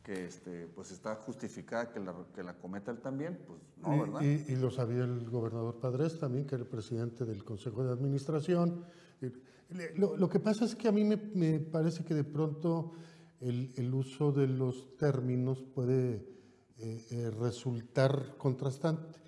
que 0.02 0.26
este, 0.26 0.66
pues 0.68 0.90
está 0.90 1.16
justificada 1.16 1.90
que 1.90 2.00
la, 2.00 2.14
que 2.34 2.42
la 2.42 2.54
cometa 2.54 2.90
él 2.90 2.98
también, 3.00 3.38
pues 3.46 3.60
no, 3.82 3.96
Y- 3.96 4.00
¿verdad? 4.00 4.20
Y, 4.22 4.52
y 4.52 4.56
lo 4.56 4.70
sabía 4.70 5.04
el 5.04 5.28
gobernador 5.30 5.80
Padres 5.80 6.18
también, 6.18 6.46
que 6.46 6.54
era 6.56 6.64
el 6.64 6.68
presidente 6.70 7.24
del 7.24 7.44
Consejo 7.44 7.82
de 7.84 7.92
Administración. 7.92 8.84
Lo, 9.96 10.16
lo 10.16 10.28
que 10.28 10.38
pasa 10.40 10.64
es 10.66 10.74
que 10.76 10.88
a 10.88 10.92
mí 10.92 11.02
me, 11.04 11.16
me 11.16 11.58
parece 11.58 12.04
que 12.04 12.14
de 12.14 12.22
pronto 12.24 12.92
el, 13.40 13.72
el 13.76 13.92
uso 13.94 14.30
de 14.30 14.46
los 14.46 14.96
términos 14.96 15.62
puede 15.74 16.28
eh, 16.78 17.04
eh, 17.10 17.30
resultar 17.40 18.36
contrastante. 18.36 19.18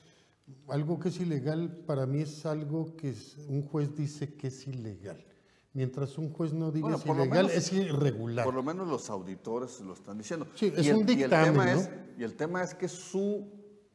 Algo 0.69 0.99
que 1.01 1.09
es 1.09 1.19
ilegal 1.21 1.71
para 1.87 2.07
mí 2.07 2.21
es 2.21 2.47
algo 2.47 2.95
que 2.97 3.11
es- 3.11 3.37
un 3.49 3.63
juez 3.63 3.95
dice 3.97 4.35
que 4.35 4.49
es 4.49 4.67
ilegal. 4.67 5.25
Mientras 5.73 6.17
un 6.19 6.33
juez 6.33 6.53
no 6.53 6.71
diga 6.71 6.83
Bueno, 6.89 6.97
es 6.99 7.05
ilegal, 7.07 7.47
menos- 7.47 7.53
es 7.53 7.73
irregular. 7.73 8.45
Por 8.45 8.55
lo 8.55 8.63
menos 8.63 8.89
los 8.89 9.11
auditores 9.11 9.81
lo 9.81 9.93
están 9.95 10.19
diciendo. 10.19 10.47
Sí, 10.55 10.73
es 10.75 10.87
y 10.87 10.89
el, 10.91 10.97
un 10.97 11.09
y 11.09 11.13
el 11.13 11.19
dictamen, 11.19 11.53
tema 11.53 11.65
¿no? 11.67 11.81
es, 11.81 11.91
y 12.19 12.23
el 12.25 12.35
tema 12.35 12.63
es 12.63 12.75
que 12.75 12.89
su, 12.89 13.47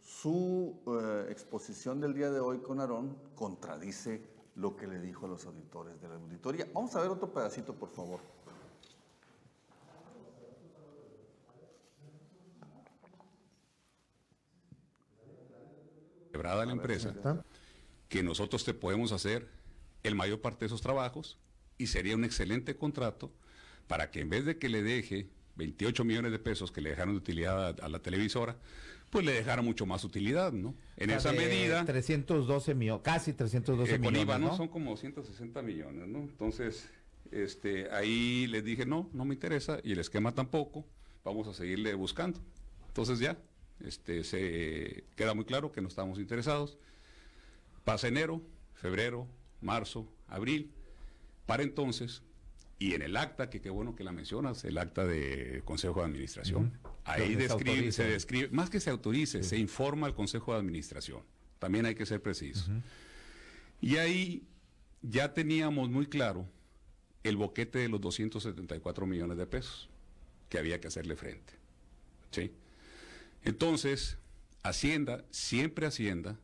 su 0.02 0.76
eh, 0.88 1.28
exposición 1.32 2.00
del 2.00 2.14
día 2.14 2.30
de 2.30 2.40
hoy 2.40 2.60
con 2.60 2.80
Aarón 2.80 3.18
contradice 3.36 4.22
lo 4.56 4.76
que 4.76 4.86
le 4.88 5.00
dijo 5.00 5.26
a 5.26 5.30
los 5.30 5.46
auditores 5.46 6.00
de 6.02 6.10
la 6.10 6.16
auditoría. 6.16 6.68
Vamos 6.74 6.94
a 6.96 7.02
ver 7.02 7.10
otro 7.10 7.32
pedacito, 7.34 7.74
por 7.74 7.90
favor. 7.90 8.20
Agrada 16.42 16.64
a 16.64 16.66
la 16.66 16.74
empresa, 16.74 17.14
que 18.10 18.24
nosotros 18.24 18.66
te 18.66 18.74
podemos 18.74 19.12
hacer 19.12 19.48
el 20.04 20.16
mayor 20.16 20.42
parte 20.42 20.62
de 20.62 20.66
esos 20.68 20.82
trabajos 20.82 21.38
y 21.78 21.88
sería 21.88 22.16
un 22.16 22.24
excelente 22.24 22.76
contrato 22.76 23.32
para 23.88 24.10
que 24.12 24.22
en 24.22 24.30
vez 24.30 24.46
de 24.46 24.58
que 24.58 24.70
le 24.70 24.82
deje 24.82 25.30
28 25.56 26.04
millones 26.04 26.32
de 26.32 26.40
pesos 26.40 26.72
que 26.72 26.82
le 26.82 26.90
dejaron 26.90 27.14
de 27.14 27.20
utilidad 27.20 27.80
a, 27.80 27.86
a 27.86 27.90
la 27.90 28.00
televisora, 28.00 28.58
pues 29.10 29.26
le 29.26 29.34
dejara 29.34 29.62
mucho 29.62 29.86
más 29.86 30.04
utilidad, 30.04 30.54
¿no? 30.54 30.74
En 30.98 31.10
O 31.12 31.20
sea, 31.20 31.32
esa 31.32 31.34
medida, 31.34 31.86
312 31.86 32.74
millones, 32.74 33.04
casi 33.04 33.34
312 33.34 33.92
eh, 33.96 34.00
con 34.00 34.02
millones, 34.14 34.24
IVA, 34.24 34.40
¿no? 34.40 34.48
¿no? 34.48 34.58
Son 34.58 34.70
como 34.70 34.96
160 34.96 35.62
millones, 35.62 36.08
¿no? 36.08 36.20
Entonces, 36.20 36.90
este, 37.32 37.92
ahí 37.92 38.48
les 38.48 38.64
dije, 38.64 38.86
no, 38.86 39.10
no 39.14 39.26
me 39.26 39.34
interesa, 39.34 39.80
y 39.84 39.92
el 39.92 40.00
esquema 40.00 40.34
tampoco, 40.34 40.86
vamos 41.26 41.48
a 41.48 41.54
seguirle 41.54 41.94
buscando. 41.94 42.40
Entonces 42.88 43.20
ya, 43.20 43.38
este, 43.86 44.24
se 44.24 45.04
queda 45.16 45.34
muy 45.34 45.46
claro 45.46 45.72
que 45.72 45.82
no 45.82 45.88
estamos 45.88 46.20
interesados. 46.20 46.78
Pasa 47.84 48.08
enero, 48.08 48.42
febrero, 48.76 49.28
marzo, 49.62 50.08
abril, 50.28 50.72
para 51.46 51.64
entonces, 51.64 52.22
y 52.80 52.94
en 52.94 53.02
el 53.02 53.18
acta, 53.18 53.50
que 53.50 53.62
qué 53.62 53.70
bueno 53.70 53.96
que 53.96 54.04
la 54.04 54.12
mencionas, 54.12 54.64
el 54.64 54.78
acta 54.78 55.06
de 55.06 55.62
Consejo 55.66 56.00
de 56.00 56.06
Administración, 56.08 56.80
ahí 57.04 57.36
describe, 57.36 57.92
se 57.92 58.06
describe, 58.06 58.50
más 58.50 58.70
que 58.70 58.80
se 58.80 58.90
autorice, 58.90 59.44
se 59.44 59.58
informa 59.58 60.08
al 60.08 60.16
Consejo 60.16 60.54
de 60.54 60.60
Administración. 60.60 61.22
También 61.60 61.86
hay 61.86 61.96
que 61.96 62.06
ser 62.06 62.22
precisos. 62.22 62.72
Y 63.82 63.98
ahí 63.98 64.48
ya 65.02 65.34
teníamos 65.34 65.90
muy 65.90 66.08
claro 66.08 66.48
el 67.24 67.38
boquete 67.38 67.80
de 67.80 67.90
los 67.90 68.02
274 68.02 69.06
millones 69.06 69.38
de 69.38 69.46
pesos 69.46 69.90
que 70.50 70.58
había 70.58 70.80
que 70.80 70.88
hacerle 70.88 71.16
frente. 71.16 71.54
¿Sí? 72.32 72.52
Entonces, 73.44 74.18
Hacienda, 74.64 75.26
siempre 75.32 75.88
Hacienda, 75.88 76.38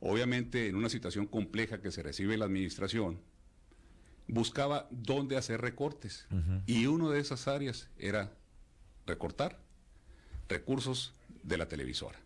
obviamente 0.00 0.68
en 0.68 0.76
una 0.76 0.88
situación 0.88 1.26
compleja 1.26 1.80
que 1.80 1.90
se 1.90 2.02
recibe 2.02 2.36
la 2.36 2.46
administración, 2.46 3.20
buscaba 4.28 4.88
dónde 4.90 5.36
hacer 5.36 5.60
recortes. 5.60 6.26
Y 6.66 6.86
una 6.86 7.10
de 7.10 7.20
esas 7.20 7.46
áreas 7.48 7.88
era 7.98 8.32
recortar 9.06 9.60
recursos 10.48 11.14
de 11.42 11.58
la 11.58 11.68
televisora. 11.68 12.18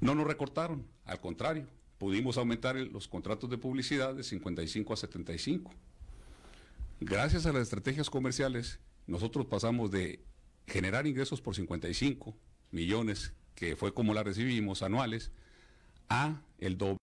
No 0.00 0.14
nos 0.14 0.26
recortaron, 0.26 0.86
al 1.04 1.20
contrario, 1.20 1.66
pudimos 1.98 2.36
aumentar 2.36 2.76
los 2.76 3.08
contratos 3.08 3.50
de 3.50 3.58
publicidad 3.58 4.14
de 4.14 4.22
55 4.22 4.92
a 4.92 4.96
75. 4.96 5.72
Gracias 7.00 7.46
a 7.46 7.52
las 7.52 7.62
estrategias 7.62 8.10
comerciales, 8.10 8.78
nosotros 9.06 9.46
pasamos 9.46 9.90
de 9.90 10.20
generar 10.68 11.06
ingresos 11.06 11.40
por 11.40 11.54
55 11.54 12.36
millones, 12.70 13.32
que 13.54 13.76
fue 13.76 13.92
como 13.94 14.14
la 14.14 14.22
recibimos 14.22 14.82
anuales, 14.82 15.30
a 16.08 16.40
el 16.58 16.78
doble, 16.78 16.98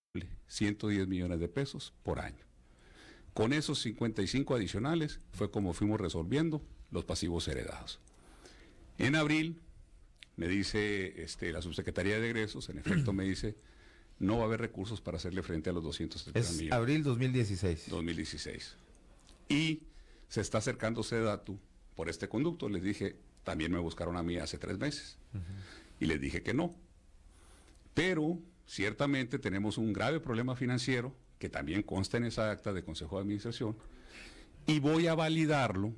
110 0.47 1.07
millones 1.07 1.39
de 1.39 1.47
pesos 1.47 1.93
por 2.03 2.19
año. 2.19 2.43
Con 3.33 3.51
esos 3.53 3.81
55 3.81 4.55
adicionales 4.55 5.19
fue 5.33 5.51
como 5.51 5.73
fuimos 5.73 5.99
resolviendo 5.99 6.61
los 6.91 7.03
pasivos 7.03 7.47
heredados. 7.47 7.99
En 8.97 9.15
abril 9.15 9.59
me 10.37 10.47
dice 10.47 11.21
este, 11.21 11.51
la 11.51 11.61
subsecretaría 11.61 12.19
de 12.19 12.27
egresos, 12.29 12.69
en 12.69 12.77
efecto 12.77 13.11
me 13.13 13.25
dice, 13.25 13.55
no 14.19 14.37
va 14.37 14.43
a 14.43 14.45
haber 14.45 14.61
recursos 14.61 15.01
para 15.01 15.17
hacerle 15.17 15.43
frente 15.43 15.69
a 15.69 15.73
los 15.73 15.83
270 15.83 16.39
Es 16.39 16.55
millones. 16.55 16.71
abril 16.73 17.03
2016. 17.03 17.89
2016. 17.89 18.75
Y 19.49 19.81
se 20.29 20.41
está 20.41 20.59
acercando 20.59 21.03
Sedatu 21.03 21.59
por 21.95 22.09
este 22.09 22.29
conducto. 22.29 22.69
Les 22.69 22.81
dije, 22.83 23.17
también 23.45 23.71
me 23.71 23.79
buscaron 23.79 24.17
a 24.17 24.23
mí 24.23 24.37
hace 24.37 24.57
tres 24.57 24.77
meses. 24.77 25.17
Y 25.99 26.07
les 26.07 26.19
dije 26.19 26.43
que 26.43 26.53
no. 26.53 26.75
Pero 27.93 28.39
ciertamente 28.65 29.39
tenemos 29.39 29.77
un 29.77 29.93
grave 29.93 30.19
problema 30.19 30.57
financiero 30.57 31.15
que 31.39 31.47
también 31.47 31.83
consta 31.83 32.17
en 32.17 32.25
esa 32.25 32.51
acta 32.51 32.73
de 32.73 32.83
Consejo 32.83 33.15
de 33.15 33.21
Administración. 33.21 33.77
Y 34.65 34.79
voy 34.79 35.07
a 35.07 35.15
validarlo 35.15 35.93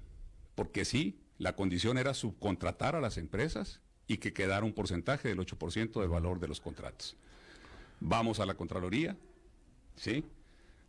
porque 0.53 0.85
sí, 0.85 1.19
la 1.39 1.55
condición 1.55 1.97
era 1.97 2.13
subcontratar 2.13 2.95
a 2.95 3.01
las 3.01 3.17
empresas 3.17 3.79
y 4.07 4.17
que 4.17 4.33
quedara 4.33 4.65
un 4.65 4.73
porcentaje 4.73 5.29
del 5.29 5.39
8% 5.39 5.99
del 6.01 6.09
valor 6.09 6.39
de 6.39 6.47
los 6.47 6.59
contratos. 6.59 7.15
Vamos 7.99 8.39
a 8.39 8.45
la 8.45 8.55
Contraloría, 8.55 9.17
¿sí? 9.95 10.25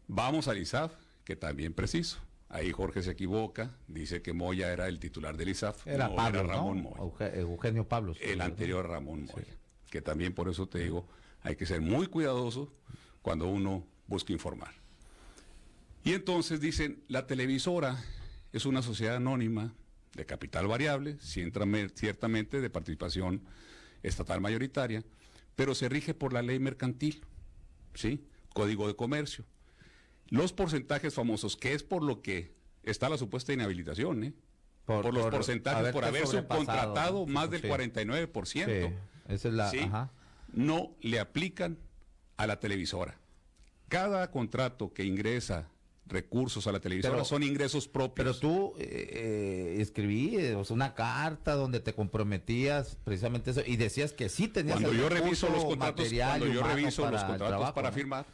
Vamos 0.09 0.49
al 0.49 0.59
ISAF, 0.59 0.93
que 1.25 1.37
también 1.37 1.73
preciso. 1.73 2.19
Ahí 2.51 2.73
Jorge 2.73 3.03
se 3.03 3.11
equivoca, 3.11 3.77
dice 3.89 4.23
que 4.23 4.33
Moya 4.33 4.73
era 4.73 4.89
el 4.89 4.99
titular 4.99 5.37
del 5.37 5.51
ISAF. 5.51 5.87
Era 5.87 6.09
no, 6.09 6.17
Pablo, 6.17 6.41
era 6.41 6.49
Ramón 6.49 6.83
¿no? 6.83 6.91
Moya. 6.91 7.03
Euge- 7.03 7.39
Eugenio 7.39 7.87
Pablos. 7.87 8.17
El 8.21 8.41
anterior 8.41 8.89
Ramón 8.89 9.27
Moya. 9.27 9.55
Que 9.91 10.01
también 10.01 10.33
por 10.35 10.49
eso 10.49 10.67
te 10.67 10.79
digo, 10.79 11.07
hay 11.43 11.57
que 11.57 11.67
ser 11.67 11.81
muy 11.83 12.07
cuidadoso 12.07 12.73
cuando 13.23 13.47
uno 13.49 13.87
busca 14.07 14.33
informar. 14.33 14.73
Y 16.05 16.15
entonces 16.15 16.61
dicen, 16.61 17.03
la 17.09 17.27
televisora 17.27 18.03
es 18.53 18.65
una 18.65 18.81
sociedad 18.81 19.17
anónima 19.17 19.75
de 20.15 20.25
capital 20.25 20.67
variable, 20.67 21.19
ciertame- 21.19 21.91
ciertamente 21.95 22.61
de 22.63 22.71
participación 22.71 23.43
estatal 24.03 24.41
mayoritaria, 24.41 25.05
pero 25.55 25.75
se 25.75 25.89
rige 25.91 26.15
por 26.15 26.33
la 26.33 26.41
ley 26.41 26.59
mercantil, 26.59 27.23
¿sí? 27.95 28.25
Código 28.55 28.87
de 28.89 28.97
comercio. 28.97 29.45
Los 30.31 30.53
porcentajes 30.53 31.15
famosos, 31.15 31.57
que 31.57 31.73
es 31.73 31.83
por 31.83 32.03
lo 32.03 32.23
que 32.23 32.55
está 32.83 33.09
la 33.09 33.19
supuesta 33.19 33.53
inhabilitación, 33.53 34.25
¿eh? 34.25 34.35
Por, 34.85 35.13
los 35.13 35.27
porcentajes, 35.27 35.93
por 35.93 36.05
haber 36.05 36.27
subcontratado 36.27 37.27
más 37.27 37.51
del 37.51 37.61
sí. 37.61 37.69
49%. 37.69 38.47
Sí, 38.47 38.95
esa 39.29 39.49
es 39.49 39.55
la. 39.55 39.71
¿sí? 39.71 39.81
Ajá. 39.81 40.11
no 40.53 40.97
le 41.03 41.21
aplican 41.21 41.79
a 42.39 42.47
la 42.47 42.59
televisora. 42.59 43.19
Cada 43.89 44.31
contrato 44.31 44.95
que 44.95 45.05
ingresa 45.05 45.69
recursos 46.09 46.67
a 46.67 46.73
la 46.73 46.81
televisora 46.81 47.15
Pero- 47.15 47.25
son 47.25 47.43
ingresos 47.43 47.87
propios. 47.87 48.39
Pero 48.39 48.39
tú 48.39 48.75
eh, 48.79 49.11
eh, 49.13 49.77
escribí 49.81 50.37
una 50.71 50.95
carta 50.95 51.55
donde 51.55 51.81
te 51.81 51.93
comprometías 51.93 52.97
precisamente 53.05 53.51
eso 53.51 53.63
y 53.67 53.77
decías 53.77 54.13
que 54.13 54.29
sí 54.29 54.49
tenías 54.49 54.81
cuando 54.81 54.99
yo 54.99 55.09
reviso 55.09 55.49
los 55.51 55.65
contratos, 55.65 56.09
cuando 56.11 56.47
yo 56.47 56.63
reviso 56.63 57.03
los 57.03 57.11
para 57.13 57.27
contratos 57.27 57.49
trabajo, 57.49 57.75
para 57.75 57.93
firmar, 57.93 58.27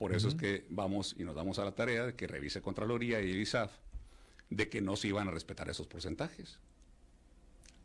por 0.00 0.14
eso 0.14 0.28
es 0.28 0.34
que 0.34 0.64
vamos 0.70 1.14
y 1.18 1.24
nos 1.24 1.36
damos 1.36 1.58
a 1.58 1.64
la 1.66 1.72
tarea 1.74 2.06
de 2.06 2.14
que 2.14 2.26
revise 2.26 2.62
Contraloría 2.62 3.20
y 3.20 3.32
el 3.32 3.36
ISAF 3.38 3.70
de 4.48 4.70
que 4.70 4.80
no 4.80 4.96
se 4.96 5.08
iban 5.08 5.28
a 5.28 5.30
respetar 5.30 5.68
esos 5.68 5.86
porcentajes. 5.86 6.58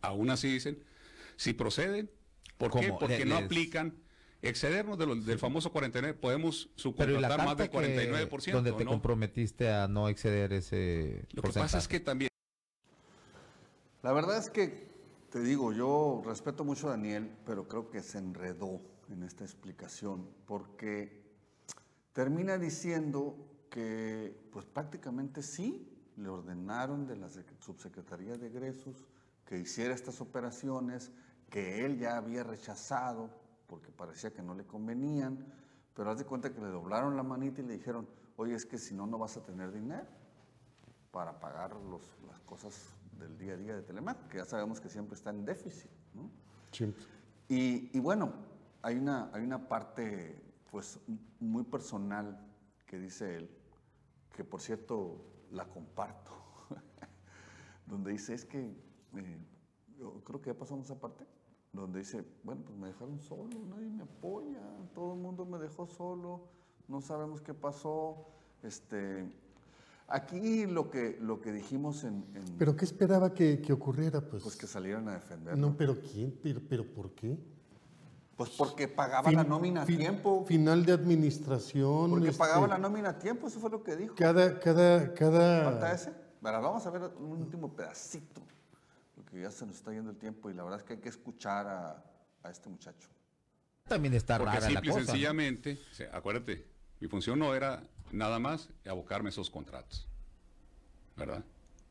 Aún 0.01 0.29
así 0.29 0.47
dicen, 0.47 0.81
si 1.35 1.51
proceden, 1.51 2.09
¿por 2.57 2.71
qué? 2.71 2.93
Porque 2.97 3.25
no 3.25 3.35
aplican 3.35 3.95
excedernos 4.41 4.97
de 4.97 5.07
lo- 5.07 5.15
del 5.17 5.37
famoso 5.39 5.73
49, 5.73 6.17
podemos 6.17 6.69
Pero 6.95 7.11
¿y 7.11 7.19
la 7.19 7.27
subcontratar 7.27 7.45
más 7.45 7.57
del 7.57 7.69
que- 7.69 7.77
49%. 7.77 8.51
donde 8.55 8.71
te 8.71 8.85
¿no? 8.85 8.91
comprometiste 8.91 9.69
a 9.69 9.89
no 9.89 10.07
exceder 10.07 10.53
ese 10.53 11.25
Lo 11.33 11.41
que 11.41 11.51
pasa 11.51 11.77
es 11.79 11.87
que 11.89 11.99
también 11.99 12.29
La 14.03 14.13
verdad 14.13 14.37
es 14.37 14.49
que, 14.49 14.87
te 15.31 15.41
digo, 15.41 15.73
yo 15.73 16.23
respeto 16.25 16.63
mucho 16.63 16.87
a 16.87 16.91
Daniel, 16.91 17.29
pero 17.45 17.67
creo 17.67 17.89
que 17.89 18.01
se 18.01 18.19
enredó 18.19 18.79
en 19.09 19.23
esta 19.23 19.43
explicación, 19.43 20.29
porque 20.45 21.24
termina 22.15 22.57
diciendo 22.57 23.35
que, 23.69 24.47
pues 24.53 24.65
prácticamente 24.65 25.43
sí, 25.43 25.91
le 26.15 26.29
ordenaron 26.29 27.05
de 27.05 27.17
la 27.17 27.27
sec- 27.27 27.59
subsecretaría 27.59 28.37
de 28.37 28.47
egresos 28.47 29.05
que 29.45 29.59
hiciera 29.59 29.93
estas 29.93 30.21
operaciones, 30.21 31.11
que 31.49 31.85
él 31.85 31.99
ya 31.99 32.15
había 32.15 32.43
rechazado 32.43 33.29
porque 33.67 33.91
parecía 33.91 34.31
que 34.33 34.41
no 34.41 34.55
le 34.55 34.63
convenían, 34.65 35.45
pero 35.93 36.09
haz 36.09 36.17
de 36.19 36.23
cuenta 36.25 36.53
que 36.53 36.61
le 36.61 36.67
doblaron 36.67 37.17
la 37.17 37.23
manita 37.23 37.61
y 37.61 37.65
le 37.65 37.73
dijeron, 37.73 38.07
oye, 38.37 38.55
es 38.55 38.65
que 38.65 38.77
si 38.77 38.93
no, 38.93 39.05
no 39.05 39.17
vas 39.17 39.35
a 39.35 39.43
tener 39.43 39.73
dinero 39.73 40.07
para 41.11 41.37
pagar 41.39 41.75
los- 41.75 42.17
las 42.27 42.39
cosas 42.41 42.93
del 43.19 43.37
día 43.37 43.53
a 43.53 43.57
día 43.57 43.75
de 43.75 43.81
Telemac, 43.81 44.29
que 44.29 44.37
ya 44.37 44.45
sabemos 44.45 44.79
que 44.79 44.87
siempre 44.89 45.15
está 45.15 45.31
en 45.31 45.43
déficit. 45.43 45.91
¿no? 46.13 46.29
Siempre. 46.71 47.03
Y, 47.49 47.89
y 47.93 47.99
bueno, 47.99 48.31
hay 48.81 48.95
una, 48.97 49.29
hay 49.33 49.43
una 49.43 49.67
parte 49.67 50.41
pues 50.71 50.99
muy 51.39 51.63
personal 51.63 52.39
que 52.85 52.99
dice 52.99 53.35
él, 53.37 53.49
que 54.35 54.43
por 54.43 54.61
cierto 54.61 55.21
la 55.51 55.65
comparto, 55.65 56.31
donde 57.85 58.11
dice 58.11 58.33
es 58.33 58.45
que, 58.45 58.59
eh, 59.15 59.37
yo 59.97 60.21
creo 60.23 60.41
que 60.41 60.51
ya 60.51 60.57
pasamos 60.57 60.85
esa 60.85 60.99
parte, 60.99 61.25
donde 61.71 61.99
dice, 61.99 62.23
bueno, 62.43 62.61
pues 62.65 62.77
me 62.77 62.87
dejaron 62.87 63.19
solo, 63.19 63.49
nadie 63.69 63.89
me 63.89 64.03
apoya, 64.03 64.61
todo 64.93 65.13
el 65.13 65.19
mundo 65.19 65.45
me 65.45 65.57
dejó 65.59 65.87
solo, 65.87 66.41
no 66.87 67.01
sabemos 67.01 67.41
qué 67.41 67.53
pasó, 67.53 68.27
este... 68.63 69.29
Aquí 70.07 70.67
lo 70.67 70.91
que, 70.91 71.17
lo 71.19 71.41
que 71.41 71.51
dijimos 71.51 72.03
en, 72.03 72.23
en- 72.35 72.57
¿Pero 72.59 72.75
qué 72.75 72.85
esperaba 72.85 73.33
que, 73.33 73.59
que 73.59 73.73
ocurriera? 73.73 74.21
Pues, 74.21 74.43
pues 74.43 74.55
que 74.55 74.67
salieran 74.67 75.07
a 75.09 75.13
defender. 75.13 75.57
no, 75.57 75.75
pero 75.75 75.99
¿quién? 75.99 76.37
¿Pero, 76.43 76.61
pero 76.69 76.85
por 76.85 77.09
qué? 77.15 77.35
Pues 78.35 78.49
porque 78.51 78.87
pagaba 78.89 79.31
la 79.31 79.43
nómina 79.45 79.83
a 79.83 79.85
fin- 79.85 79.97
tiempo. 79.97 80.45
Final 80.45 80.85
de 80.85 80.91
administración. 80.93 82.09
Porque 82.09 82.29
este, 82.29 82.37
pagaba 82.39 82.67
la 82.67 82.77
nómina 82.77 83.09
a 83.11 83.17
tiempo, 83.19 83.47
eso 83.47 83.59
fue 83.59 83.69
lo 83.69 83.81
que 83.83 83.95
dijo. 83.95 84.15
Cada, 84.15 84.59
cada, 84.59 85.13
cada. 85.13 85.63
¿Falta 85.63 85.93
ese? 85.93 86.13
Bueno, 86.41 86.61
vamos 86.61 86.85
a 86.85 86.89
ver 86.89 87.01
un 87.17 87.41
último 87.41 87.73
pedacito, 87.73 88.41
porque 89.15 89.41
ya 89.41 89.49
se 89.49 89.65
nos 89.65 89.75
está 89.77 89.91
yendo 89.93 90.11
el 90.11 90.17
tiempo 90.17 90.49
y 90.49 90.53
la 90.53 90.63
verdad 90.63 90.79
es 90.79 90.85
que 90.85 90.93
hay 90.93 90.99
que 90.99 91.09
escuchar 91.09 91.65
a, 91.67 92.03
a 92.43 92.49
este 92.51 92.69
muchacho. 92.69 93.07
También 93.87 94.13
está 94.13 94.37
Porque 94.37 94.53
rara 94.55 94.61
la 94.61 94.67
simple 94.67 94.89
cosa. 94.91 94.99
¿no? 94.99 95.05
sencillamente, 95.07 95.79
o 95.91 95.95
sea, 95.95 96.09
acuérdate, 96.15 96.67
mi 96.99 97.07
función 97.07 97.39
no 97.39 97.55
era 97.55 97.81
nada 98.11 98.37
más 98.39 98.69
abocarme 98.85 99.29
esos 99.29 99.49
contratos. 99.49 100.07
¿Verdad? 101.15 101.43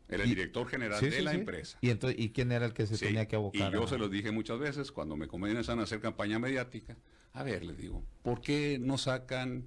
Era 0.09 0.23
el 0.25 0.29
director 0.29 0.67
general 0.69 1.01
Sí, 1.01 1.07
de 1.07 1.13
sí, 1.19 1.23
la 1.23 1.31
sí. 1.33 1.39
empresa. 1.39 1.79
¿Y, 1.81 1.91
entonces, 1.91 2.21
¿Y 2.21 2.31
quién 2.31 2.53
era 2.53 2.67
el 2.67 2.75
que 2.75 2.87
se 2.87 2.99
tenía 2.99 3.27
que 3.27 3.37
abocar? 3.37 3.71
Y 3.71 3.75
yo 3.75 3.85
a- 3.85 3.89
se 3.89 3.97
los 3.99 4.11
dije 4.11 4.31
muchas 4.33 4.59
veces 4.59 4.93
cuando 4.93 5.17
me 5.17 5.27
comienzan 5.29 5.81
a 5.81 5.85
hacer 5.85 6.01
campaña 6.01 6.39
mediática. 6.39 6.97
A 7.33 7.43
ver, 7.43 7.65
les 7.65 7.77
digo, 7.79 8.05
¿por 8.23 8.41
qué 8.43 8.79
no 8.81 8.99
sacan 8.99 9.65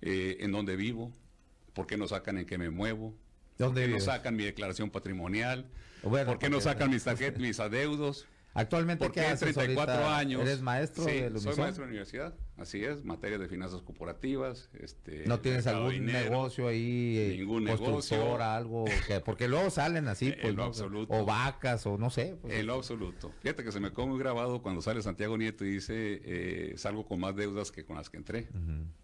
eh, 0.00 0.36
en 0.40 0.52
dónde 0.52 0.76
vivo? 0.76 1.12
¿Por 1.72 1.86
qué 1.86 1.96
no 1.96 2.06
sacan 2.08 2.38
en 2.38 2.46
qué 2.46 2.58
me 2.58 2.70
muevo? 2.70 3.10
¿Por 3.56 3.68
¿Dónde 3.68 3.82
qué 3.86 3.88
no 3.88 4.00
sacan 4.00 4.36
mi 4.36 4.44
declaración 4.44 4.90
patrimonial? 4.90 5.66
Bueno, 6.02 6.26
¿Por 6.26 6.38
qué 6.38 6.50
no 6.50 6.60
sacan 6.60 6.90
mis 6.90 7.04
tarjetas, 7.04 7.40
mis 7.40 7.58
adeudos? 7.60 8.26
Actualmente, 8.54 9.04
¿Por 9.04 9.12
¿qué 9.14 9.20
qué 9.20 9.26
en 9.28 9.32
haces 9.32 9.54
34 9.54 9.94
ahorita? 9.94 10.18
años? 10.18 10.42
¿Eres 10.42 10.60
maestro 10.60 11.04
de 11.04 11.30
la 11.30 11.38
soy 11.38 11.56
maestro 11.56 11.84
de 11.84 11.90
universidad, 11.90 12.34
así 12.58 12.84
es, 12.84 13.04
materias 13.04 13.40
de 13.40 13.48
finanzas 13.48 13.82
corporativas. 13.82 14.68
Este, 14.78 15.24
¿No 15.26 15.40
tienes 15.40 15.66
algún 15.66 15.90
dinero. 15.92 16.30
negocio 16.30 16.68
ahí? 16.68 17.16
eh, 17.18 17.36
Ningún 17.38 17.66
constructora, 17.66 17.98
negocio. 18.20 18.42
algo 18.42 18.84
que, 19.06 19.20
porque 19.20 19.48
luego 19.48 19.70
salen 19.70 20.06
así, 20.08 20.26
En 20.36 20.40
pues, 20.40 20.54
lo 20.54 20.62
¿no? 20.62 20.64
absoluto. 20.64 21.12
o 21.14 21.24
vacas, 21.24 21.86
o 21.86 21.98
no 21.98 22.10
sé. 22.10 22.36
pues, 22.40 22.54
En 22.54 22.66
lo 22.66 22.74
absoluto. 22.74 23.32
Fíjate 23.40 23.64
que 23.64 23.72
se 23.72 23.80
me 23.80 23.90
quedó 23.90 24.06
muy 24.06 24.18
grabado 24.18 24.62
cuando 24.62 24.80
sale 24.82 25.02
Santiago 25.02 25.36
Nieto 25.36 25.64
y 25.64 25.70
dice, 25.72 26.20
eh, 26.24 26.74
salgo 26.76 27.04
con 27.06 27.18
más 27.20 27.34
deudas 27.34 27.72
que 27.72 27.84
con 27.84 27.96
las 27.96 28.08
que 28.10 28.18
entré. 28.18 28.48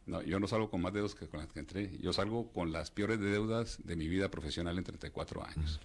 No, 0.07 0.23
yo 0.23 0.39
no 0.41 0.47
salgo 0.47 0.71
con 0.71 0.81
más 0.81 0.93
deudas 0.93 1.15
que 1.15 1.27
con 1.29 1.41
las 1.41 1.53
que 1.53 1.59
entré. 1.61 1.99
Yo 1.99 2.13
salgo 2.13 2.53
con 2.53 2.73
las 2.73 2.91
peores 2.91 3.19
deudas 3.19 3.79
de 3.85 3.97
mi 3.97 4.09
vida 4.09 4.31
profesional 4.31 4.79
en 4.79 4.85
34 4.85 5.45
años. 5.45 5.81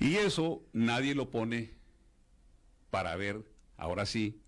Y 0.00 0.16
eso 0.16 0.62
nadie 0.72 1.14
lo 1.14 1.30
pone 1.30 1.70
para 2.90 3.14
ver, 3.16 3.42
ahora 3.76 4.04
sí, 4.04 4.40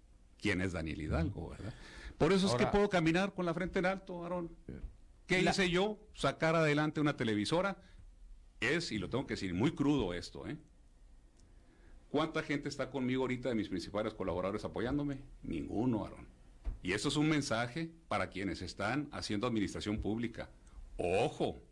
quién 0.44 0.60
es 0.60 0.72
Daniel 0.72 1.00
Hidalgo, 1.00 1.48
¿verdad? 1.48 1.72
Por 2.18 2.34
eso 2.34 2.44
es 2.46 2.52
Ahora- 2.52 2.66
que 2.66 2.70
puedo 2.70 2.90
caminar 2.90 3.32
con 3.32 3.46
la 3.46 3.54
frente 3.54 3.78
en 3.78 3.86
alto, 3.86 4.22
Aarón. 4.22 4.50
¿Qué 5.26 5.40
La- 5.40 5.52
hice 5.52 5.70
yo? 5.70 5.98
Sacar 6.12 6.54
adelante 6.54 7.00
una 7.00 7.16
televisora. 7.16 7.78
Es, 8.60 8.92
y 8.92 8.98
lo 8.98 9.08
tengo 9.08 9.26
que 9.26 9.32
decir, 9.34 9.54
muy 9.54 9.74
crudo 9.74 10.12
esto, 10.12 10.46
¿eh? 10.46 10.58
¿Cuánta 12.10 12.42
gente 12.42 12.68
está 12.68 12.90
conmigo 12.90 13.22
ahorita 13.22 13.48
de 13.48 13.54
mis 13.54 13.70
principales 13.70 14.12
colaboradores 14.12 14.66
apoyándome? 14.66 15.16
Ninguno, 15.42 16.04
Aaron. 16.04 16.26
Y 16.82 16.92
eso 16.92 17.08
es 17.08 17.16
un 17.16 17.30
mensaje 17.30 17.90
para 18.08 18.28
quienes 18.28 18.60
están 18.60 19.08
haciendo 19.12 19.46
administración 19.46 19.96
pública. 20.02 20.50
Ojo, 20.98 21.62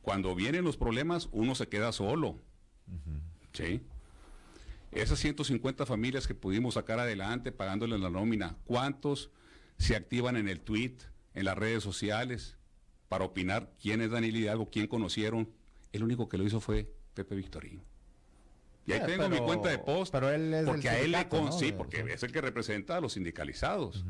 cuando 0.00 0.32
vienen 0.36 0.62
los 0.64 0.76
problemas, 0.76 1.28
uno 1.32 1.56
se 1.56 1.66
queda 1.66 1.90
solo. 1.90 2.38
¿Sí? 3.52 3.80
Esas 4.92 5.18
150 5.18 5.84
familias 5.86 6.26
que 6.26 6.34
pudimos 6.34 6.74
sacar 6.74 6.98
adelante 6.98 7.52
pagándoles 7.52 8.00
la 8.00 8.10
nómina, 8.10 8.56
¿cuántos 8.64 9.30
se 9.78 9.94
activan 9.96 10.36
en 10.36 10.48
el 10.48 10.60
tweet, 10.60 10.96
en 11.34 11.44
las 11.44 11.56
redes 11.58 11.82
sociales, 11.82 12.56
para 13.08 13.24
opinar 13.24 13.72
quién 13.80 14.00
es 14.00 14.10
Daniel 14.10 14.36
Hidalgo, 14.36 14.70
quién 14.70 14.86
conocieron? 14.86 15.50
El 15.92 16.02
único 16.04 16.28
que 16.28 16.38
lo 16.38 16.44
hizo 16.44 16.60
fue 16.60 16.92
Pepe 17.14 17.34
Victorín. 17.34 17.82
Y 18.86 18.92
ahí 18.92 19.00
Eh, 19.00 19.04
tengo 19.06 19.28
mi 19.28 19.38
cuenta 19.38 19.68
de 19.68 19.78
post. 19.78 20.10
pero 20.12 20.30
él 20.30 20.52
es 20.54 20.64
porque 20.66 20.88
a 20.88 20.98
él 21.00 21.12
le 21.12 21.28
con, 21.28 21.46
¿no? 21.46 21.52
sí, 21.52 21.72
porque 21.72 22.04
es 22.12 22.22
el 22.22 22.32
que 22.32 22.40
representa 22.40 22.96
a 22.96 23.00
los 23.00 23.12
sindicalizados. 23.12 24.04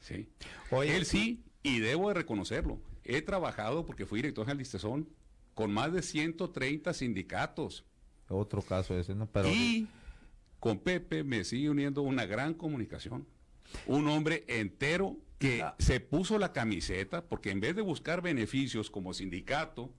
Sí. 0.00 0.28
Oye, 0.70 0.96
él 0.96 1.06
sí, 1.06 1.44
y 1.62 1.78
debo 1.78 2.08
de 2.08 2.14
reconocerlo. 2.14 2.80
He 3.04 3.22
trabajado 3.22 3.86
porque 3.86 4.04
fui 4.06 4.18
director 4.18 4.44
general 4.44 4.58
de 4.58 4.62
Istezón 4.62 5.08
con 5.54 5.72
más 5.72 5.92
de 5.92 6.02
130 6.02 6.92
sindicatos. 6.94 7.84
Otro 8.32 8.62
caso 8.62 8.98
ese, 8.98 9.14
¿no? 9.14 9.26
Pero, 9.26 9.48
Y 9.48 9.88
con 10.60 10.78
Pepe 10.78 11.24
me 11.24 11.44
sigue 11.44 11.70
uniendo 11.70 12.02
una 12.02 12.26
gran 12.26 12.54
comunicación. 12.54 13.26
Un 13.86 14.08
hombre 14.08 14.44
entero 14.48 15.16
que 15.38 15.64
se 15.78 15.98
puso 16.00 16.38
la 16.38 16.52
camiseta 16.52 17.24
porque 17.24 17.50
en 17.50 17.60
vez 17.60 17.74
de 17.74 17.82
buscar 17.82 18.22
beneficios 18.22 18.90
como 18.90 19.12
sindicato 19.14 19.92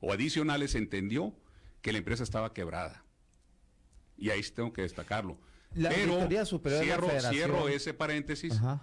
o 0.00 0.12
adicionales, 0.12 0.74
entendió 0.74 1.34
que 1.80 1.92
la 1.92 1.98
empresa 1.98 2.22
estaba 2.22 2.52
quebrada. 2.52 3.04
Y 4.16 4.30
ahí 4.30 4.42
sí 4.42 4.52
tengo 4.52 4.72
que 4.72 4.82
destacarlo. 4.82 5.38
La 5.74 5.90
Pero 5.90 6.20
Superior 6.46 7.06
de 7.06 7.20
la 7.20 7.30
cierro, 7.30 7.30
cierro 7.30 7.68
ese 7.68 7.92
paréntesis 7.94 8.52
Ajá. 8.54 8.82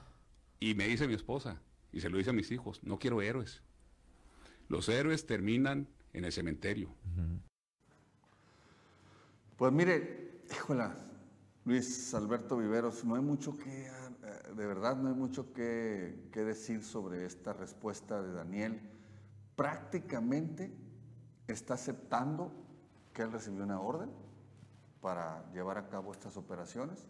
y 0.59 0.75
me 0.75 0.87
dice 0.87 1.07
mi 1.07 1.13
esposa, 1.13 1.61
y 1.91 2.01
se 2.01 2.09
lo 2.09 2.17
dice 2.17 2.31
a 2.31 2.33
mis 2.33 2.51
hijos, 2.51 2.83
no 2.83 2.99
quiero 2.99 3.21
héroes. 3.21 3.61
Los 4.67 4.89
héroes 4.89 5.25
terminan 5.25 5.87
en 6.13 6.25
el 6.25 6.31
cementerio. 6.31 6.93
Pues 9.57 9.71
mire, 9.71 10.41
híjola, 10.51 10.95
Luis 11.63 12.13
Alberto 12.15 12.57
Viveros, 12.57 13.05
no 13.05 13.15
hay 13.15 13.21
mucho 13.21 13.55
que, 13.55 13.85
eh, 13.85 14.53
de 14.55 14.65
verdad, 14.65 14.97
no 14.97 15.09
hay 15.09 15.13
mucho 15.13 15.53
que, 15.53 16.27
que 16.31 16.43
decir 16.43 16.83
sobre 16.83 17.25
esta 17.25 17.53
respuesta 17.53 18.21
de 18.21 18.33
Daniel. 18.33 18.81
Prácticamente 19.55 20.75
está 21.47 21.75
aceptando 21.75 22.51
que 23.13 23.21
él 23.21 23.31
recibió 23.31 23.63
una 23.63 23.79
orden 23.79 24.09
para 25.01 25.45
llevar 25.53 25.77
a 25.77 25.87
cabo 25.87 26.11
estas 26.13 26.35
operaciones. 26.35 27.07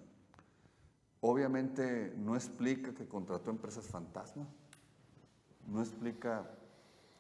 Obviamente 1.22 2.14
no 2.18 2.36
explica 2.36 2.94
que 2.94 3.08
contrató 3.08 3.52
empresas 3.52 3.88
fantasma, 3.88 4.46
no 5.66 5.80
explica 5.80 6.52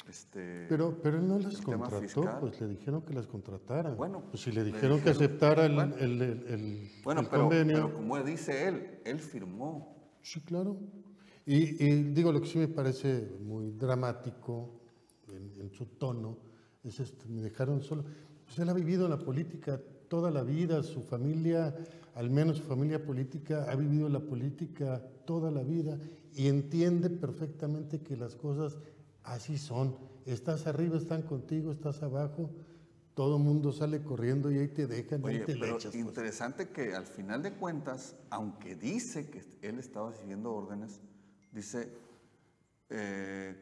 este, 0.07 0.65
Pero, 0.69 0.99
pero 1.01 1.17
él 1.17 1.27
no 1.27 1.39
las 1.39 1.61
contrató, 1.61 2.39
pues 2.39 2.59
le 2.61 2.67
dijeron 2.67 3.01
que 3.01 3.13
las 3.13 3.25
contratara. 3.27 3.91
Bueno, 3.91 4.23
pues 4.29 4.43
si 4.43 4.51
le 4.51 4.63
le 4.63 4.71
dijeron 4.71 5.01
que 5.01 5.09
aceptara 5.11 5.65
el, 5.65 5.75
bueno. 5.75 5.95
el- 5.97 6.21
el- 6.21 6.47
el- 6.47 6.91
Bueno, 7.03 7.21
pero, 7.29 7.43
convenio. 7.43 7.73
pero 7.87 7.93
como 7.93 8.21
dice 8.23 8.67
él, 8.67 8.99
él 9.05 9.19
firmó. 9.19 9.95
Sí, 10.21 10.41
claro. 10.41 10.77
Y, 11.45 11.83
y 11.85 12.03
digo, 12.13 12.31
lo 12.31 12.41
que 12.41 12.47
sí 12.47 12.57
me 12.57 12.67
parece 12.67 13.29
muy 13.41 13.71
dramático 13.71 14.79
en, 15.27 15.51
en 15.61 15.71
su 15.71 15.85
tono 15.85 16.37
es 16.83 16.99
esto, 16.99 17.25
me 17.29 17.41
dejaron 17.41 17.81
solo. 17.81 18.03
Pues 18.45 18.59
él 18.59 18.69
ha 18.69 18.73
vivido 18.73 19.05
en 19.05 19.11
la 19.11 19.19
política 19.19 19.79
toda 20.07 20.29
la 20.31 20.43
vida, 20.43 20.83
su 20.83 21.01
familia, 21.01 21.75
al 22.15 22.29
menos 22.29 22.57
su 22.57 22.63
familia 22.63 23.03
política, 23.03 23.65
ha 23.69 23.75
vivido 23.75 24.07
la 24.09 24.19
política 24.19 25.01
toda 25.25 25.49
la 25.49 25.63
vida 25.63 25.97
y 26.35 26.47
entiende 26.47 27.09
perfectamente 27.09 27.99
que 28.01 28.15
las 28.17 28.35
cosas 28.35 28.77
así 29.23 29.57
son. 29.57 29.97
Estás 30.25 30.67
arriba, 30.67 30.97
están 30.97 31.23
contigo, 31.23 31.71
estás 31.71 32.01
abajo, 32.01 32.49
todo 33.13 33.37
el 33.37 33.43
mundo 33.43 33.71
sale 33.71 34.01
corriendo 34.03 34.51
y 34.51 34.57
ahí 34.57 34.69
te 34.69 34.87
dejan, 34.87 35.25
ahí 35.25 35.35
Oye, 35.35 35.45
te 35.45 35.55
le 35.55 35.59
pero 35.59 35.77
pues. 35.77 35.95
interesante 35.95 36.69
que 36.69 36.95
al 36.95 37.05
final 37.05 37.43
de 37.43 37.53
cuentas, 37.53 38.15
aunque 38.29 38.75
dice 38.75 39.29
que 39.29 39.43
él 39.61 39.79
estaba 39.79 40.13
siguiendo 40.13 40.53
órdenes, 40.53 41.01
dice, 41.51 41.91
eh, 42.89 43.55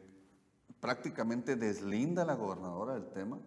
prácticamente 0.80 1.56
deslinda 1.56 2.22
a 2.22 2.26
la 2.26 2.34
gobernadora 2.34 2.94
del 2.94 3.10
tema. 3.10 3.40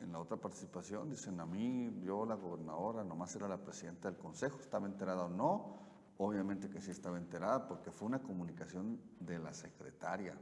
En 0.00 0.12
la 0.12 0.20
otra 0.20 0.36
participación 0.36 1.10
dicen, 1.10 1.40
a 1.40 1.46
mí, 1.46 2.02
yo 2.04 2.26
la 2.26 2.34
gobernadora, 2.34 3.02
nomás 3.02 3.34
era 3.34 3.48
la 3.48 3.56
presidenta 3.56 4.10
del 4.10 4.18
consejo, 4.18 4.58
estaba 4.60 4.86
enterada 4.86 5.24
o 5.24 5.28
no. 5.28 5.86
Obviamente 6.18 6.68
que 6.68 6.80
sí 6.80 6.90
estaba 6.90 7.18
enterada 7.18 7.66
porque 7.66 7.90
fue 7.90 8.08
una 8.08 8.22
comunicación 8.22 9.00
de 9.20 9.38
la 9.38 9.52
secretaria 9.52 10.34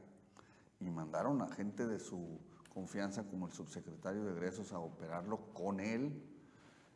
y 0.84 0.90
mandaron 0.90 1.40
a 1.42 1.48
gente 1.48 1.86
de 1.86 1.98
su 1.98 2.38
confianza 2.72 3.24
como 3.24 3.46
el 3.46 3.52
subsecretario 3.52 4.24
de 4.24 4.32
egresos 4.32 4.72
a 4.72 4.78
operarlo 4.78 5.38
con 5.52 5.80
él. 5.80 6.22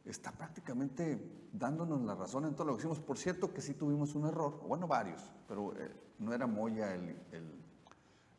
Está 0.05 0.33
prácticamente 0.33 1.49
dándonos 1.53 2.03
la 2.03 2.15
razón 2.15 2.45
en 2.47 2.55
todo 2.55 2.67
lo 2.67 2.75
que 2.75 2.81
hicimos. 2.81 3.01
Por 3.01 3.19
cierto 3.19 3.53
que 3.53 3.61
sí 3.61 3.75
tuvimos 3.75 4.15
un 4.15 4.27
error, 4.27 4.61
bueno, 4.67 4.87
varios, 4.87 5.23
pero 5.47 5.75
eh, 5.79 5.91
no 6.19 6.33
era 6.33 6.47
Moya 6.47 6.95
el, 6.95 7.17
el, 7.33 7.63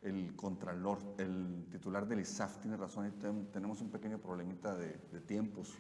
el 0.02 0.36
contralor, 0.36 1.00
el 1.18 1.68
titular 1.72 2.08
del 2.08 2.22
ISAF 2.22 2.58
tiene 2.60 2.76
razón 2.78 3.08
y 3.08 3.12
ten- 3.12 3.52
tenemos 3.52 3.82
un 3.82 3.90
pequeño 3.90 4.18
problemita 4.20 4.76
de, 4.76 4.98
de 5.12 5.22
tiempos. 5.22 5.74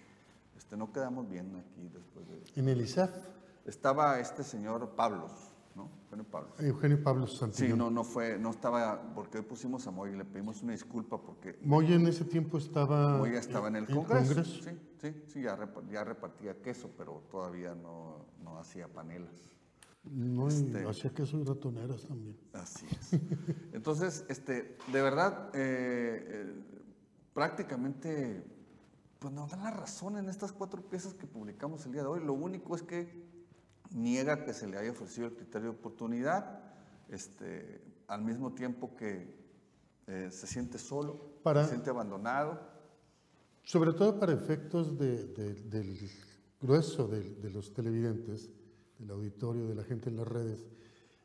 Este, 0.57 0.75
no 0.77 0.91
quedamos 0.91 1.27
bien 1.29 1.55
aquí 1.55 1.89
después 1.89 2.27
de... 2.27 2.59
En 2.59 2.67
el 2.69 2.81
ISAF, 2.81 3.11
Estaba 3.65 4.19
este 4.19 4.43
señor 4.43 4.95
Pablos. 4.95 5.48
Eugenio 6.09 6.25
Pablos. 6.31 6.59
Eugenio 6.59 7.03
Pablo 7.03 7.27
Sí, 7.27 7.67
no, 7.75 7.91
no 7.91 8.03
fue, 8.03 8.39
no 8.39 8.49
estaba, 8.49 9.13
porque 9.13 9.37
hoy 9.37 9.43
pusimos 9.43 9.85
a 9.85 9.91
Moya 9.91 10.13
y 10.13 10.17
le 10.17 10.25
pedimos 10.25 10.63
una 10.63 10.71
disculpa 10.71 11.21
porque 11.21 11.59
Moya 11.63 11.95
en 11.95 12.07
ese 12.07 12.25
tiempo 12.25 12.57
estaba... 12.57 13.17
Moya 13.19 13.37
estaba 13.39 13.67
en 13.67 13.75
el 13.75 13.85
Congreso. 13.87 14.43
Sí, 14.43 14.71
sí, 14.99 15.23
sí, 15.27 15.41
ya, 15.43 15.55
repa- 15.55 15.87
ya 15.91 16.03
repartía 16.03 16.59
queso, 16.61 16.89
pero 16.97 17.23
todavía 17.29 17.75
no, 17.75 18.25
no 18.43 18.57
hacía 18.57 18.87
panelas. 18.87 19.33
No, 20.03 20.47
Este- 20.47 20.87
hacía 20.87 21.13
queso 21.13 21.37
y 21.39 21.43
ratoneras 21.43 22.03
también. 22.07 22.35
Así 22.53 22.87
es. 22.89 23.19
Entonces, 23.73 24.25
este, 24.29 24.77
de 24.91 25.01
verdad, 25.03 25.49
eh, 25.53 26.25
eh, 26.27 26.53
prácticamente, 27.33 28.43
pues 29.19 29.31
nos 29.33 29.51
dan 29.51 29.63
la 29.63 29.71
razón 29.71 30.17
en 30.17 30.27
estas 30.29 30.51
cuatro 30.53 30.81
piezas 30.81 31.13
que 31.13 31.27
publicamos 31.27 31.85
el 31.85 31.91
día 31.91 32.01
de 32.01 32.07
hoy. 32.07 32.23
Lo 32.25 32.33
único 32.33 32.75
es 32.75 32.81
que 32.81 33.28
niega 33.91 34.43
que 34.43 34.53
se 34.53 34.67
le 34.67 34.77
haya 34.77 34.91
ofrecido 34.91 35.27
el 35.27 35.33
criterio 35.35 35.71
de 35.71 35.77
oportunidad, 35.77 36.61
este, 37.09 37.81
al 38.07 38.21
mismo 38.23 38.53
tiempo 38.53 38.95
que 38.95 39.37
eh, 40.07 40.29
se 40.31 40.47
siente 40.47 40.77
solo, 40.79 41.39
Para- 41.43 41.63
se 41.63 41.69
siente 41.71 41.89
abandonado. 41.89 42.59
Sobre 43.63 43.93
todo 43.93 44.19
para 44.19 44.33
efectos 44.33 44.97
de- 44.97 45.25
de- 45.27 45.53
del 45.53 45.97
grueso 46.59 47.07
de, 47.07 47.21
de 47.35 47.49
los 47.51 47.73
televidentes, 47.73 48.49
del 48.97 49.11
auditorio, 49.11 49.67
de 49.67 49.75
la 49.75 49.83
gente 49.83 50.09
en 50.09 50.17
las 50.17 50.27
redes, 50.27 50.65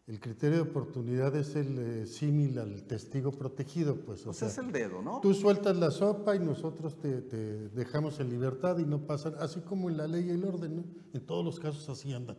el 0.06 0.20
criterio 0.20 0.56
de 0.62 0.70
oportunidad 0.70 1.34
es 1.34 1.56
el 1.56 1.78
eh, 1.78 2.06
símil 2.06 2.58
al 2.58 2.82
testigo 2.84 3.32
protegido, 3.32 3.96
pues. 4.04 4.20
O 4.22 4.24
Pues 4.26 4.36
sea, 4.36 4.48
es 4.48 4.58
el 4.58 4.70
dedo, 4.70 5.00
¿no? 5.00 5.20
Tú 5.20 5.32
sueltas 5.32 5.74
la 5.78 5.90
sopa 5.90 6.36
y 6.36 6.40
nosotros 6.40 6.98
te, 7.00 7.22
te 7.22 7.70
dejamos 7.70 8.20
en 8.20 8.28
libertad 8.28 8.76
y 8.78 8.84
no 8.84 9.06
pasa, 9.06 9.32
así 9.40 9.60
como 9.62 9.88
en 9.88 9.96
la 9.96 10.06
ley 10.06 10.26
y 10.26 10.30
el 10.30 10.44
orden, 10.44 10.76
¿no? 10.76 10.84
En 11.14 11.24
todos 11.24 11.42
los 11.42 11.58
casos 11.58 11.88
así 11.88 12.12
andan. 12.12 12.36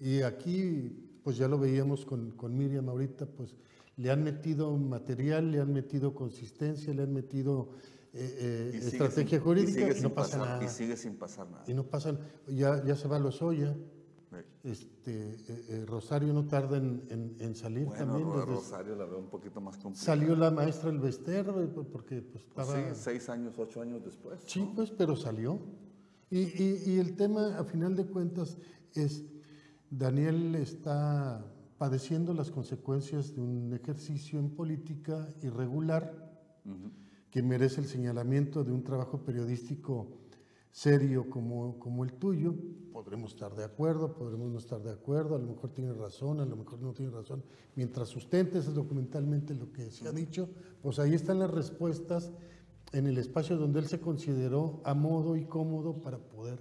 Y 0.00 0.22
aquí, 0.22 1.18
pues 1.22 1.36
ya 1.36 1.48
lo 1.48 1.58
veíamos 1.58 2.04
con, 2.04 2.30
con 2.32 2.56
Miriam 2.56 2.88
ahorita, 2.88 3.26
pues 3.26 3.56
le 3.96 4.10
han 4.10 4.22
metido 4.22 4.76
material, 4.76 5.50
le 5.50 5.60
han 5.60 5.72
metido 5.72 6.14
consistencia, 6.14 6.94
le 6.94 7.02
han 7.02 7.12
metido 7.12 7.70
eh, 8.12 8.70
eh, 8.74 8.78
estrategia 8.80 9.38
sin- 9.38 9.44
jurídica 9.44 9.92
y, 9.92 9.98
y, 9.98 10.00
no 10.02 10.14
pasa 10.14 10.38
pasar, 10.38 10.48
nada. 10.58 10.64
Y 10.64 10.68
sigue 10.68 10.96
sin 10.96 11.16
pasar 11.16 11.50
nada. 11.50 11.64
Y 11.66 11.74
no 11.74 11.84
pasan, 11.84 12.18
ya, 12.46 12.82
ya 12.84 12.94
se 12.96 13.08
va 13.08 13.18
Lozoya, 13.18 13.76
Eh, 14.30 14.44
este, 14.62 15.30
eh, 15.30 15.64
eh, 15.70 15.84
Rosario 15.86 16.34
no 16.34 16.46
tarda 16.46 16.76
en, 16.76 17.02
en- 17.08 17.36
en 17.40 17.54
salir 17.54 17.86
Bueno, 17.86 18.04
también. 18.12 18.28
Desde- 18.28 18.44
Rosario 18.44 18.94
la 18.94 19.06
veo 19.06 19.18
un 19.18 19.30
poquito 19.30 19.58
más 19.60 19.76
complicada. 19.78 20.04
salió 20.04 20.36
la 20.36 20.50
maestra 20.50 20.90
El 20.90 20.98
Bester, 21.00 21.46
porque 21.90 22.20
pues, 22.20 22.44
Pues 22.54 22.68
estaba... 22.68 22.94
sí, 22.94 23.00
seis 23.02 23.28
años, 23.30 23.58
ocho 23.58 23.80
años 23.80 24.04
después. 24.04 24.38
Sí, 24.46 24.60
¿no? 24.60 24.74
pues, 24.74 24.90
pero 24.90 25.16
salió. 25.16 25.58
Y, 26.30 26.40
y- 26.40 26.82
y 26.86 26.98
el 26.98 27.16
tema, 27.16 27.56
a 27.58 27.64
final 27.64 27.96
de 27.96 28.04
cuentas, 28.06 28.58
es, 28.94 29.24
Daniel 29.90 30.54
está 30.56 31.42
padeciendo 31.78 32.34
las 32.34 32.50
consecuencias 32.50 33.34
de 33.34 33.40
un 33.40 33.72
ejercicio 33.72 34.38
en 34.38 34.50
política 34.50 35.28
irregular 35.42 36.28
que 37.30 37.42
merece 37.42 37.80
el 37.80 37.86
señalamiento 37.86 38.64
de 38.64 38.72
un 38.72 38.84
trabajo 38.84 39.24
periodístico 39.24 40.08
serio 40.70 41.30
como, 41.30 41.78
como 41.78 42.04
el 42.04 42.12
tuyo. 42.12 42.54
Podremos 42.92 43.32
estar 43.32 43.54
de 43.54 43.64
acuerdo, 43.64 44.14
podremos 44.14 44.50
no 44.50 44.58
estar 44.58 44.82
de 44.82 44.90
acuerdo, 44.90 45.36
a 45.36 45.38
lo 45.38 45.46
mejor 45.46 45.70
tiene 45.70 45.94
razón, 45.94 46.40
a 46.40 46.44
lo 46.44 46.56
mejor 46.56 46.80
no 46.80 46.92
tiene 46.92 47.10
razón. 47.10 47.42
Mientras 47.74 48.08
sustentes 48.08 48.74
documentalmente 48.74 49.54
lo 49.54 49.72
que 49.72 49.90
se 49.90 50.06
ha 50.06 50.12
dicho, 50.12 50.50
pues 50.82 50.98
ahí 50.98 51.14
están 51.14 51.38
las 51.38 51.50
respuestas 51.50 52.30
en 52.92 53.06
el 53.06 53.16
espacio 53.16 53.56
donde 53.56 53.80
él 53.80 53.86
se 53.86 54.00
consideró 54.00 54.82
a 54.84 54.92
modo 54.92 55.36
y 55.36 55.44
cómodo 55.46 56.00
para 56.02 56.18
poder 56.18 56.58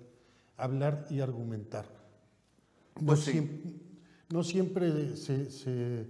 hablar 0.55 1.05
y 1.09 1.19
argumentar. 1.19 1.96
No, 2.99 3.07
Pues 3.07 3.19
sí. 3.21 3.31
siempre, 3.31 3.73
no 4.29 4.43
siempre 4.43 5.15
se, 5.15 5.49
se- 5.51 6.07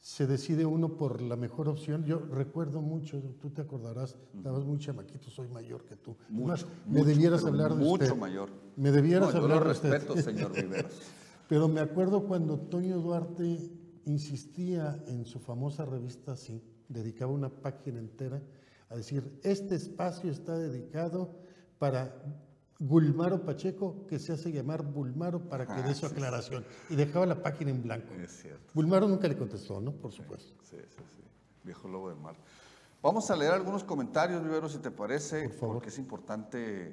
se 0.00 0.26
decide 0.26 0.66
uno 0.66 0.96
por 0.96 1.20
la 1.22 1.36
mejor 1.36 1.68
opción. 1.68 2.04
Yo 2.04 2.18
recuerdo 2.18 2.80
mucho, 2.82 3.20
tú 3.40 3.50
te 3.50 3.62
acordarás, 3.62 4.16
estabas 4.36 4.64
muy 4.64 4.78
chamaquito, 4.78 5.30
soy 5.30 5.46
mayor 5.48 5.84
que 5.84 5.94
tú. 5.96 6.16
Mucho, 6.28 6.66
me 6.88 7.04
debieras 7.04 7.44
hablar 7.44 7.74
de 7.76 7.84
mucho 7.84 8.04
usted. 8.06 8.16
mayor. 8.18 8.50
Me 8.76 8.90
debieras 8.90 9.28
No, 9.32 9.38
yo 9.38 9.42
hablar 9.44 9.58
lo 9.60 9.64
de 9.66 9.70
usted. 9.72 9.90
respeto, 9.92 10.16
señor 10.20 10.52
Riveros. 10.54 10.92
Pero 11.48 11.68
me 11.68 11.80
acuerdo 11.80 12.24
cuando 12.26 12.58
Toño 12.58 12.98
Duarte 12.98 13.70
insistía 14.04 15.02
en 15.06 15.24
su 15.24 15.38
famosa 15.38 15.84
revista 15.84 16.32
Así, 16.32 16.60
dedicaba 16.88 17.30
una 17.32 17.48
página 17.48 17.98
entera 18.00 18.42
a 18.88 18.96
decir, 18.96 19.38
este 19.44 19.74
espacio 19.76 20.30
está 20.30 20.58
dedicado 20.58 21.30
para 21.78 22.22
Gulmaro 22.86 23.44
Pacheco, 23.44 24.06
que 24.08 24.18
se 24.18 24.32
hace 24.32 24.50
llamar 24.50 24.82
Bulmaro 24.82 25.48
para 25.48 25.66
que 25.66 25.72
Ah, 25.72 25.82
dé 25.82 25.94
su 25.94 26.06
sí, 26.08 26.12
aclaración. 26.12 26.64
Y 26.90 26.96
dejaba 26.96 27.26
la 27.26 27.40
página 27.40 27.70
en 27.70 27.80
blanco. 27.82 28.12
Es 28.14 28.42
cierto. 28.42 28.70
Bulmaro 28.74 29.06
nunca 29.06 29.28
le 29.28 29.36
contestó, 29.36 29.80
¿no? 29.80 29.92
Por 29.92 30.10
supuesto. 30.10 30.52
Sí, 30.62 30.76
sí, 30.90 31.02
sí. 31.16 31.22
Viejo 31.62 31.86
lobo 31.86 32.08
de 32.08 32.16
mar. 32.16 32.34
Vamos 33.00 33.30
a 33.30 33.36
leer 33.36 33.52
algunos 33.52 33.84
comentarios, 33.84 34.42
Vivero, 34.42 34.68
si 34.68 34.78
te 34.78 34.90
parece, 34.90 35.44
Por 35.48 35.52
favor. 35.58 35.74
porque 35.76 35.90
es 35.90 35.98
importante 35.98 36.88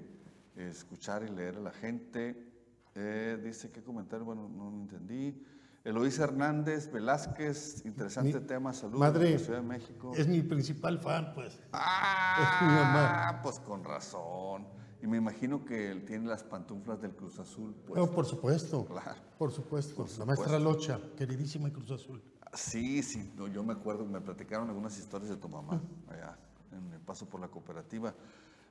eh, 0.55 0.67
escuchar 0.69 1.23
y 1.23 1.29
leer 1.29 1.55
a 1.57 1.59
la 1.61 1.71
gente. 1.71 2.45
Eh, 2.93 3.39
dice, 3.43 3.71
¿qué 3.71 3.81
comentario? 3.83 4.25
Bueno, 4.25 4.47
no 4.47 4.69
lo 4.69 4.77
entendí. 4.77 5.43
Eloísa 5.83 6.25
Hernández 6.25 6.91
Velázquez, 6.91 7.83
interesante 7.85 8.39
Mi- 8.39 8.45
tema, 8.45 8.73
saludos 8.73 8.99
Madre, 8.99 9.25
de 9.25 9.31
la 9.33 9.39
Ciudad 9.39 9.61
de 9.61 9.67
México. 9.67 10.11
es 10.15 10.27
mi 10.27 10.41
principal 10.43 10.99
fan, 10.99 11.31
pues. 11.33 11.59
Ah, 11.71 12.35
es 12.61 12.67
mi 12.67 12.73
mamá. 12.75 13.39
pues 13.41 13.59
con 13.59 13.83
razón. 13.83 14.67
Y 15.01 15.07
me 15.07 15.17
imagino 15.17 15.63
que 15.63 15.91
él 15.91 16.03
tiene 16.05 16.27
las 16.27 16.43
pantuflas 16.43 17.01
del 17.01 17.15
Cruz 17.15 17.39
Azul. 17.39 17.73
Pues. 17.87 17.99
no, 17.99 18.11
por 18.11 18.25
supuesto. 18.25 18.85
Claro. 18.85 19.21
Por 19.37 19.51
supuesto. 19.51 19.95
Por 19.95 20.19
La 20.19 20.25
maestra. 20.25 20.59
Locha, 20.59 20.99
queridísima 21.15 21.71
Cruz 21.71 21.91
Azul. 21.91 22.21
Sí, 22.53 23.03
sí, 23.03 23.31
no, 23.37 23.47
yo 23.47 23.63
me 23.63 23.73
acuerdo, 23.73 24.05
me 24.05 24.19
platicaron 24.19 24.67
algunas 24.67 24.97
historias 24.97 25.29
de 25.29 25.37
tu 25.37 25.47
mamá 25.47 25.81
allá 26.07 26.37
en 26.71 26.93
el 26.93 26.99
paso 26.99 27.27
por 27.27 27.39
la 27.39 27.47
cooperativa. 27.47 28.13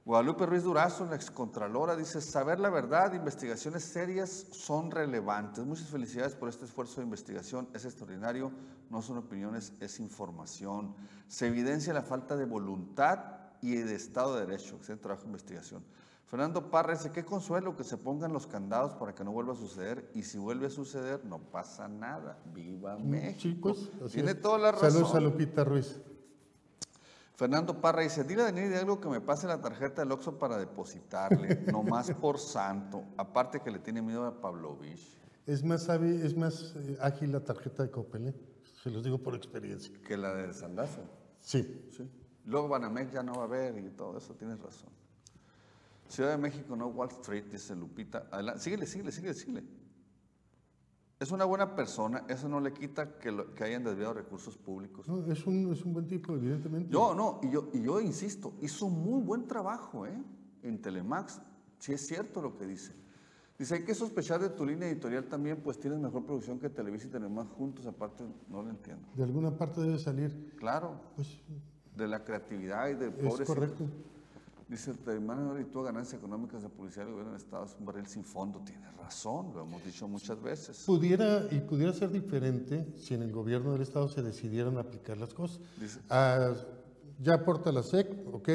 Guadalupe 0.04 0.46
Ruiz 0.46 0.62
Durazo, 0.62 1.04
la 1.04 1.16
excontralora, 1.16 1.94
dice, 1.94 2.20
saber 2.20 2.58
la 2.60 2.70
verdad, 2.70 3.12
investigaciones 3.12 3.84
serias 3.84 4.46
son 4.52 4.90
relevantes. 4.90 5.64
Muchas 5.64 5.88
felicidades 5.88 6.34
por 6.34 6.48
este 6.48 6.64
esfuerzo 6.64 7.00
de 7.00 7.04
investigación, 7.04 7.68
es 7.74 7.84
extraordinario, 7.84 8.50
no 8.90 9.02
son 9.02 9.18
opiniones, 9.18 9.74
es 9.80 10.00
información. 10.00 10.94
Se 11.26 11.46
evidencia 11.46 11.92
la 11.92 12.02
falta 12.02 12.36
de 12.36 12.46
voluntad 12.46 13.18
y 13.60 13.74
de 13.74 13.94
Estado 13.94 14.34
de 14.34 14.46
Derecho, 14.46 14.76
excelente 14.76 15.02
trabajo 15.02 15.24
de 15.24 15.28
investigación. 15.28 15.84
Fernando 16.28 16.70
Parra 16.70 16.92
dice, 16.92 17.10
qué 17.10 17.24
consuelo 17.24 17.74
que 17.74 17.84
se 17.84 17.96
pongan 17.96 18.32
los 18.34 18.46
candados 18.46 18.92
para 18.94 19.14
que 19.14 19.24
no 19.24 19.32
vuelva 19.32 19.54
a 19.54 19.56
suceder 19.56 20.10
y 20.14 20.22
si 20.24 20.36
vuelve 20.38 20.66
a 20.66 20.70
suceder 20.70 21.24
no 21.24 21.38
pasa 21.38 21.88
nada. 21.88 22.38
Viva 22.54 22.98
México. 22.98 23.74
Sí, 23.74 23.90
pues. 23.98 24.12
Tiene 24.12 24.32
es. 24.32 24.40
toda 24.42 24.58
la 24.58 24.72
razón. 24.72 24.90
Saludos 24.90 25.14
a 25.14 25.20
Lupita 25.20 25.64
Ruiz. 25.64 25.98
Fernando 27.34 27.80
Parra 27.80 28.02
dice, 28.02 28.24
dile 28.24 28.42
a 28.42 28.44
Daniel 28.46 28.70
Hidalgo 28.72 29.00
que 29.00 29.08
me 29.08 29.20
pase 29.20 29.46
la 29.46 29.60
tarjeta 29.60 30.02
del 30.02 30.10
Oxxo 30.12 30.38
para 30.38 30.58
depositarle, 30.58 31.64
no 31.72 31.82
más 31.82 32.10
por 32.12 32.38
santo. 32.38 33.04
Aparte 33.16 33.60
que 33.60 33.70
le 33.70 33.78
tiene 33.78 34.02
miedo 34.02 34.26
a 34.26 34.40
Pavlovich, 34.40 35.16
Es 35.46 35.62
más, 35.64 35.88
hábil- 35.88 36.22
es 36.24 36.36
más 36.36 36.74
eh, 36.76 36.98
ágil 37.00 37.32
la 37.32 37.40
tarjeta 37.40 37.84
de 37.84 37.90
Coppel, 37.90 38.28
¿eh? 38.28 38.34
se 38.82 38.90
los 38.90 39.02
digo 39.04 39.18
por 39.18 39.34
experiencia. 39.34 39.92
que 40.06 40.16
la 40.16 40.34
del 40.34 40.52
Sandazo. 40.52 41.00
Sí. 41.40 41.88
Sí. 41.96 42.10
Luego 42.44 42.68
Banamex 42.68 43.12
ya 43.12 43.22
no 43.22 43.32
va 43.34 43.42
a 43.42 43.44
haber 43.44 43.78
y 43.78 43.88
todo 43.90 44.18
eso, 44.18 44.34
tienes 44.34 44.60
razón. 44.60 44.90
Ciudad 46.08 46.30
de 46.30 46.38
México, 46.38 46.74
no 46.74 46.86
Wall 46.88 47.10
Street, 47.10 47.44
dice 47.52 47.76
Lupita. 47.76 48.28
Adelante. 48.30 48.60
Síguele, 48.62 48.86
síguele, 48.86 49.12
síguele, 49.12 49.34
síguele. 49.34 49.64
Es 51.20 51.32
una 51.32 51.44
buena 51.44 51.74
persona, 51.74 52.24
eso 52.28 52.48
no 52.48 52.60
le 52.60 52.72
quita 52.72 53.18
que, 53.18 53.32
lo- 53.32 53.52
que 53.52 53.64
hayan 53.64 53.82
desviado 53.82 54.14
recursos 54.14 54.56
públicos. 54.56 55.08
No, 55.08 55.20
es, 55.32 55.46
un, 55.46 55.72
es 55.72 55.84
un 55.84 55.92
buen 55.92 56.06
tipo, 56.06 56.32
evidentemente. 56.34 56.90
Yo, 56.92 57.12
no, 57.14 57.40
y 57.42 57.50
yo, 57.50 57.70
y 57.72 57.82
yo 57.82 58.00
insisto, 58.00 58.54
hizo 58.62 58.88
muy 58.88 59.20
buen 59.22 59.46
trabajo 59.48 60.06
¿eh? 60.06 60.22
en 60.62 60.80
Telemax. 60.80 61.40
Sí 61.78 61.92
es 61.92 62.06
cierto 62.06 62.40
lo 62.40 62.56
que 62.56 62.66
dice. 62.66 62.92
Dice, 63.58 63.74
hay 63.74 63.84
que 63.84 63.96
sospechar 63.96 64.40
de 64.40 64.50
tu 64.50 64.64
línea 64.64 64.88
editorial 64.88 65.24
también, 65.24 65.60
pues 65.60 65.80
tienes 65.80 65.98
mejor 65.98 66.24
producción 66.24 66.60
que 66.60 66.70
Televisa 66.70 67.08
y 67.08 67.10
Telemax 67.10 67.50
juntos, 67.50 67.84
aparte 67.86 68.22
no 68.48 68.62
lo 68.62 68.70
entiendo. 68.70 69.08
De 69.16 69.24
alguna 69.24 69.50
parte 69.50 69.80
debe 69.80 69.98
salir. 69.98 70.54
Claro, 70.56 71.00
Pues 71.16 71.40
de 71.96 72.06
la 72.06 72.22
creatividad 72.24 72.88
y 72.90 72.94
de 72.94 73.08
es 73.08 73.12
pobres. 73.14 73.48
correcto. 73.48 73.84
Dice, 74.68 74.92
y 74.92 75.64
tú 75.64 75.82
ganancias 75.82 76.18
económicas 76.18 76.62
de 76.62 76.68
publicidad 76.68 77.04
del 77.06 77.12
gobierno 77.14 77.32
del 77.32 77.40
Estado 77.40 77.64
es 77.64 77.74
un 77.78 77.86
barril 77.86 78.06
sin 78.06 78.22
fondo. 78.22 78.60
Tienes 78.60 78.94
razón, 78.98 79.52
lo 79.54 79.62
hemos 79.62 79.82
dicho 79.82 80.06
muchas 80.06 80.40
veces. 80.42 80.82
Pudiera, 80.84 81.46
y 81.50 81.60
pudiera 81.60 81.92
ser 81.94 82.10
diferente 82.10 82.86
si 82.98 83.14
en 83.14 83.22
el 83.22 83.32
gobierno 83.32 83.72
del 83.72 83.80
Estado 83.80 84.08
se 84.08 84.22
decidieran 84.22 84.76
aplicar 84.76 85.16
las 85.16 85.32
cosas. 85.32 85.60
Dice- 85.80 86.00
Ah, 86.10 86.52
ya 87.18 87.34
aporta 87.34 87.72
la 87.72 87.82
SEC, 87.82 88.26
ok. 88.30 88.48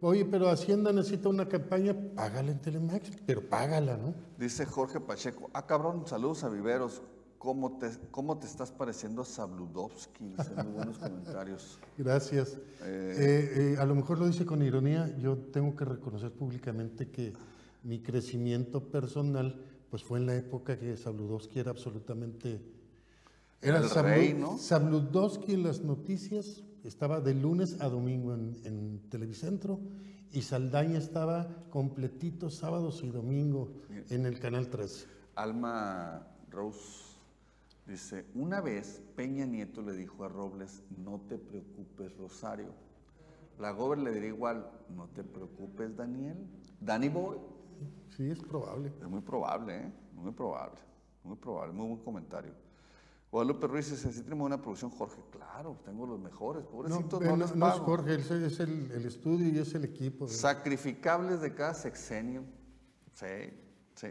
Oye, 0.00 0.24
pero 0.26 0.48
Hacienda 0.48 0.92
necesita 0.92 1.28
una 1.28 1.48
campaña, 1.48 1.92
págala 2.14 2.52
en 2.52 2.60
Telemax, 2.60 3.10
pero 3.26 3.48
págala, 3.48 3.96
¿no? 3.96 4.14
Dice 4.38 4.64
Jorge 4.64 5.00
Pacheco, 5.00 5.50
ah 5.52 5.66
cabrón, 5.66 6.06
saludos 6.06 6.44
a 6.44 6.48
Viveros. 6.48 7.02
¿Cómo 7.38 7.78
te, 7.78 7.90
cómo 8.10 8.36
te 8.38 8.46
estás 8.46 8.72
pareciendo 8.72 9.22
a 9.22 9.24
Sabludovsky? 9.24 10.34
Muy 10.64 10.72
buenos 10.74 10.98
comentarios. 10.98 11.78
Gracias. 11.96 12.58
Eh, 12.82 13.74
eh, 13.74 13.76
a 13.78 13.84
lo 13.86 13.94
mejor 13.94 14.18
lo 14.18 14.26
dice 14.26 14.44
con 14.44 14.60
ironía, 14.62 15.16
yo 15.18 15.36
tengo 15.38 15.76
que 15.76 15.84
reconocer 15.84 16.32
públicamente 16.32 17.10
que 17.10 17.32
mi 17.84 18.00
crecimiento 18.02 18.90
personal 18.90 19.64
pues 19.88 20.02
fue 20.02 20.18
en 20.18 20.26
la 20.26 20.34
época 20.36 20.78
que 20.78 20.96
Sabludowski 20.96 21.60
era 21.60 21.70
absolutamente... 21.70 22.60
Era 23.62 23.78
El 23.78 23.84
Sablu- 23.84 24.02
rey, 24.02 24.34
¿no? 24.34 24.58
Sabludowski 24.58 25.54
en 25.54 25.62
las 25.62 25.80
noticias, 25.80 26.62
estaba 26.84 27.20
de 27.20 27.34
lunes 27.34 27.80
a 27.80 27.88
domingo 27.88 28.34
en, 28.34 28.56
en 28.64 29.00
Televicentro 29.10 29.80
y 30.32 30.42
Saldaña 30.42 30.98
estaba 30.98 31.48
completito 31.70 32.50
sábados 32.50 33.02
y 33.02 33.10
domingo 33.10 33.70
en 34.10 34.26
el 34.26 34.38
Canal 34.38 34.68
13. 34.68 35.06
Alma 35.36 36.26
Rose 36.50 37.07
dice, 37.88 38.26
una 38.34 38.60
vez 38.60 39.02
Peña 39.16 39.46
Nieto 39.46 39.82
le 39.82 39.92
dijo 39.94 40.24
a 40.24 40.28
Robles, 40.28 40.82
no 40.96 41.20
te 41.28 41.38
preocupes 41.38 42.16
Rosario. 42.16 42.72
La 43.58 43.72
Gober 43.72 43.98
le 43.98 44.12
diría 44.12 44.28
igual, 44.28 44.70
no 44.94 45.08
te 45.08 45.24
preocupes 45.24 45.96
Daniel. 45.96 46.36
Danny 46.80 47.08
Boy. 47.08 47.38
Sí, 48.16 48.30
es 48.30 48.38
probable. 48.38 48.92
Es 49.00 49.08
muy 49.08 49.20
probable, 49.20 49.76
¿eh? 49.86 49.92
Muy 50.14 50.32
probable. 50.32 50.78
Muy 51.24 51.36
probable, 51.36 51.72
muy 51.72 51.86
buen 51.88 52.00
comentario. 52.04 52.52
Guadalupe 53.30 53.66
Ruiz 53.66 53.90
dice, 53.90 54.10
si 54.12 54.22
tenemos 54.22 54.46
una 54.46 54.60
producción, 54.62 54.90
Jorge, 54.90 55.20
claro, 55.30 55.76
tengo 55.84 56.06
los 56.06 56.18
mejores, 56.18 56.62
No, 56.64 56.70
pobrecitos, 56.70 57.20
no, 57.20 57.26
no- 57.30 57.36
les 57.36 57.54
no 57.56 57.66
es 57.66 57.72
pago. 57.74 57.84
Jorge, 57.84 58.14
es, 58.14 58.30
es 58.30 58.60
el, 58.60 58.90
el 58.92 59.04
estudio 59.04 59.48
y 59.48 59.58
es 59.58 59.74
el 59.74 59.84
equipo. 59.84 60.24
¿verdad? 60.24 60.38
Sacrificables 60.38 61.40
de 61.40 61.54
cada 61.54 61.74
sexenio. 61.74 62.42
Sí, 63.12 63.26
sí. 63.96 64.08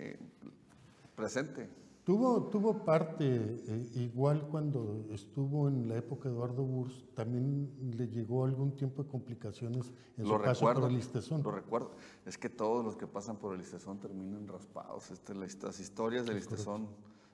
Presente. 1.16 1.70
Tuvo, 2.08 2.43
tuvo 2.43 2.86
parte, 2.86 3.26
eh, 3.26 3.89
igual 3.95 4.47
cuando 4.47 5.05
estuvo 5.12 5.68
en 5.68 5.89
la 5.89 5.97
época 5.97 6.30
de 6.30 6.36
Eduardo 6.36 6.64
Burs, 6.64 7.03
también 7.14 7.70
le 7.97 8.08
llegó 8.08 8.45
algún 8.45 8.78
tiempo 8.78 9.03
de 9.03 9.10
complicaciones 9.10 9.91
en 10.16 10.24
Lo 10.24 10.38
su 10.38 10.41
paso 10.41 10.62
recuerdo, 10.62 10.82
por 10.84 10.91
el 10.91 10.97
Istezón. 10.99 11.43
lo 11.43 11.51
recuerdo. 11.51 11.91
Es 12.26 12.38
que 12.38 12.47
todos 12.47 12.86
los 12.86 12.95
que 12.95 13.08
pasan 13.08 13.36
por 13.36 13.53
el 13.53 13.60
Istezón 13.60 13.99
terminan 13.99 14.47
raspados. 14.47 15.12
Este, 15.12 15.36
las, 15.36 15.62
las 15.62 15.82
historias 15.82 16.26
del 16.26 16.38
Istezón 16.38 16.88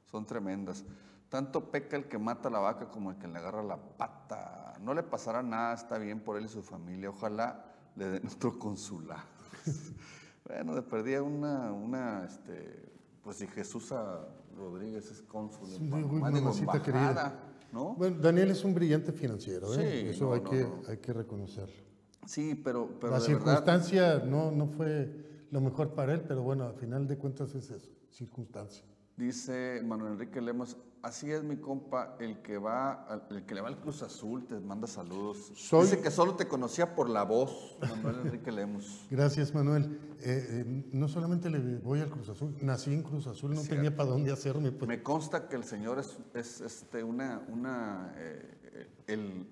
son 0.09 0.25
tremendas. 0.25 0.83
Tanto 1.29 1.69
peca 1.69 1.95
el 1.95 2.05
que 2.05 2.17
mata 2.17 2.49
a 2.49 2.51
la 2.51 2.59
vaca 2.59 2.89
como 2.89 3.11
el 3.11 3.19
que 3.19 3.27
le 3.27 3.37
agarra 3.37 3.61
la 3.61 3.77
pata. 3.77 4.73
No 4.81 4.95
le 4.95 5.03
pasará 5.03 5.43
nada, 5.43 5.75
está 5.75 5.99
bien 5.99 6.19
por 6.19 6.35
él 6.35 6.45
y 6.45 6.49
su 6.49 6.63
familia. 6.63 7.11
Ojalá 7.11 7.63
le 7.95 8.09
den 8.09 8.25
otro 8.25 8.57
consulado. 8.57 9.21
bueno, 10.47 10.73
le 10.73 10.81
perdía 10.81 11.21
una, 11.21 11.71
una 11.71 12.25
este, 12.25 12.91
pues 13.21 13.37
si 13.37 13.45
Jesús 13.45 13.91
a 13.91 14.27
Rodríguez 14.55 15.09
es 15.11 15.21
cónsul 15.21 15.73
en 15.73 15.89
Panamá, 15.89 15.97
uy, 15.97 16.03
digo, 16.03 16.19
mamacita 16.19 16.77
embajada, 16.77 16.83
querida. 16.83 17.53
¿no? 17.71 17.95
Bueno, 17.95 18.17
Daniel 18.19 18.51
es 18.51 18.63
un 18.63 18.73
brillante 18.73 19.11
financiero, 19.11 19.73
¿eh? 19.73 20.01
Sí, 20.03 20.09
eso 20.09 20.25
no, 20.25 20.33
hay, 20.33 20.41
no, 20.41 20.49
que, 20.49 20.61
no. 20.61 20.81
hay 20.87 20.97
que 20.97 21.13
reconocerlo. 21.13 21.83
Sí, 22.25 22.55
pero, 22.55 22.89
pero 22.99 23.13
la 23.13 23.19
de 23.19 23.27
verdad, 23.27 23.39
circunstancia 23.39 24.19
no, 24.19 24.51
no 24.51 24.67
fue 24.67 25.45
lo 25.51 25.61
mejor 25.61 25.93
para 25.93 26.13
él, 26.13 26.21
pero 26.27 26.41
bueno, 26.41 26.65
al 26.65 26.75
final 26.75 27.07
de 27.07 27.17
cuentas 27.17 27.53
es 27.55 27.69
eso, 27.69 27.91
circunstancia. 28.11 28.85
Dice 29.17 29.81
Manuel 29.83 30.13
Enrique 30.13 30.41
Lemos, 30.41 30.77
así 31.03 31.29
es 31.31 31.43
mi 31.43 31.57
compa, 31.57 32.15
el 32.19 32.41
que 32.41 32.57
va, 32.57 33.25
el 33.29 33.45
que 33.45 33.53
le 33.53 33.61
va 33.61 33.67
al 33.67 33.79
Cruz 33.79 34.01
Azul, 34.01 34.45
te 34.47 34.59
manda 34.59 34.87
saludos. 34.87 35.51
Soy- 35.55 35.83
Dice 35.83 36.01
que 36.01 36.09
solo 36.09 36.35
te 36.35 36.47
conocía 36.47 36.95
por 36.95 37.09
la 37.09 37.23
voz, 37.23 37.77
Manuel 37.81 38.21
Enrique 38.25 38.51
Lemos. 38.51 39.05
Gracias, 39.11 39.53
Manuel. 39.53 39.99
Eh, 40.21 40.63
eh, 40.65 40.83
no 40.93 41.07
solamente 41.07 41.49
le 41.49 41.77
voy 41.79 41.99
al 41.99 42.09
Cruz 42.09 42.29
Azul, 42.29 42.55
nací 42.61 42.93
en 42.93 43.03
Cruz 43.03 43.27
Azul, 43.27 43.53
no 43.53 43.61
tenía 43.61 43.95
para 43.95 44.09
dónde 44.09 44.31
hacerme. 44.31 44.71
Pues. 44.71 44.87
Me 44.87 45.03
consta 45.03 45.47
que 45.49 45.55
el 45.57 45.63
señor 45.65 45.99
es, 45.99 46.17
es, 46.33 46.61
este, 46.61 47.03
una, 47.03 47.43
una, 47.49 48.13
eh, 48.17 48.87
el, 49.07 49.45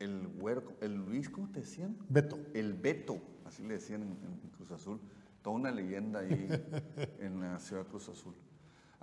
el 0.00 0.26
güero, 0.38 0.62
el 0.80 0.94
Luis, 0.96 1.28
¿cómo 1.30 1.50
te 1.52 1.60
decían? 1.60 1.96
Beto. 2.08 2.38
El 2.54 2.72
Beto, 2.74 3.18
así 3.44 3.62
le 3.62 3.74
decían 3.74 4.02
en, 4.02 4.08
en 4.42 4.50
Cruz 4.56 4.70
Azul. 4.72 4.98
Toda 5.42 5.56
una 5.56 5.70
leyenda 5.70 6.20
ahí 6.20 6.48
en 7.20 7.40
la 7.42 7.58
ciudad 7.58 7.82
de 7.84 7.88
Cruz 7.90 8.08
Azul. 8.08 8.34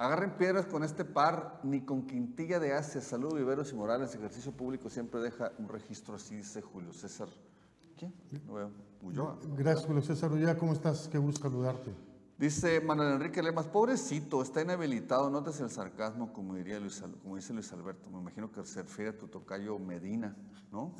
Agarren 0.02 0.32
piedras 0.32 0.66
con 0.66 0.84
este 0.84 1.06
par, 1.06 1.60
ni 1.62 1.82
con 1.82 2.08
quintilla 2.08 2.60
de 2.60 2.74
haces. 2.74 3.04
Salud, 3.04 3.36
Viveros 3.36 3.72
y 3.72 3.76
Morales. 3.76 4.16
Ejercicio 4.16 4.52
público 4.52 4.90
siempre 4.90 5.22
deja 5.22 5.52
un 5.60 5.70
registro 5.70 6.16
así, 6.16 6.38
dice 6.38 6.60
Julio 6.60 6.92
César. 6.92 7.28
¿Quién? 7.96 8.12
No 8.48 8.56
veo. 8.56 8.72
Ulloa. 9.04 9.38
Gracias, 9.56 9.86
Julio 9.86 10.02
César 10.02 10.32
Ulloa, 10.32 10.58
¿cómo 10.58 10.74
estás? 10.74 11.08
Qué 11.08 11.20
gusto 11.20 11.44
saludarte. 11.44 11.94
Dice 12.40 12.82
Manuel 12.82 13.14
Enrique 13.14 13.44
Lemas, 13.44 13.68
pobrecito, 13.68 14.42
está 14.42 14.64
inhabilitado, 14.64 15.30
notes 15.30 15.60
el 15.60 15.70
sarcasmo, 15.70 16.34
como, 16.34 16.56
diría 16.56 16.80
Luis, 16.80 17.04
como 17.22 17.36
dice 17.36 17.54
Luis 17.54 17.72
Alberto. 17.72 18.10
Me 18.10 18.18
imagino 18.18 18.52
que 18.52 18.66
se 18.66 18.82
refiere 18.82 19.12
a 19.12 19.18
tu 19.20 19.28
tocayo 19.28 19.78
Medina, 19.78 20.36
¿no? 20.72 20.96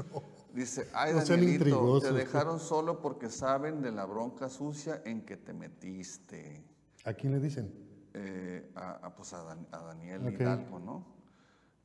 Dice, 0.52 0.88
ay, 0.92 1.12
No 1.12 1.24
Danielito, 1.24 2.00
te 2.00 2.12
dejaron 2.12 2.58
solo 2.58 3.00
porque 3.00 3.30
saben 3.30 3.80
de 3.80 3.92
la 3.92 4.06
bronca 4.06 4.48
sucia 4.48 5.02
en 5.04 5.24
que 5.24 5.36
te 5.36 5.52
metiste. 5.52 6.64
¿A 7.04 7.12
quién 7.12 7.32
le 7.32 7.38
dicen? 7.38 7.89
Eh, 8.14 8.70
a, 8.74 9.06
a, 9.06 9.14
pues 9.14 9.32
a, 9.32 9.42
Dan- 9.44 9.66
a 9.70 9.78
Daniel 9.78 10.26
Ok. 10.26 10.40
Hidalgo, 10.40 10.78
¿no? 10.80 11.06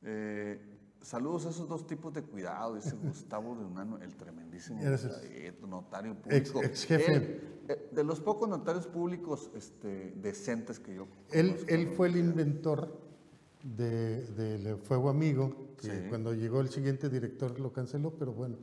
Eh, 0.02 0.60
saludos 1.00 1.46
a 1.46 1.50
esos 1.50 1.68
dos 1.68 1.86
tipos 1.86 2.12
de 2.14 2.22
cuidado, 2.22 2.74
dice 2.74 2.96
Gustavo 2.96 3.54
de 3.54 3.64
Unano, 3.64 3.98
el 4.02 4.14
tremendísimo 4.16 4.80
eh, 4.82 5.56
notario 5.68 6.16
Ex- 6.28 6.50
público. 6.50 6.62
ex 6.68 6.84
jefe. 6.84 7.14
Él, 7.14 7.40
eh, 7.68 7.88
de 7.92 8.04
los 8.04 8.20
pocos 8.20 8.48
notarios 8.48 8.86
públicos 8.88 9.50
este, 9.54 10.12
decentes 10.16 10.80
que 10.80 10.94
yo 10.96 11.06
Él, 11.30 11.56
él 11.68 11.88
fue 11.88 12.08
el 12.08 12.16
inventor 12.16 12.98
de- 13.62 14.22
del 14.32 14.78
Fuego 14.78 15.08
Amigo, 15.10 15.74
que 15.76 15.86
Sí. 15.90 16.08
cuando 16.08 16.34
llegó 16.34 16.60
el 16.60 16.70
siguiente 16.70 17.08
director 17.08 17.58
lo 17.60 17.72
canceló, 17.72 18.10
pero 18.18 18.32
bueno, 18.32 18.56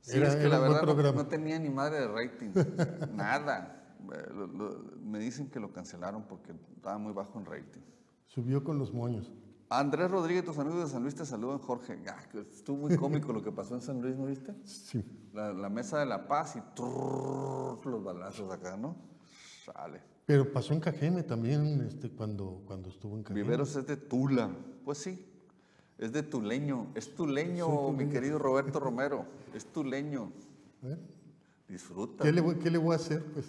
Sí, 0.00 0.16
era, 0.16 0.28
es 0.28 0.36
que 0.36 0.40
era 0.46 0.58
la 0.58 0.68
verdad 0.68 0.82
no, 0.96 1.12
no 1.12 1.26
tenía 1.26 1.58
ni 1.58 1.68
madre 1.70 2.00
de 2.00 2.08
rating, 2.08 2.50
nada. 3.14 3.81
Eh, 4.12 4.28
lo- 4.34 4.46
lo- 4.46 4.84
me 5.04 5.18
dicen 5.18 5.48
que 5.50 5.60
lo 5.60 5.72
cancelaron 5.72 6.22
porque 6.28 6.52
estaba 6.76 6.98
muy 6.98 7.12
bajo 7.12 7.38
en 7.38 7.46
rating. 7.46 7.80
Subió 8.26 8.64
con 8.64 8.78
los 8.78 8.92
moños. 8.92 9.30
Andrés 9.68 10.10
Rodríguez, 10.10 10.44
tus 10.44 10.58
amigos 10.58 10.84
de 10.84 10.88
San 10.90 11.02
Luis 11.02 11.14
te 11.14 11.24
saludan, 11.24 11.58
Jorge. 11.58 11.98
Ah, 12.08 12.16
estuvo 12.50 12.76
muy 12.76 12.96
cómico 12.96 13.32
lo 13.32 13.42
que 13.42 13.50
pasó 13.52 13.74
en 13.74 13.80
San 13.80 14.02
Luis, 14.02 14.16
¿no 14.16 14.26
viste? 14.26 14.54
Sí. 14.64 15.02
La, 15.32 15.52
la 15.52 15.70
mesa 15.70 15.98
de 15.98 16.06
la 16.06 16.28
paz 16.28 16.56
y 16.56 16.60
trrr, 16.74 17.86
los 17.86 18.04
balazos 18.04 18.50
acá, 18.52 18.76
¿no? 18.76 18.96
Sale. 19.64 20.00
Pero 20.26 20.52
pasó 20.52 20.74
en 20.74 20.80
Cajeme 20.80 21.22
también 21.22 21.80
este, 21.86 22.10
cuando, 22.10 22.62
cuando 22.66 22.90
estuvo 22.90 23.16
en 23.16 23.22
Cajeme. 23.22 23.42
Viveros 23.42 23.74
es 23.76 23.86
de 23.86 23.96
Tula. 23.96 24.50
Pues 24.84 24.98
sí, 24.98 25.26
es 25.98 26.12
de 26.12 26.22
tuleño. 26.22 26.88
Es 26.94 27.14
tuleño, 27.14 27.64
Soy 27.66 27.96
mi 27.96 28.10
querido 28.10 28.38
Roberto 28.38 28.78
Romero. 28.78 29.24
Es 29.54 29.64
tuleño. 29.66 30.30
¿Eh? 30.82 30.98
Disfruta. 31.68 32.24
¿Qué, 32.24 32.32
le 32.32 32.40
voy, 32.42 32.56
¿Qué 32.56 32.70
le 32.70 32.76
voy 32.78 32.92
a 32.92 32.96
hacer? 32.96 33.24
Pues 33.32 33.46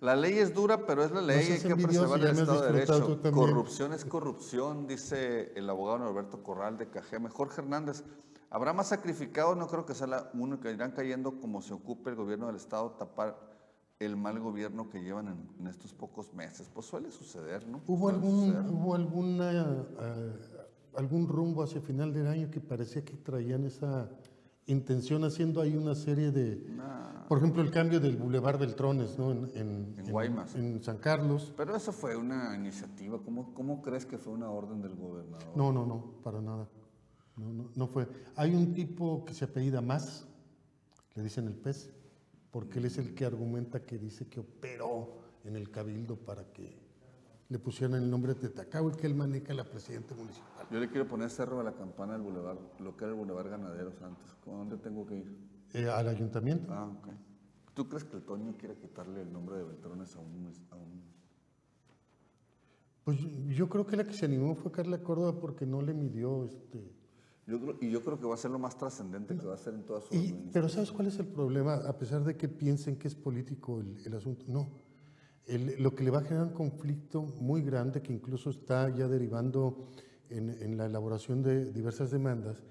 La 0.00 0.16
ley 0.16 0.38
es 0.38 0.52
dura, 0.52 0.86
pero 0.86 1.04
es 1.04 1.10
la 1.12 1.22
ley, 1.22 1.52
hay 1.52 1.60
que 1.60 1.76
preservar 1.76 2.20
el 2.20 2.38
Estado 2.38 2.60
de 2.62 2.72
Derecho. 2.72 3.20
Corrupción 3.32 3.92
es 3.92 4.04
corrupción, 4.04 4.86
dice 4.86 5.52
el 5.56 5.68
abogado 5.70 5.98
Norberto 6.00 6.42
Corral 6.42 6.76
de 6.76 6.88
Cajeme. 6.90 7.30
Jorge 7.30 7.62
Hernández, 7.62 8.04
¿habrá 8.50 8.72
más 8.72 8.88
sacrificados? 8.88 9.56
No 9.56 9.66
creo 9.66 9.86
que 9.86 9.94
sea 9.94 10.06
la 10.06 10.30
que 10.60 10.72
irán 10.72 10.92
cayendo 10.92 11.40
como 11.40 11.62
se 11.62 11.72
ocupe 11.72 12.10
el 12.10 12.16
gobierno 12.16 12.48
del 12.48 12.56
Estado 12.56 12.90
tapar 12.92 13.54
el 13.98 14.16
mal 14.16 14.38
gobierno 14.40 14.90
que 14.90 15.02
llevan 15.02 15.28
en, 15.28 15.48
en 15.58 15.66
estos 15.68 15.94
pocos 15.94 16.34
meses. 16.34 16.68
Pues 16.72 16.86
suele 16.86 17.10
suceder, 17.10 17.66
¿no? 17.66 17.80
¿Hubo 17.86 18.10
Suele 18.10 18.18
algún, 18.18 18.46
suceder. 18.46 18.70
hubo 18.70 18.94
alguna, 18.94 19.76
ah, 19.98 20.32
algún 20.96 21.28
rumbo 21.28 21.62
hacia 21.62 21.80
final 21.80 22.12
del 22.12 22.26
año 22.26 22.50
que 22.50 22.60
parecía 22.60 23.04
que 23.04 23.16
traían 23.16 23.64
esa 23.64 24.10
intención 24.66 25.24
haciendo 25.24 25.60
ahí 25.60 25.76
una 25.76 25.94
serie 25.94 26.30
de, 26.30 26.64
por 27.28 27.38
ejemplo, 27.38 27.62
el 27.62 27.70
cambio 27.70 28.00
del 28.00 28.16
Boulevard 28.16 28.58
Beltrones, 28.58 29.18
¿no? 29.18 29.30
En, 29.32 29.50
en, 29.54 29.94
En 29.98 30.10
Guaymas. 30.10 30.54
en 30.54 30.82
San 30.82 30.98
Carlos. 30.98 31.52
Pero 31.56 31.76
eso 31.76 31.92
fue 31.92 32.16
una 32.16 32.54
iniciativa. 32.56 33.18
¿Cómo, 33.22 33.52
¿Cómo 33.54 33.82
crees 33.82 34.06
que 34.06 34.18
fue 34.18 34.32
una 34.32 34.50
orden 34.50 34.80
del 34.80 34.94
gobernador? 34.94 35.46
No, 35.54 35.72
no, 35.72 35.86
no, 35.86 36.14
para 36.22 36.40
nada. 36.40 36.68
No, 37.36 37.52
no, 37.52 37.70
no 37.74 37.86
fue. 37.88 38.08
Hay 38.36 38.54
un 38.54 38.74
tipo 38.74 39.24
que 39.24 39.34
se 39.34 39.44
apellida 39.44 39.80
Más, 39.80 40.26
le 41.14 41.22
dicen 41.22 41.46
el 41.46 41.56
pez, 41.56 41.90
porque 42.50 42.78
él 42.78 42.84
es 42.84 42.98
el 42.98 43.14
que 43.14 43.24
argumenta 43.24 43.84
que 43.84 43.98
dice 43.98 44.28
que 44.28 44.40
operó 44.40 45.18
en 45.44 45.56
el 45.56 45.70
cabildo 45.70 46.16
para 46.16 46.44
que 46.52 46.83
le 47.48 47.58
pusieran 47.58 48.02
el 48.02 48.10
nombre 48.10 48.34
de 48.34 48.40
Tetacao 48.40 48.88
y 48.90 48.92
que 48.92 49.06
él 49.06 49.14
maneja 49.14 49.52
la 49.54 49.64
presidenta 49.64 50.14
municipal. 50.14 50.66
Yo 50.70 50.80
le 50.80 50.88
quiero 50.88 51.06
poner 51.06 51.30
Cerro 51.30 51.58
de 51.58 51.64
la 51.64 51.72
Campana 51.74 52.14
del 52.14 52.22
Boulevard, 52.22 52.58
lo 52.80 52.96
que 52.96 53.04
era 53.04 53.12
el 53.12 53.18
Boulevard 53.18 53.50
Ganaderos 53.50 54.00
antes. 54.02 54.34
¿Con 54.44 54.54
dónde 54.58 54.76
tengo 54.78 55.06
que 55.06 55.16
ir? 55.18 55.38
Eh, 55.74 55.88
al 55.88 56.08
ayuntamiento. 56.08 56.72
Ah, 56.72 56.86
ok. 56.86 57.08
¿Tú 57.74 57.88
crees 57.88 58.04
que 58.04 58.16
el 58.16 58.22
Toño 58.22 58.54
quiere 58.56 58.76
quitarle 58.76 59.22
el 59.22 59.32
nombre 59.32 59.56
de 59.56 59.64
Beltrones 59.64 60.14
a 60.16 60.20
un... 60.20 60.52
a 60.70 60.76
un- 60.76 61.02
Pues 63.04 63.18
yo 63.48 63.68
creo 63.68 63.86
que 63.86 63.96
la 63.96 64.04
que 64.04 64.14
se 64.14 64.24
animó 64.24 64.54
fue 64.54 64.72
Carla 64.72 64.98
Córdoba 65.02 65.38
porque 65.38 65.66
no 65.66 65.82
le 65.82 65.92
midió 65.92 66.44
este. 66.44 66.90
Yo 67.46 67.60
creo, 67.60 67.76
y 67.82 67.90
yo 67.90 68.02
creo 68.02 68.18
que 68.18 68.26
va 68.26 68.34
a 68.34 68.38
ser 68.38 68.50
lo 68.52 68.58
más 68.58 68.78
trascendente 68.78 69.36
que 69.36 69.44
va 69.44 69.52
a 69.54 69.58
ser 69.58 69.74
en 69.74 69.84
toda 69.84 70.00
su 70.00 70.14
Y, 70.14 70.48
pero 70.50 70.68
¿sabes 70.70 70.90
cuál 70.90 71.08
es 71.08 71.18
el 71.18 71.26
problema? 71.26 71.74
A 71.74 71.98
pesar 71.98 72.24
de 72.24 72.36
que 72.38 72.48
piensen 72.48 72.96
que 72.96 73.06
es 73.08 73.14
político 73.14 73.80
el, 73.80 73.98
el 74.06 74.14
asunto, 74.14 74.46
no. 74.48 74.66
El- 75.46 75.82
lo 75.82 75.94
que 75.94 76.04
le 76.04 76.10
va 76.10 76.18
a 76.18 76.22
generar 76.22 76.46
un 76.46 76.52
conflicto 76.54 77.22
muy 77.40 77.62
grande 77.62 78.00
que 78.02 78.12
incluso 78.12 78.50
está 78.50 78.88
ya 78.94 79.08
derivando 79.08 79.88
en, 80.30 80.50
en 80.50 80.76
la 80.78 80.86
elaboración 80.86 81.42
de 81.42 81.70
diversas 81.70 82.10
demandas 82.10 82.62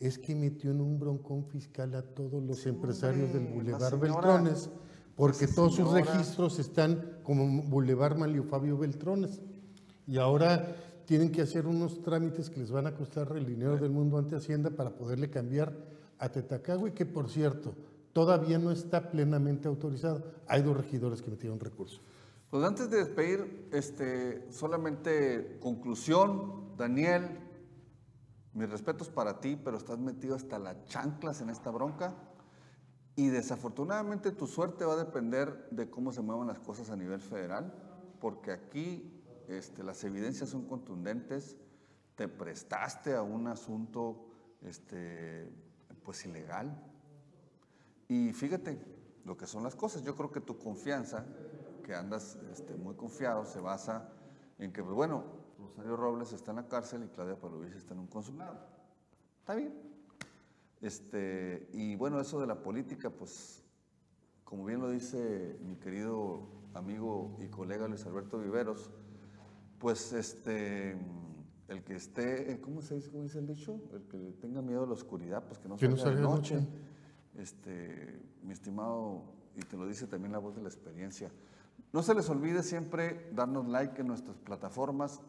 es 0.00 0.18
que 0.18 0.34
metió 0.34 0.70
en 0.72 0.80
un 0.80 0.98
broncón 0.98 1.44
fiscal 1.46 1.94
a 1.94 2.02
todos 2.02 2.42
los 2.42 2.66
empresarios 2.66 3.32
del 3.32 3.46
Boulevard 3.46 3.98
Beltrones 4.00 4.70
porque 5.14 5.46
todos 5.46 5.74
sus 5.76 5.86
registros 5.92 6.58
están 6.58 7.18
como 7.22 7.62
Boulevard 7.62 8.18
Manlio 8.18 8.42
Fabio 8.44 8.76
Beltrones. 8.76 9.40
Y 10.06 10.18
ahora 10.18 10.76
tienen 11.06 11.30
que 11.32 11.40
hacer 11.40 11.66
unos 11.66 12.02
trámites 12.02 12.50
que 12.50 12.60
les 12.60 12.70
van 12.70 12.86
a 12.86 12.94
costar 12.94 13.32
el 13.36 13.46
dinero 13.46 13.78
del 13.78 13.90
mundo 13.90 14.18
ante 14.18 14.36
Hacienda 14.36 14.68
para 14.70 14.90
poderle 14.90 15.30
cambiar 15.30 15.72
a 16.18 16.28
Tetacagüe, 16.28 16.92
que 16.92 17.06
por 17.06 17.30
cierto, 17.30 17.74
todavía 18.12 18.58
no 18.58 18.70
está 18.72 19.10
plenamente 19.10 19.68
autorizado. 19.68 20.22
Hay 20.48 20.60
dos 20.62 20.76
regidores 20.76 21.22
que 21.22 21.30
metieron 21.30 21.58
recursos. 21.60 22.02
Pues 22.50 22.62
antes 22.64 22.88
de 22.90 22.98
despedir, 22.98 23.68
este, 23.72 24.50
solamente 24.52 25.58
conclusión, 25.60 26.76
Daniel, 26.76 27.40
mis 28.52 28.70
respetos 28.70 29.08
para 29.10 29.40
ti, 29.40 29.60
pero 29.62 29.76
estás 29.76 29.98
metido 29.98 30.36
hasta 30.36 30.58
las 30.58 30.84
chanclas 30.84 31.40
en 31.40 31.50
esta 31.50 31.70
bronca. 31.70 32.14
Y 33.16 33.28
desafortunadamente 33.28 34.30
tu 34.30 34.46
suerte 34.46 34.84
va 34.84 34.92
a 34.92 34.96
depender 34.96 35.68
de 35.70 35.90
cómo 35.90 36.12
se 36.12 36.22
muevan 36.22 36.46
las 36.46 36.60
cosas 36.60 36.90
a 36.90 36.96
nivel 36.96 37.20
federal, 37.20 37.74
porque 38.20 38.52
aquí 38.52 39.22
este, 39.48 39.82
las 39.82 40.04
evidencias 40.04 40.50
son 40.50 40.66
contundentes, 40.66 41.56
te 42.14 42.28
prestaste 42.28 43.14
a 43.14 43.22
un 43.22 43.48
asunto 43.48 44.26
este, 44.62 45.50
pues 46.04 46.24
ilegal, 46.24 46.78
y 48.08 48.32
fíjate 48.32 48.78
lo 49.24 49.36
que 49.36 49.46
son 49.46 49.62
las 49.64 49.74
cosas. 49.74 50.02
Yo 50.04 50.14
creo 50.14 50.30
que 50.30 50.40
tu 50.40 50.58
confianza, 50.58 51.26
que 51.86 51.94
andas 51.94 52.36
este, 52.50 52.74
muy 52.74 52.96
confiado, 52.96 53.44
se 53.44 53.60
basa 53.60 54.10
en 54.58 54.72
que, 54.72 54.82
pues, 54.82 54.96
bueno, 54.96 55.22
Rosario 55.56 55.96
Robles 55.96 56.32
está 56.32 56.50
en 56.50 56.56
la 56.56 56.66
cárcel 56.66 57.04
y 57.04 57.08
Claudia 57.08 57.38
Palovich 57.38 57.76
está 57.76 57.94
en 57.94 58.00
un 58.00 58.08
consulado. 58.08 58.58
Está 59.38 59.54
bien. 59.54 59.72
Este, 60.80 61.68
y 61.72 61.94
bueno, 61.94 62.20
eso 62.20 62.40
de 62.40 62.48
la 62.48 62.60
política, 62.60 63.08
pues, 63.10 63.62
como 64.42 64.64
bien 64.64 64.80
lo 64.80 64.90
dice 64.90 65.60
mi 65.62 65.76
querido 65.76 66.48
amigo 66.74 67.38
y 67.40 67.46
colega 67.46 67.86
Luis 67.86 68.04
Alberto 68.04 68.40
Viveros, 68.40 68.90
pues 69.78 70.12
este, 70.12 70.98
el 71.68 71.84
que 71.84 71.94
esté, 71.94 72.60
¿cómo 72.62 72.82
se 72.82 72.96
dice, 72.96 73.12
cómo 73.12 73.22
dice 73.22 73.38
el 73.38 73.46
dicho? 73.46 73.80
El 73.92 74.02
que 74.08 74.32
tenga 74.40 74.60
miedo 74.60 74.82
a 74.82 74.86
la 74.86 74.92
oscuridad, 74.92 75.44
pues 75.46 75.60
que 75.60 75.68
no 75.68 75.76
no 75.76 75.78
salga 75.78 75.94
de 75.94 76.00
salga 76.00 76.16
de 76.16 76.22
noche. 76.22 76.54
noche. 76.56 76.68
Este, 77.36 78.22
mi 78.42 78.52
estimado, 78.52 79.22
y 79.54 79.60
te 79.60 79.76
lo 79.76 79.86
dice 79.86 80.08
también 80.08 80.32
la 80.32 80.38
voz 80.38 80.56
de 80.56 80.62
la 80.62 80.68
experiencia. 80.68 81.30
No 81.92 82.02
se 82.02 82.14
les 82.14 82.28
olvide 82.28 82.62
siempre 82.62 83.30
darnos 83.32 83.66
like 83.68 84.00
en 84.00 84.08
nuestras 84.08 84.36
plataformas, 84.38 85.20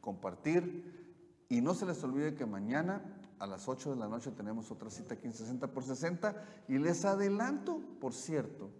compartir 0.00 1.44
y 1.48 1.60
no 1.60 1.74
se 1.74 1.86
les 1.86 2.02
olvide 2.02 2.34
que 2.34 2.46
mañana 2.46 3.02
a 3.38 3.46
las 3.46 3.68
8 3.68 3.90
de 3.90 3.96
la 3.96 4.08
noche 4.08 4.30
tenemos 4.30 4.70
otra 4.70 4.90
cita 4.90 5.14
aquí 5.14 5.26
en 5.26 5.34
60 5.34 5.68
por 5.68 5.84
60 5.84 6.34
y 6.68 6.78
les 6.78 7.04
adelanto, 7.04 7.80
por 8.00 8.14
cierto, 8.14 8.70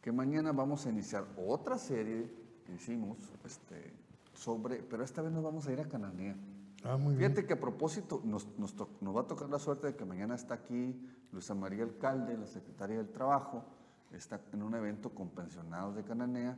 que 0.00 0.12
mañana 0.12 0.52
vamos 0.52 0.86
a 0.86 0.90
iniciar 0.90 1.24
otra 1.36 1.78
serie 1.78 2.30
que 2.64 2.74
hicimos 2.74 3.18
este, 3.44 3.92
sobre, 4.34 4.82
pero 4.82 5.02
esta 5.02 5.22
vez 5.22 5.32
nos 5.32 5.42
vamos 5.42 5.66
a 5.66 5.72
ir 5.72 5.80
a 5.80 5.88
Cananea. 5.88 6.36
Ah, 6.84 6.96
muy 6.96 7.14
bien. 7.14 7.32
Fíjate 7.32 7.46
que 7.46 7.54
a 7.54 7.60
propósito 7.60 8.20
nos, 8.24 8.46
nos 8.58 8.74
nos 9.00 9.16
va 9.16 9.22
a 9.22 9.26
tocar 9.26 9.48
la 9.48 9.58
suerte 9.58 9.88
de 9.88 9.96
que 9.96 10.04
mañana 10.04 10.34
está 10.34 10.54
aquí 10.54 11.00
Luisa 11.32 11.54
María 11.54 11.82
Alcalde, 11.84 12.36
la 12.36 12.46
secretaria 12.46 12.98
del 12.98 13.10
Trabajo, 13.10 13.64
está 14.16 14.40
en 14.52 14.62
un 14.62 14.74
evento 14.74 15.14
con 15.14 15.30
pensionados 15.30 15.96
de 15.96 16.04
Cananea. 16.04 16.56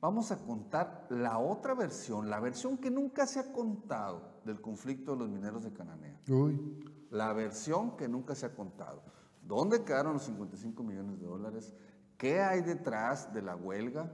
Vamos 0.00 0.32
a 0.32 0.38
contar 0.38 1.06
la 1.10 1.38
otra 1.38 1.74
versión, 1.74 2.28
la 2.28 2.40
versión 2.40 2.76
que 2.76 2.90
nunca 2.90 3.26
se 3.26 3.38
ha 3.38 3.52
contado 3.52 4.40
del 4.44 4.60
conflicto 4.60 5.12
de 5.12 5.18
los 5.18 5.28
mineros 5.28 5.62
de 5.62 5.72
Cananea. 5.72 6.18
Uy, 6.28 6.84
La 7.10 7.32
versión 7.32 7.96
que 7.96 8.08
nunca 8.08 8.34
se 8.34 8.46
ha 8.46 8.54
contado. 8.54 9.02
¿Dónde 9.42 9.84
quedaron 9.84 10.14
los 10.14 10.24
55 10.24 10.82
millones 10.82 11.20
de 11.20 11.26
dólares? 11.26 11.72
¿Qué 12.16 12.40
hay 12.40 12.62
detrás 12.62 13.32
de 13.32 13.42
la 13.42 13.54
huelga? 13.54 14.10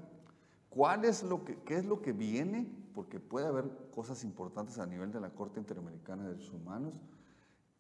¿Cuál 0.68 1.04
es 1.04 1.22
lo 1.22 1.44
que, 1.44 1.56
¿Qué 1.62 1.76
es 1.76 1.86
lo 1.86 2.02
que 2.02 2.12
viene? 2.12 2.70
Porque 2.94 3.20
puede 3.20 3.46
haber 3.46 3.70
cosas 3.90 4.24
importantes 4.24 4.78
a 4.78 4.86
nivel 4.86 5.10
de 5.10 5.20
la 5.20 5.30
Corte 5.30 5.58
Interamericana 5.58 6.24
de 6.24 6.30
Derechos 6.30 6.52
Humanos. 6.52 6.94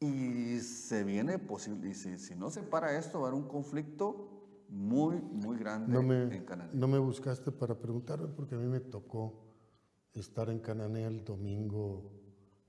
Y 0.00 0.60
se 0.60 1.04
viene 1.04 1.38
posible, 1.38 1.90
y 1.90 1.94
si, 1.94 2.18
si 2.18 2.34
no 2.36 2.50
se 2.50 2.62
para 2.62 2.96
esto, 2.96 3.20
va 3.20 3.26
a 3.26 3.30
haber 3.30 3.42
un 3.42 3.48
conflicto 3.48 4.37
muy, 4.68 5.16
muy 5.16 5.58
grande 5.58 5.92
no 5.92 6.00
en 6.00 6.28
me, 6.28 6.44
Canadá. 6.44 6.70
no 6.72 6.88
me 6.88 6.98
buscaste 6.98 7.50
para 7.52 7.74
preguntarme 7.78 8.28
porque 8.28 8.54
a 8.54 8.58
mí 8.58 8.66
me 8.66 8.80
tocó 8.80 9.34
estar 10.14 10.50
en 10.50 10.58
Cananea 10.60 11.08
el 11.08 11.24
domingo. 11.24 12.12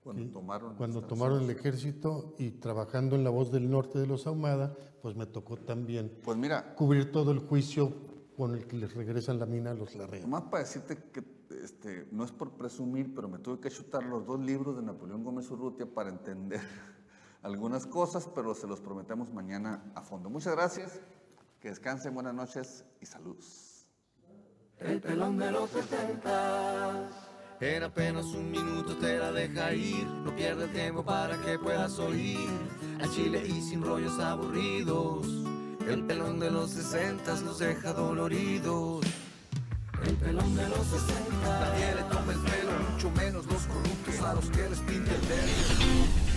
Cuando 0.02 0.24
¿sí? 0.24 0.30
tomaron 0.30 0.76
Cuando 0.76 1.02
tomaron 1.02 1.44
el 1.44 1.50
ejército 1.50 2.36
y 2.38 2.52
trabajando 2.52 3.16
en 3.16 3.24
la 3.24 3.30
voz 3.30 3.52
del 3.52 3.70
norte 3.70 4.00
de 4.00 4.08
los 4.08 4.28
Ahumada, 4.28 4.76
pues 5.02 5.16
me 5.16 5.26
tocó 5.26 5.58
también 5.58 6.20
Pues 6.24 6.38
mira, 6.38 6.74
cubrir 6.76 7.12
todo 7.12 7.32
el 7.32 7.40
juicio 7.40 7.94
con 8.38 8.56
el 8.56 8.66
que 8.66 8.78
les 8.78 8.94
regresan 8.94 9.40
la 9.40 9.46
mina 9.46 9.72
a 9.72 9.74
los 9.74 9.96
Larrea. 9.96 10.22
Nomás 10.22 10.44
para 10.44 10.64
decirte 10.64 10.98
que 11.12 11.24
este, 11.62 12.08
no 12.12 12.24
es 12.24 12.32
por 12.32 12.52
presumir, 12.52 13.14
pero 13.14 13.28
me 13.28 13.40
tuve 13.40 13.60
que 13.60 13.70
chutar 13.70 14.04
los 14.06 14.26
dos 14.26 14.40
libros 14.40 14.78
de 14.78 14.84
Napoleón 14.84 15.24
Gómez 15.24 15.50
Urrutia 15.52 15.86
para 15.86 16.10
entender 16.10 16.62
algunas 17.42 17.86
cosas, 17.86 18.30
pero 18.34 18.56
se 18.56 18.68
los 18.68 18.80
prometemos 18.80 19.34
mañana 19.34 19.92
a 19.96 20.02
fondo. 20.02 20.30
Muchas 20.30 20.56
gracias, 20.56 21.02
que 21.62 21.70
descansen, 21.70 22.14
buenas 22.14 22.34
noches 22.34 22.86
y 23.02 23.06
salud. 23.06 23.36
El 24.78 25.02
pelón 25.02 25.38
de 25.38 25.52
los 25.52 25.70
60. 25.70 27.10
En 27.60 27.84
apenas 27.84 28.28
un 28.28 28.50
minuto 28.50 28.96
te 28.96 29.18
la 29.18 29.34
deja 29.34 29.74
ir, 29.74 30.06
no 30.08 30.34
pierde 30.34 30.70
tiempo 30.70 31.04
para 31.04 31.36
que 31.42 31.60
puedas 31.60 32.00
oír. 32.00 32.50
A 33.04 33.10
Chile 33.10 33.46
y 33.46 33.62
sin 33.62 33.84
rollos 33.84 34.18
aburridos, 34.20 35.28
el 35.86 36.06
pelón 36.06 36.40
de 36.40 36.50
los 36.50 36.70
sesentas 36.72 37.42
nos 37.42 37.60
deja 37.60 37.92
doloridos. 37.92 39.06
El 40.06 40.16
pelón 40.16 40.56
de 40.56 40.70
los 40.70 40.88
sesentas, 40.88 41.60
nadie 41.60 41.96
le 41.96 42.04
toma 42.04 42.32
el 42.32 42.40
pelo, 42.40 42.72
mucho 42.92 43.12
menos 43.12 43.46
los 43.48 43.64
corruptos 43.64 44.20
a 44.22 44.34
los 44.34 44.50
que 44.50 44.70
les 44.70 44.80
pinta 44.80 45.12
el 45.14 45.28
dedo. 45.28 46.29